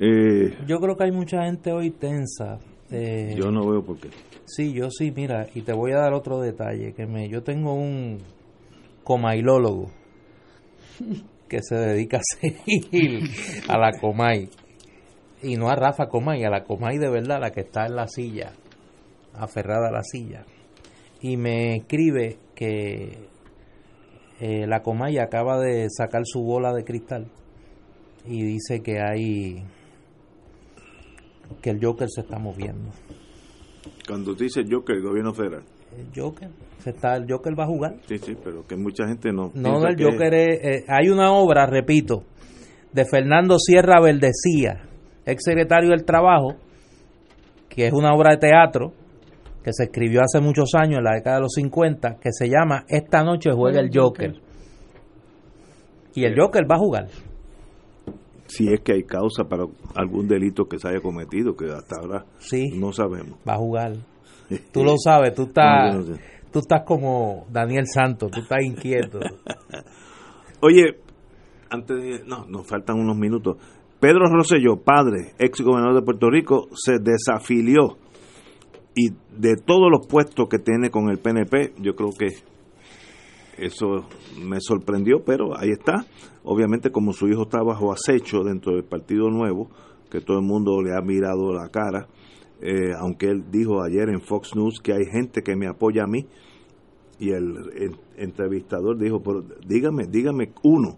[0.00, 2.58] Eh, Yo creo que hay mucha gente hoy tensa.
[2.90, 4.08] eh, yo no veo por qué.
[4.46, 7.74] Sí, yo sí, mira, y te voy a dar otro detalle, que me, yo tengo
[7.74, 8.18] un
[9.04, 9.90] comailólogo
[11.48, 13.20] que se dedica a seguir
[13.68, 14.48] a la comay,
[15.42, 18.08] y no a Rafa Comay, a la comay de verdad, la que está en la
[18.08, 18.52] silla,
[19.34, 20.44] aferrada a la silla,
[21.20, 23.18] y me escribe que
[24.40, 27.26] eh, la comay acaba de sacar su bola de cristal
[28.24, 29.62] y dice que hay
[31.60, 32.90] que el Joker se está moviendo.
[34.06, 35.62] Cuando dice yo que el gobierno federal.
[35.96, 36.48] El Joker,
[36.78, 37.96] se está, el Joker va a jugar.
[38.06, 39.50] Sí, sí, pero que mucha gente no.
[39.54, 42.24] No, el Joker es, eh, hay una obra, repito,
[42.92, 44.82] de Fernando Sierra Verdecía,
[45.24, 46.56] ex secretario del Trabajo,
[47.68, 48.92] que es una obra de teatro
[49.62, 52.84] que se escribió hace muchos años, en la década de los 50, que se llama
[52.88, 54.34] Esta noche juega el Joker.
[56.14, 57.08] Y el Joker va a jugar.
[58.48, 59.64] Si es que hay causa para
[59.94, 63.38] algún delito que se haya cometido, que hasta ahora Sí, no sabemos.
[63.48, 63.92] va a jugar.
[64.72, 66.22] Tú lo sabes, tú estás, No, yo no sé.
[66.50, 69.20] tú estás como Daniel Santos, tú estás inquieto.
[70.60, 70.96] Oye,
[71.70, 72.24] antes de.
[72.26, 73.56] No, nos faltan unos minutos.
[74.00, 77.98] Pedro Rosselló, padre, ex gobernador de Puerto Rico, se desafilió.
[78.94, 82.28] Y de todos los puestos que tiene con el PNP, yo creo que
[83.58, 84.08] eso
[84.40, 86.04] me sorprendió, pero ahí está.
[86.50, 89.68] Obviamente, como su hijo está bajo acecho dentro del Partido Nuevo,
[90.10, 92.08] que todo el mundo le ha mirado la cara,
[92.62, 96.06] eh, aunque él dijo ayer en Fox News que hay gente que me apoya a
[96.06, 96.24] mí,
[97.20, 100.96] y el, el entrevistador dijo, pero dígame, dígame uno.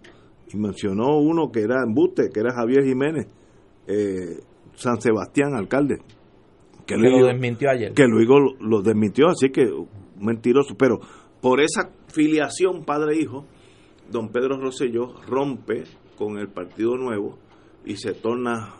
[0.53, 3.27] Y mencionó uno que era embuste, que era Javier Jiménez,
[3.87, 4.39] eh,
[4.75, 5.97] San Sebastián, alcalde.
[6.85, 7.93] Que luego- lo desmintió ayer.
[7.93, 9.67] que luego lo, lo desmintió, así que
[10.19, 10.75] mentiroso.
[10.77, 10.99] Pero
[11.41, 13.45] por esa filiación padre-hijo,
[14.11, 15.83] don Pedro Rosselló rompe
[16.17, 17.37] con el Partido Nuevo
[17.85, 18.75] y se torna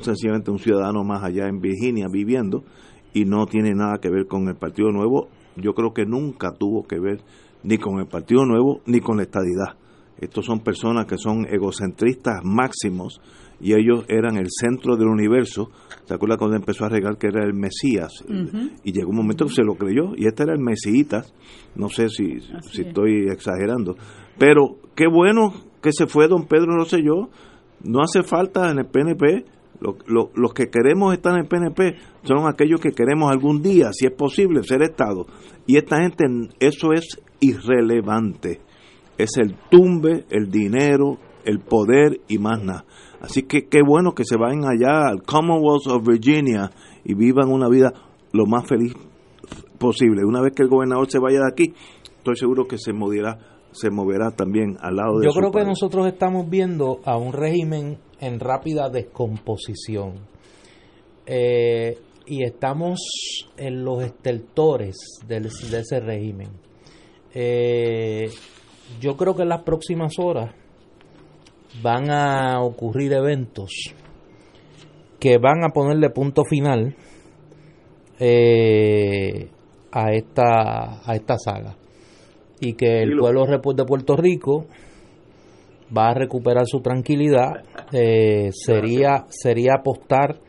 [0.00, 2.64] sencillamente un ciudadano más allá en Virginia viviendo
[3.12, 6.84] y no tiene nada que ver con el Partido Nuevo yo creo que nunca tuvo
[6.84, 7.20] que ver
[7.62, 9.76] ni con el Partido Nuevo ni con la estadidad.
[10.18, 13.20] Estos son personas que son egocentristas máximos
[13.60, 15.70] y ellos eran el centro del universo.
[16.04, 18.24] ¿Se acuerda cuando empezó a regar que era el Mesías?
[18.82, 21.32] Y llegó un momento que se lo creyó y este era el Mesías.
[21.76, 22.40] No sé si,
[22.72, 23.96] si estoy exagerando.
[24.38, 27.28] Pero qué bueno que se fue don Pedro Rosselló.
[27.84, 29.44] No hace falta en el PNP.
[30.06, 34.12] los que queremos estar en el PNP son aquellos que queremos algún día, si es
[34.12, 35.26] posible, ser Estado.
[35.66, 36.24] Y esta gente,
[36.58, 38.60] eso es irrelevante.
[39.16, 42.84] Es el tumbe, el dinero, el poder y más nada.
[43.20, 46.70] Así que qué bueno que se vayan allá al Commonwealth of Virginia
[47.04, 47.92] y vivan una vida
[48.32, 48.94] lo más feliz
[49.78, 50.24] posible.
[50.24, 51.74] Una vez que el gobernador se vaya de aquí,
[52.16, 53.38] estoy seguro que se moverá,
[53.72, 57.98] se moverá también al lado de Yo creo que nosotros estamos viendo a un régimen
[58.20, 60.14] en rápida descomposición.
[61.26, 63.00] Eh, y estamos
[63.56, 65.38] en los estertores de
[65.78, 66.48] ese régimen.
[67.34, 68.30] Eh,
[69.00, 70.54] yo creo que en las próximas horas
[71.82, 73.94] van a ocurrir eventos
[75.20, 76.96] que van a ponerle punto final
[78.18, 79.48] eh,
[79.92, 81.76] a esta a esta saga.
[82.60, 84.66] Y que el pueblo de Puerto Rico
[85.96, 90.40] va a recuperar su tranquilidad eh, sería sería apostar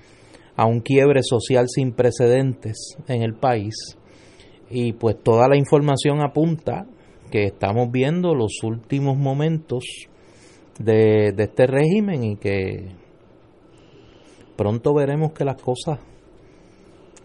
[0.56, 3.76] a un quiebre social sin precedentes en el país.
[4.70, 6.86] Y pues toda la información apunta
[7.30, 9.84] que estamos viendo los últimos momentos
[10.80, 12.90] de, este régimen y que
[14.56, 16.00] pronto veremos que las cosas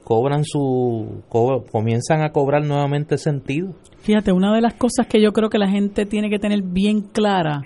[0.05, 3.74] cobran su comienzan a cobrar nuevamente sentido.
[3.98, 7.01] Fíjate, una de las cosas que yo creo que la gente tiene que tener bien
[7.01, 7.62] clara,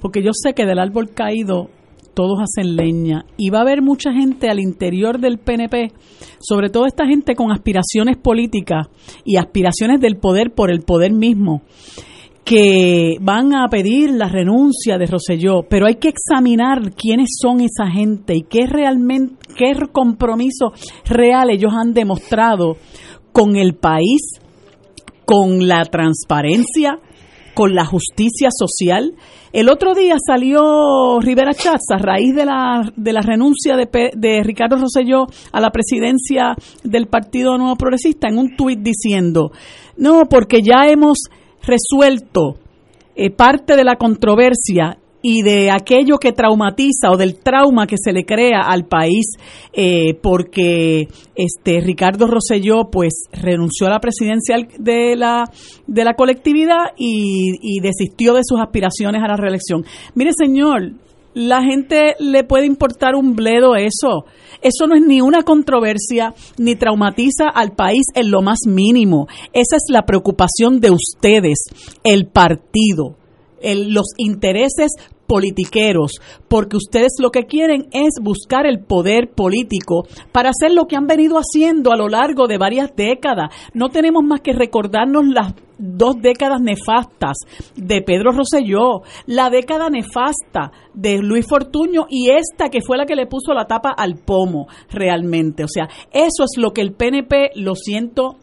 [0.00, 1.70] porque yo sé que del árbol caído
[2.14, 5.92] todos hacen leña y va a haber mucha gente al interior del PNP,
[6.40, 8.88] sobre todo esta gente con aspiraciones políticas
[9.24, 11.62] y aspiraciones del poder por el poder mismo
[12.44, 17.90] que van a pedir la renuncia de Roselló, pero hay que examinar quiénes son esa
[17.90, 20.72] gente y qué realmente, qué compromiso
[21.06, 22.76] real ellos han demostrado
[23.32, 24.40] con el país,
[25.24, 26.98] con la transparencia,
[27.54, 29.14] con la justicia social.
[29.52, 34.42] El otro día salió Rivera Chats a raíz de la, de la renuncia de, de
[34.42, 39.50] Ricardo Rosselló a la presidencia del Partido Nuevo Progresista en un tuit diciendo,
[39.96, 41.18] no, porque ya hemos
[41.66, 42.56] resuelto
[43.16, 48.12] eh, parte de la controversia y de aquello que traumatiza o del trauma que se
[48.12, 49.38] le crea al país
[49.72, 55.44] eh, porque este Ricardo Rosselló pues renunció a la presidencia de la
[55.86, 59.84] de la colectividad y, y desistió de sus aspiraciones a la reelección.
[60.14, 60.92] Mire señor,
[61.34, 64.24] la gente le puede importar un bledo eso.
[64.62, 69.26] Eso no es ni una controversia, ni traumatiza al país en lo más mínimo.
[69.52, 71.58] Esa es la preocupación de ustedes,
[72.02, 73.16] el partido,
[73.62, 74.92] los intereses
[75.26, 76.12] politiqueros,
[76.48, 81.06] porque ustedes lo que quieren es buscar el poder político para hacer lo que han
[81.06, 83.50] venido haciendo a lo largo de varias décadas.
[83.72, 87.36] No tenemos más que recordarnos las dos décadas nefastas
[87.74, 93.16] de Pedro Rosselló, la década nefasta de Luis Fortuño y esta que fue la que
[93.16, 95.64] le puso la tapa al pomo realmente.
[95.64, 98.36] O sea, eso es lo que el PNP, lo siento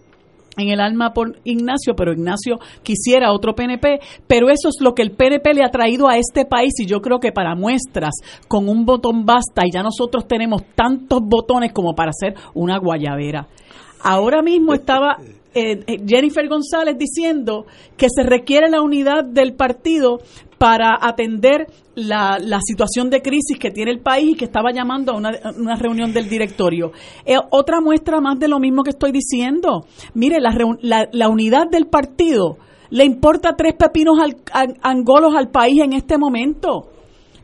[0.58, 5.02] en el alma por Ignacio, pero Ignacio quisiera otro PNP, pero eso es lo que
[5.02, 8.14] el PNP le ha traído a este país y yo creo que para muestras
[8.48, 13.48] con un botón basta y ya nosotros tenemos tantos botones como para hacer una guayabera.
[14.04, 15.18] Ahora mismo estaba
[15.54, 17.66] eh, eh, Jennifer González diciendo
[17.98, 20.20] que se requiere la unidad del partido
[20.58, 25.18] para atender la, situación de crisis que tiene el país y que estaba llamando a
[25.18, 26.92] una, reunión del directorio.
[27.26, 29.86] Eh, otra muestra más de lo mismo que estoy diciendo.
[30.14, 30.56] Mire, la,
[31.12, 32.58] la, unidad del partido
[32.90, 34.20] le importa tres pepinos
[34.82, 36.92] angolos al país en este momento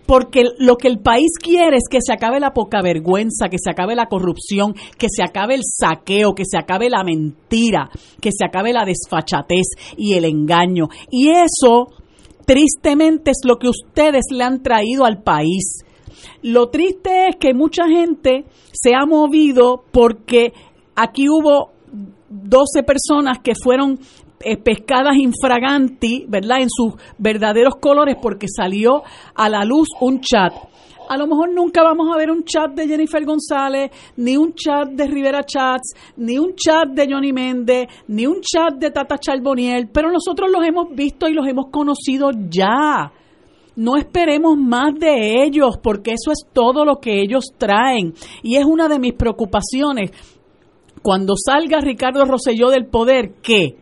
[0.08, 3.70] porque lo que el país quiere es que se acabe la poca vergüenza, que se
[3.70, 7.90] acabe la corrupción, que se acabe el saqueo, que se acabe la mentira,
[8.22, 9.68] que se acabe la desfachatez
[9.98, 10.88] y el engaño.
[11.12, 11.90] Y eso,
[12.46, 15.84] tristemente, es lo que ustedes le han traído al país.
[16.42, 20.54] Lo triste es que mucha gente se ha movido porque
[20.96, 21.72] aquí hubo
[22.30, 24.00] 12 personas que fueron
[24.40, 26.62] eh, pescadas infraganti, ¿verdad?
[26.62, 29.04] En sus verdaderos colores porque salió
[29.36, 30.54] a la luz un chat.
[31.10, 34.90] A lo mejor nunca vamos a ver un chat de Jennifer González, ni un chat
[34.90, 39.88] de Rivera Chats, ni un chat de Johnny Méndez, ni un chat de Tata Charboniel,
[39.88, 43.12] pero nosotros los hemos visto y los hemos conocido ya.
[43.78, 48.14] No esperemos más de ellos, porque eso es todo lo que ellos traen.
[48.44, 50.12] Y es una de mis preocupaciones
[51.04, 53.78] Cuando salga Ricardo Rosselló del poder, ¿qué?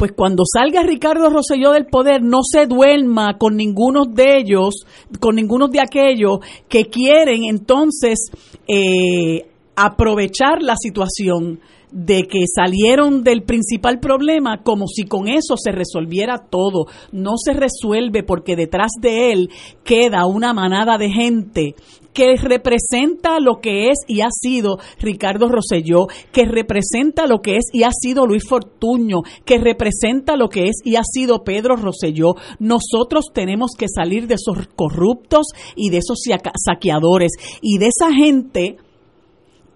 [0.00, 4.86] Pues cuando salga Ricardo Rosselló del poder, no se duerma con ninguno de ellos,
[5.20, 6.38] con ninguno de aquellos
[6.70, 8.30] que quieren entonces
[8.66, 11.60] eh, aprovechar la situación
[11.92, 16.86] de que salieron del principal problema como si con eso se resolviera todo.
[17.12, 19.50] No se resuelve porque detrás de él
[19.84, 21.74] queda una manada de gente
[22.12, 27.64] que representa lo que es y ha sido Ricardo Rosselló, que representa lo que es
[27.72, 32.34] y ha sido Luis Fortuño, que representa lo que es y ha sido Pedro Rosselló.
[32.58, 35.46] Nosotros tenemos que salir de esos corruptos
[35.76, 36.18] y de esos
[36.64, 37.32] saqueadores
[37.62, 38.76] y de esa gente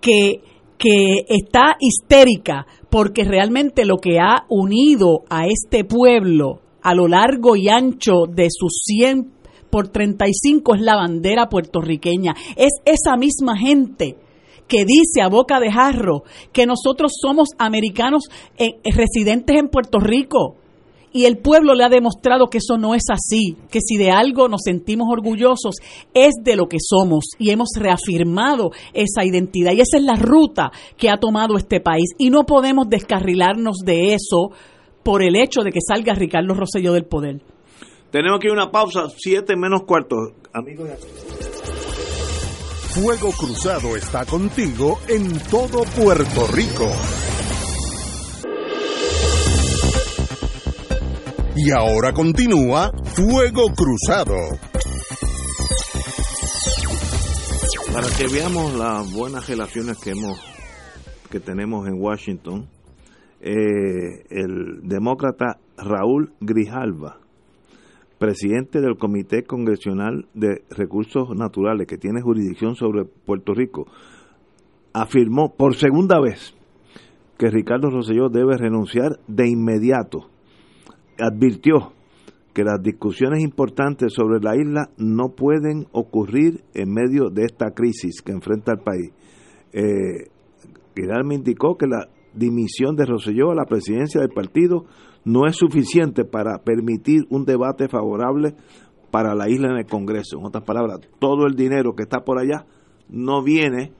[0.01, 0.43] que
[0.77, 7.56] que está histérica porque realmente lo que ha unido a este pueblo a lo largo
[7.56, 9.32] y ancho de sus 100
[9.74, 12.32] por 35 es la bandera puertorriqueña.
[12.55, 14.16] Es esa misma gente
[14.68, 16.22] que dice a boca de jarro
[16.52, 20.59] que nosotros somos americanos eh, residentes en Puerto Rico
[21.12, 24.46] y el pueblo le ha demostrado que eso no es así, que si de algo
[24.46, 25.74] nos sentimos orgullosos
[26.14, 29.72] es de lo que somos y hemos reafirmado esa identidad.
[29.72, 32.10] Y esa es la ruta que ha tomado este país.
[32.16, 34.52] Y no podemos descarrilarnos de eso
[35.02, 37.53] por el hecho de que salga Ricardo Rosselló del poder.
[38.14, 40.14] Tenemos aquí una pausa, siete menos cuarto.
[40.52, 40.88] Amigos
[42.90, 46.88] Fuego Cruzado está contigo en todo Puerto Rico.
[51.56, 54.36] Y ahora continúa Fuego Cruzado.
[57.92, 60.40] Para que veamos las buenas relaciones que hemos
[61.32, 62.68] que tenemos en Washington,
[63.40, 67.23] eh, el demócrata Raúl Grijalva,
[68.24, 73.86] presidente del Comité Congresional de Recursos Naturales que tiene jurisdicción sobre Puerto Rico,
[74.94, 76.55] afirmó por segunda vez
[77.36, 80.30] que Ricardo Rosselló debe renunciar de inmediato
[81.18, 81.92] advirtió
[82.55, 88.22] que las discusiones importantes sobre la isla no pueden ocurrir en medio de esta crisis
[88.22, 89.12] que enfrenta el país.
[89.74, 90.30] Eh,
[91.26, 94.86] me indicó que la dimisión de Roselló a la presidencia del partido
[95.24, 98.55] no es suficiente para permitir un debate favorable
[99.10, 100.38] para la isla en el Congreso.
[100.38, 102.66] En otras palabras, todo el dinero que está por allá
[103.09, 103.92] no viene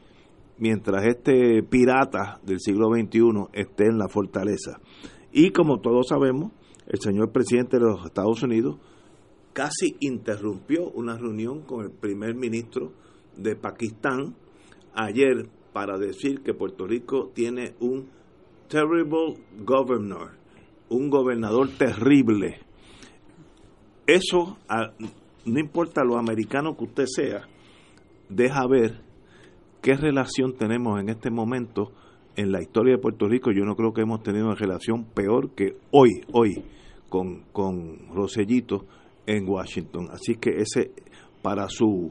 [0.59, 4.81] mientras este pirata del siglo XXI esté en la fortaleza.
[5.33, 6.53] Y como todos sabemos,
[6.87, 8.79] el señor presidente de los Estados Unidos
[9.53, 12.93] casi interrumpió una reunión con el primer ministro
[13.37, 14.35] de Pakistán
[14.95, 18.09] ayer para decir que Puerto Rico tiene un
[18.69, 20.33] terrible governor,
[20.95, 22.61] un gobernador terrible.
[24.07, 24.59] Eso,
[25.45, 27.49] no importa lo americano que usted sea,
[28.29, 29.01] deja ver
[29.83, 31.93] qué relación tenemos en este momento
[32.37, 35.55] en la historia de Puerto Rico yo no creo que hemos tenido una relación peor
[35.55, 36.65] que hoy, hoy,
[37.09, 38.87] con, con Rosellito
[39.27, 40.09] en Washington.
[40.11, 40.91] Así que ese,
[41.43, 42.11] para su,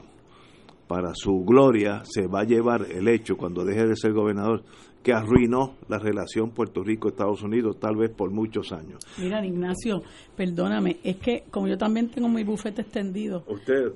[0.86, 4.62] para su gloria, se va a llevar el hecho, cuando deje de ser gobernador,
[5.04, 9.00] que arruinó la relación Puerto Rico-Estados Unidos, tal vez por muchos años.
[9.18, 10.02] Mira, Ignacio,
[10.34, 13.44] perdóname, es que como yo también tengo mi bufete extendido,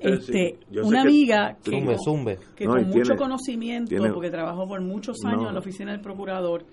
[0.01, 1.83] este, una amiga que,
[2.65, 6.63] con, mucho conocimiento, porque trabajó por muchos años en la oficina del procurador,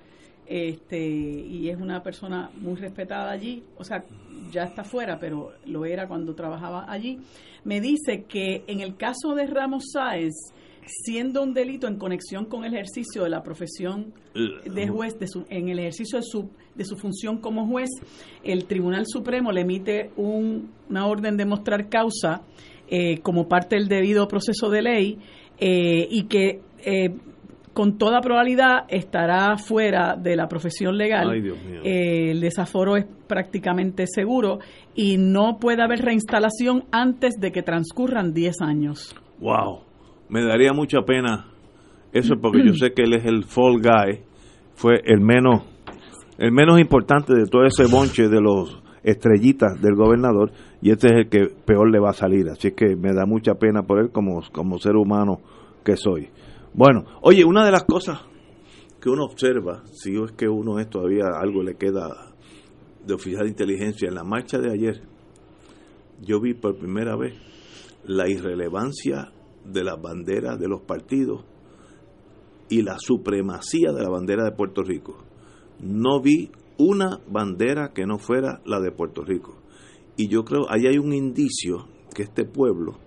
[0.46, 4.04] este y es una persona muy respetada allí, o sea,
[4.50, 7.18] ya está fuera, pero lo era cuando trabajaba allí,
[7.64, 10.34] me dice que en el caso de Ramos Sáez,
[10.86, 15.44] siendo un delito en conexión con el ejercicio de la profesión de juez, de su,
[15.50, 17.90] en el ejercicio de su, de su función como juez,
[18.44, 22.42] el Tribunal Supremo le emite un, una orden de mostrar causa
[22.88, 25.18] eh, como parte del debido proceso de ley
[25.58, 27.16] eh, y que eh,
[27.76, 31.30] con toda probabilidad estará fuera de la profesión legal.
[31.84, 34.60] el desaforo es prácticamente seguro
[34.94, 39.14] y no puede haber reinstalación antes de que transcurran 10 años.
[39.40, 39.80] ¡Wow!
[40.30, 41.48] me daría mucha pena
[42.14, 44.20] eso porque yo sé que él es el fall guy,
[44.74, 45.64] fue el menos
[46.38, 50.50] el menos importante de todo ese bonche de los estrellitas del gobernador
[50.80, 53.56] y este es el que peor le va a salir, así que me da mucha
[53.56, 55.40] pena por él como, como ser humano
[55.84, 56.30] que soy.
[56.76, 58.20] Bueno, oye, una de las cosas
[59.00, 62.34] que uno observa, si es que uno es todavía algo le queda
[63.02, 65.00] de oficial de inteligencia, en la marcha de ayer,
[66.20, 67.32] yo vi por primera vez
[68.04, 69.32] la irrelevancia
[69.64, 71.46] de las banderas de los partidos
[72.68, 75.16] y la supremacía de la bandera de Puerto Rico.
[75.80, 79.56] No vi una bandera que no fuera la de Puerto Rico.
[80.18, 82.98] Y yo creo, ahí hay un indicio que este pueblo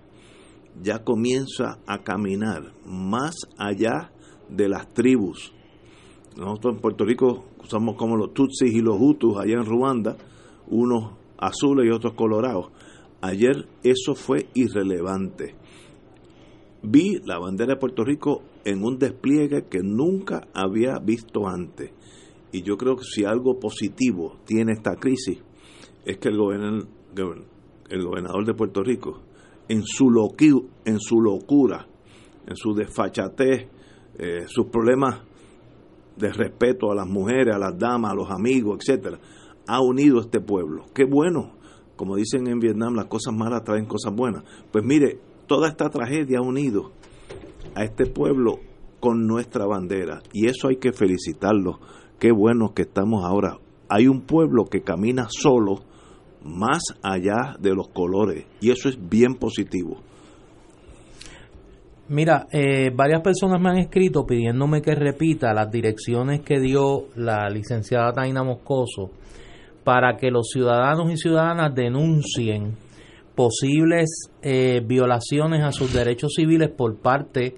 [0.82, 4.12] ya comienza a caminar más allá
[4.48, 5.52] de las tribus.
[6.36, 10.16] nosotros en Puerto Rico somos como los Tutsis y los Hutus allá en Ruanda,
[10.68, 12.70] unos azules y otros colorados.
[13.20, 15.54] Ayer eso fue irrelevante.
[16.82, 21.92] Vi la bandera de Puerto Rico en un despliegue que nunca había visto antes.
[22.52, 25.38] Y yo creo que si algo positivo tiene esta crisis
[26.04, 26.88] es que el, gobernador,
[27.90, 29.20] el gobernador de Puerto Rico,
[29.70, 30.10] en su,
[30.84, 31.86] en su locura,
[32.44, 33.68] en su desfachatez,
[34.18, 35.20] eh, sus problemas
[36.16, 39.20] de respeto a las mujeres, a las damas, a los amigos, etcétera,
[39.68, 40.86] ha unido a este pueblo.
[40.92, 41.52] Qué bueno.
[41.94, 44.42] Como dicen en Vietnam, las cosas malas traen cosas buenas.
[44.72, 46.90] Pues mire, toda esta tragedia ha unido
[47.76, 48.58] a este pueblo
[48.98, 51.78] con nuestra bandera y eso hay que felicitarlo.
[52.18, 53.58] Qué bueno que estamos ahora.
[53.88, 55.84] Hay un pueblo que camina solo
[56.42, 60.00] más allá de los colores y eso es bien positivo.
[62.08, 67.48] Mira, eh, varias personas me han escrito pidiéndome que repita las direcciones que dio la
[67.48, 69.10] licenciada Taina Moscoso
[69.84, 72.76] para que los ciudadanos y ciudadanas denuncien
[73.36, 77.56] posibles eh, violaciones a sus derechos civiles por parte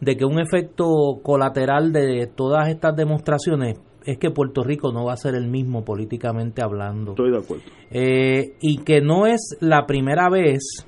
[0.00, 3.78] de que un efecto colateral de todas estas demostraciones
[4.08, 7.10] es que Puerto Rico no va a ser el mismo políticamente hablando.
[7.10, 7.64] Estoy de acuerdo.
[7.90, 10.86] Eh, y que no es la primera vez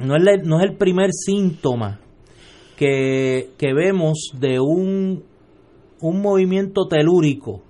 [0.00, 2.00] no es, no es el primer síntoma
[2.76, 5.22] que, vemos de un,
[6.00, 7.62] un movimiento telúrico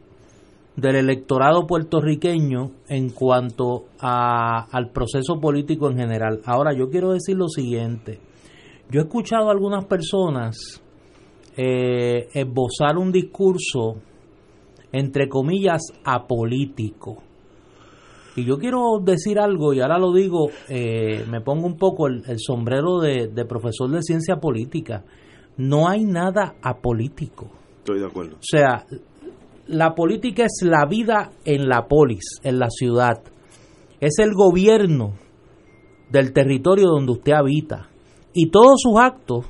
[0.76, 6.40] del electorado puertorriqueño en cuanto a, al proceso político en general.
[6.46, 8.18] Ahora, yo quiero decir lo siguiente.
[8.90, 10.80] Yo he escuchado a algunas personas
[11.62, 13.96] eh, esbozar un discurso,
[14.92, 17.18] entre comillas, apolítico.
[18.34, 22.22] Y yo quiero decir algo, y ahora lo digo, eh, me pongo un poco el,
[22.38, 25.04] sombrero de, profesor de ciencia política.
[25.58, 27.50] No hay nada apolítico.
[27.80, 28.36] Estoy de acuerdo.
[28.36, 28.86] O sea,
[29.66, 33.22] la política es la vida en la polis, en la ciudad.
[34.00, 35.12] Es el gobierno
[36.10, 37.90] del territorio donde usted habita.
[38.32, 39.44] Y todos sus actos,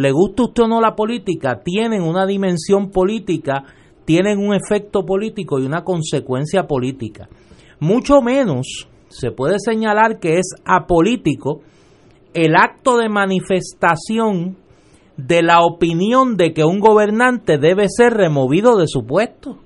[0.00, 3.64] le guste usted o no la política, tienen una dimensión política,
[4.04, 7.28] tienen un efecto político y una consecuencia política.
[7.80, 11.60] Mucho menos se puede señalar que es apolítico
[12.32, 14.56] el acto de manifestación
[15.16, 19.58] de la opinión de que un gobernante debe ser removido de su puesto.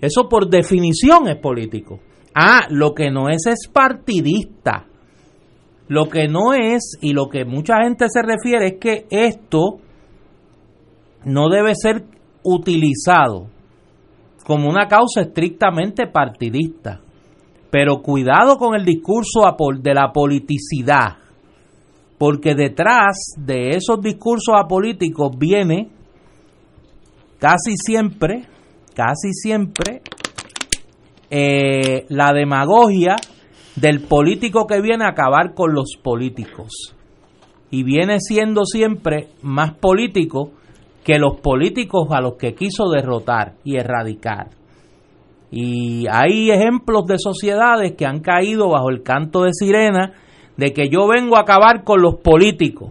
[0.00, 2.00] Eso por definición es político.
[2.34, 4.87] Ah, lo que no es es partidista.
[5.88, 9.78] Lo que no es y lo que mucha gente se refiere es que esto
[11.24, 12.04] no debe ser
[12.42, 13.48] utilizado
[14.44, 17.00] como una causa estrictamente partidista.
[17.70, 19.40] Pero cuidado con el discurso
[19.80, 21.18] de la politicidad,
[22.16, 25.90] porque detrás de esos discursos apolíticos viene
[27.38, 28.46] casi siempre,
[28.94, 30.00] casi siempre,
[31.30, 33.16] eh, la demagogia
[33.80, 36.94] del político que viene a acabar con los políticos.
[37.70, 40.52] Y viene siendo siempre más político
[41.04, 44.48] que los políticos a los que quiso derrotar y erradicar.
[45.50, 50.12] Y hay ejemplos de sociedades que han caído bajo el canto de sirena
[50.56, 52.90] de que yo vengo a acabar con los políticos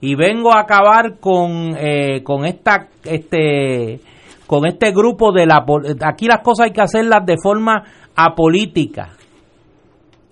[0.00, 4.00] y vengo a acabar con, eh, con esta este
[4.46, 5.64] con este grupo de la
[6.04, 7.82] aquí las cosas hay que hacerlas de forma
[8.14, 9.16] apolítica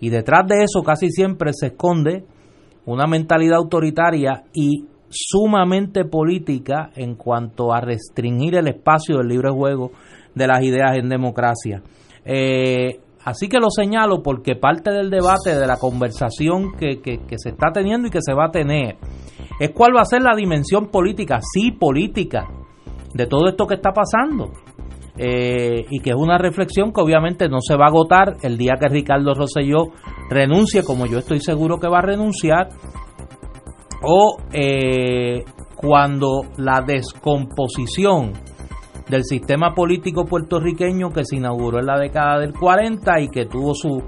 [0.01, 2.25] y detrás de eso casi siempre se esconde
[2.87, 9.91] una mentalidad autoritaria y sumamente política en cuanto a restringir el espacio del libre juego
[10.35, 11.83] de las ideas en democracia.
[12.25, 17.37] Eh, así que lo señalo porque parte del debate, de la conversación que, que, que,
[17.39, 18.97] se está teniendo y que se va a tener,
[19.59, 22.49] es cuál va a ser la dimensión política, sí política,
[23.13, 24.53] de todo esto que está pasando.
[25.23, 28.79] Eh, y que es una reflexión que obviamente no se va a agotar el día
[28.81, 29.89] que Ricardo Rosselló
[30.31, 32.69] renuncie, como yo estoy seguro que va a renunciar,
[34.03, 35.45] o eh,
[35.77, 38.33] cuando la descomposición
[39.11, 43.75] del sistema político puertorriqueño que se inauguró en la década del 40 y que tuvo
[43.75, 44.03] su,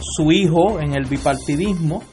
[0.00, 2.04] su hijo en el bipartidismo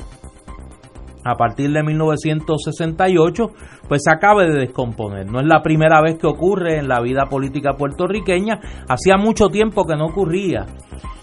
[1.24, 3.44] a partir de 1968,
[3.88, 5.26] pues se acabe de descomponer.
[5.30, 9.86] No es la primera vez que ocurre en la vida política puertorriqueña, hacía mucho tiempo
[9.86, 10.66] que no ocurría,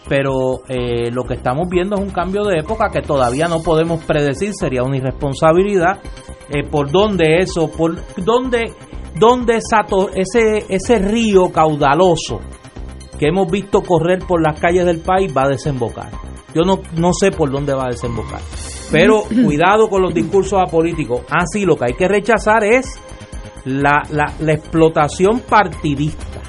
[0.08, 4.04] pero eh, lo que estamos viendo es un cambio de época que todavía no podemos
[4.04, 6.00] predecir, sería una irresponsabilidad,
[6.48, 8.72] eh, por dónde eso, por dónde,
[9.18, 12.40] dónde esa, ese, ese río caudaloso
[13.18, 16.10] que hemos visto correr por las calles del país va a desembocar.
[16.54, 18.40] Yo no, no sé por dónde va a desembocar.
[18.90, 21.22] Pero cuidado con los discursos apolíticos.
[21.30, 22.98] Ah, sí, lo que hay que rechazar es
[23.64, 26.40] la, la, la explotación partidista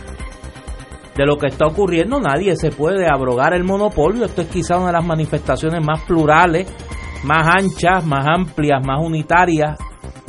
[1.15, 2.19] de lo que está ocurriendo.
[2.19, 4.25] Nadie se puede abrogar el monopolio.
[4.25, 6.73] Esto es quizá una de las manifestaciones más plurales,
[7.23, 9.77] más anchas, más amplias, más unitarias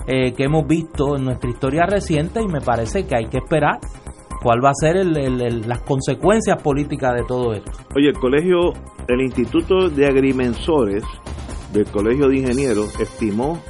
[0.06, 3.78] eh, que hemos visto en nuestra historia reciente y me parece que hay que esperar
[4.42, 7.70] cuál va a ser el, el, el, las consecuencias políticas de todo esto.
[7.96, 8.72] Oye, el colegio,
[9.06, 11.04] el Instituto de Agrimensores
[11.72, 13.60] del Colegio de Ingenieros estimó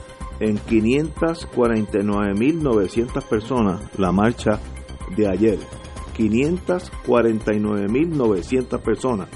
[0.41, 4.59] en 549.900 personas la marcha
[5.17, 5.59] de ayer.
[6.17, 9.29] 549.900 personas.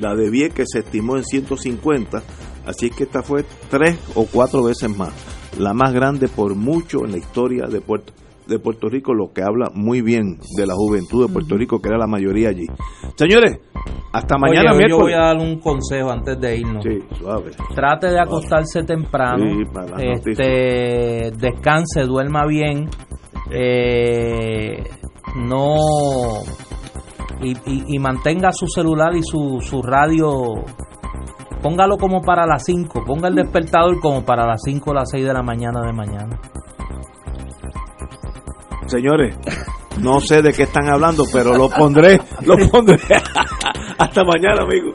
[0.00, 2.22] La de Vieques se estimó en 150,
[2.66, 5.12] así que esta fue tres o cuatro veces más.
[5.58, 8.12] La más grande por mucho en la historia de Puerto,
[8.46, 11.88] de Puerto Rico, lo que habla muy bien de la juventud de Puerto Rico, que
[11.88, 12.66] era la mayoría allí.
[13.16, 13.58] Señores,
[14.12, 14.90] hasta mañana Oye, miércoles.
[14.90, 16.84] Yo voy a dar un consejo antes de irnos.
[16.84, 17.50] Sí, suave.
[17.74, 22.88] Trate de acostarse temprano, Sí, para este, descanse, duerma bien,
[23.50, 24.82] eh,
[25.36, 25.76] no
[27.40, 30.30] y, y- y mantenga su celular y su, su radio,
[31.62, 35.24] póngalo como para las 5, ponga el despertador como para las 5 o las 6
[35.24, 36.38] de la mañana de mañana.
[38.86, 39.36] Señores,
[40.00, 42.98] no sé de qué están hablando, pero lo pondré, lo pondré.
[43.98, 44.92] Hasta mañana, amigos.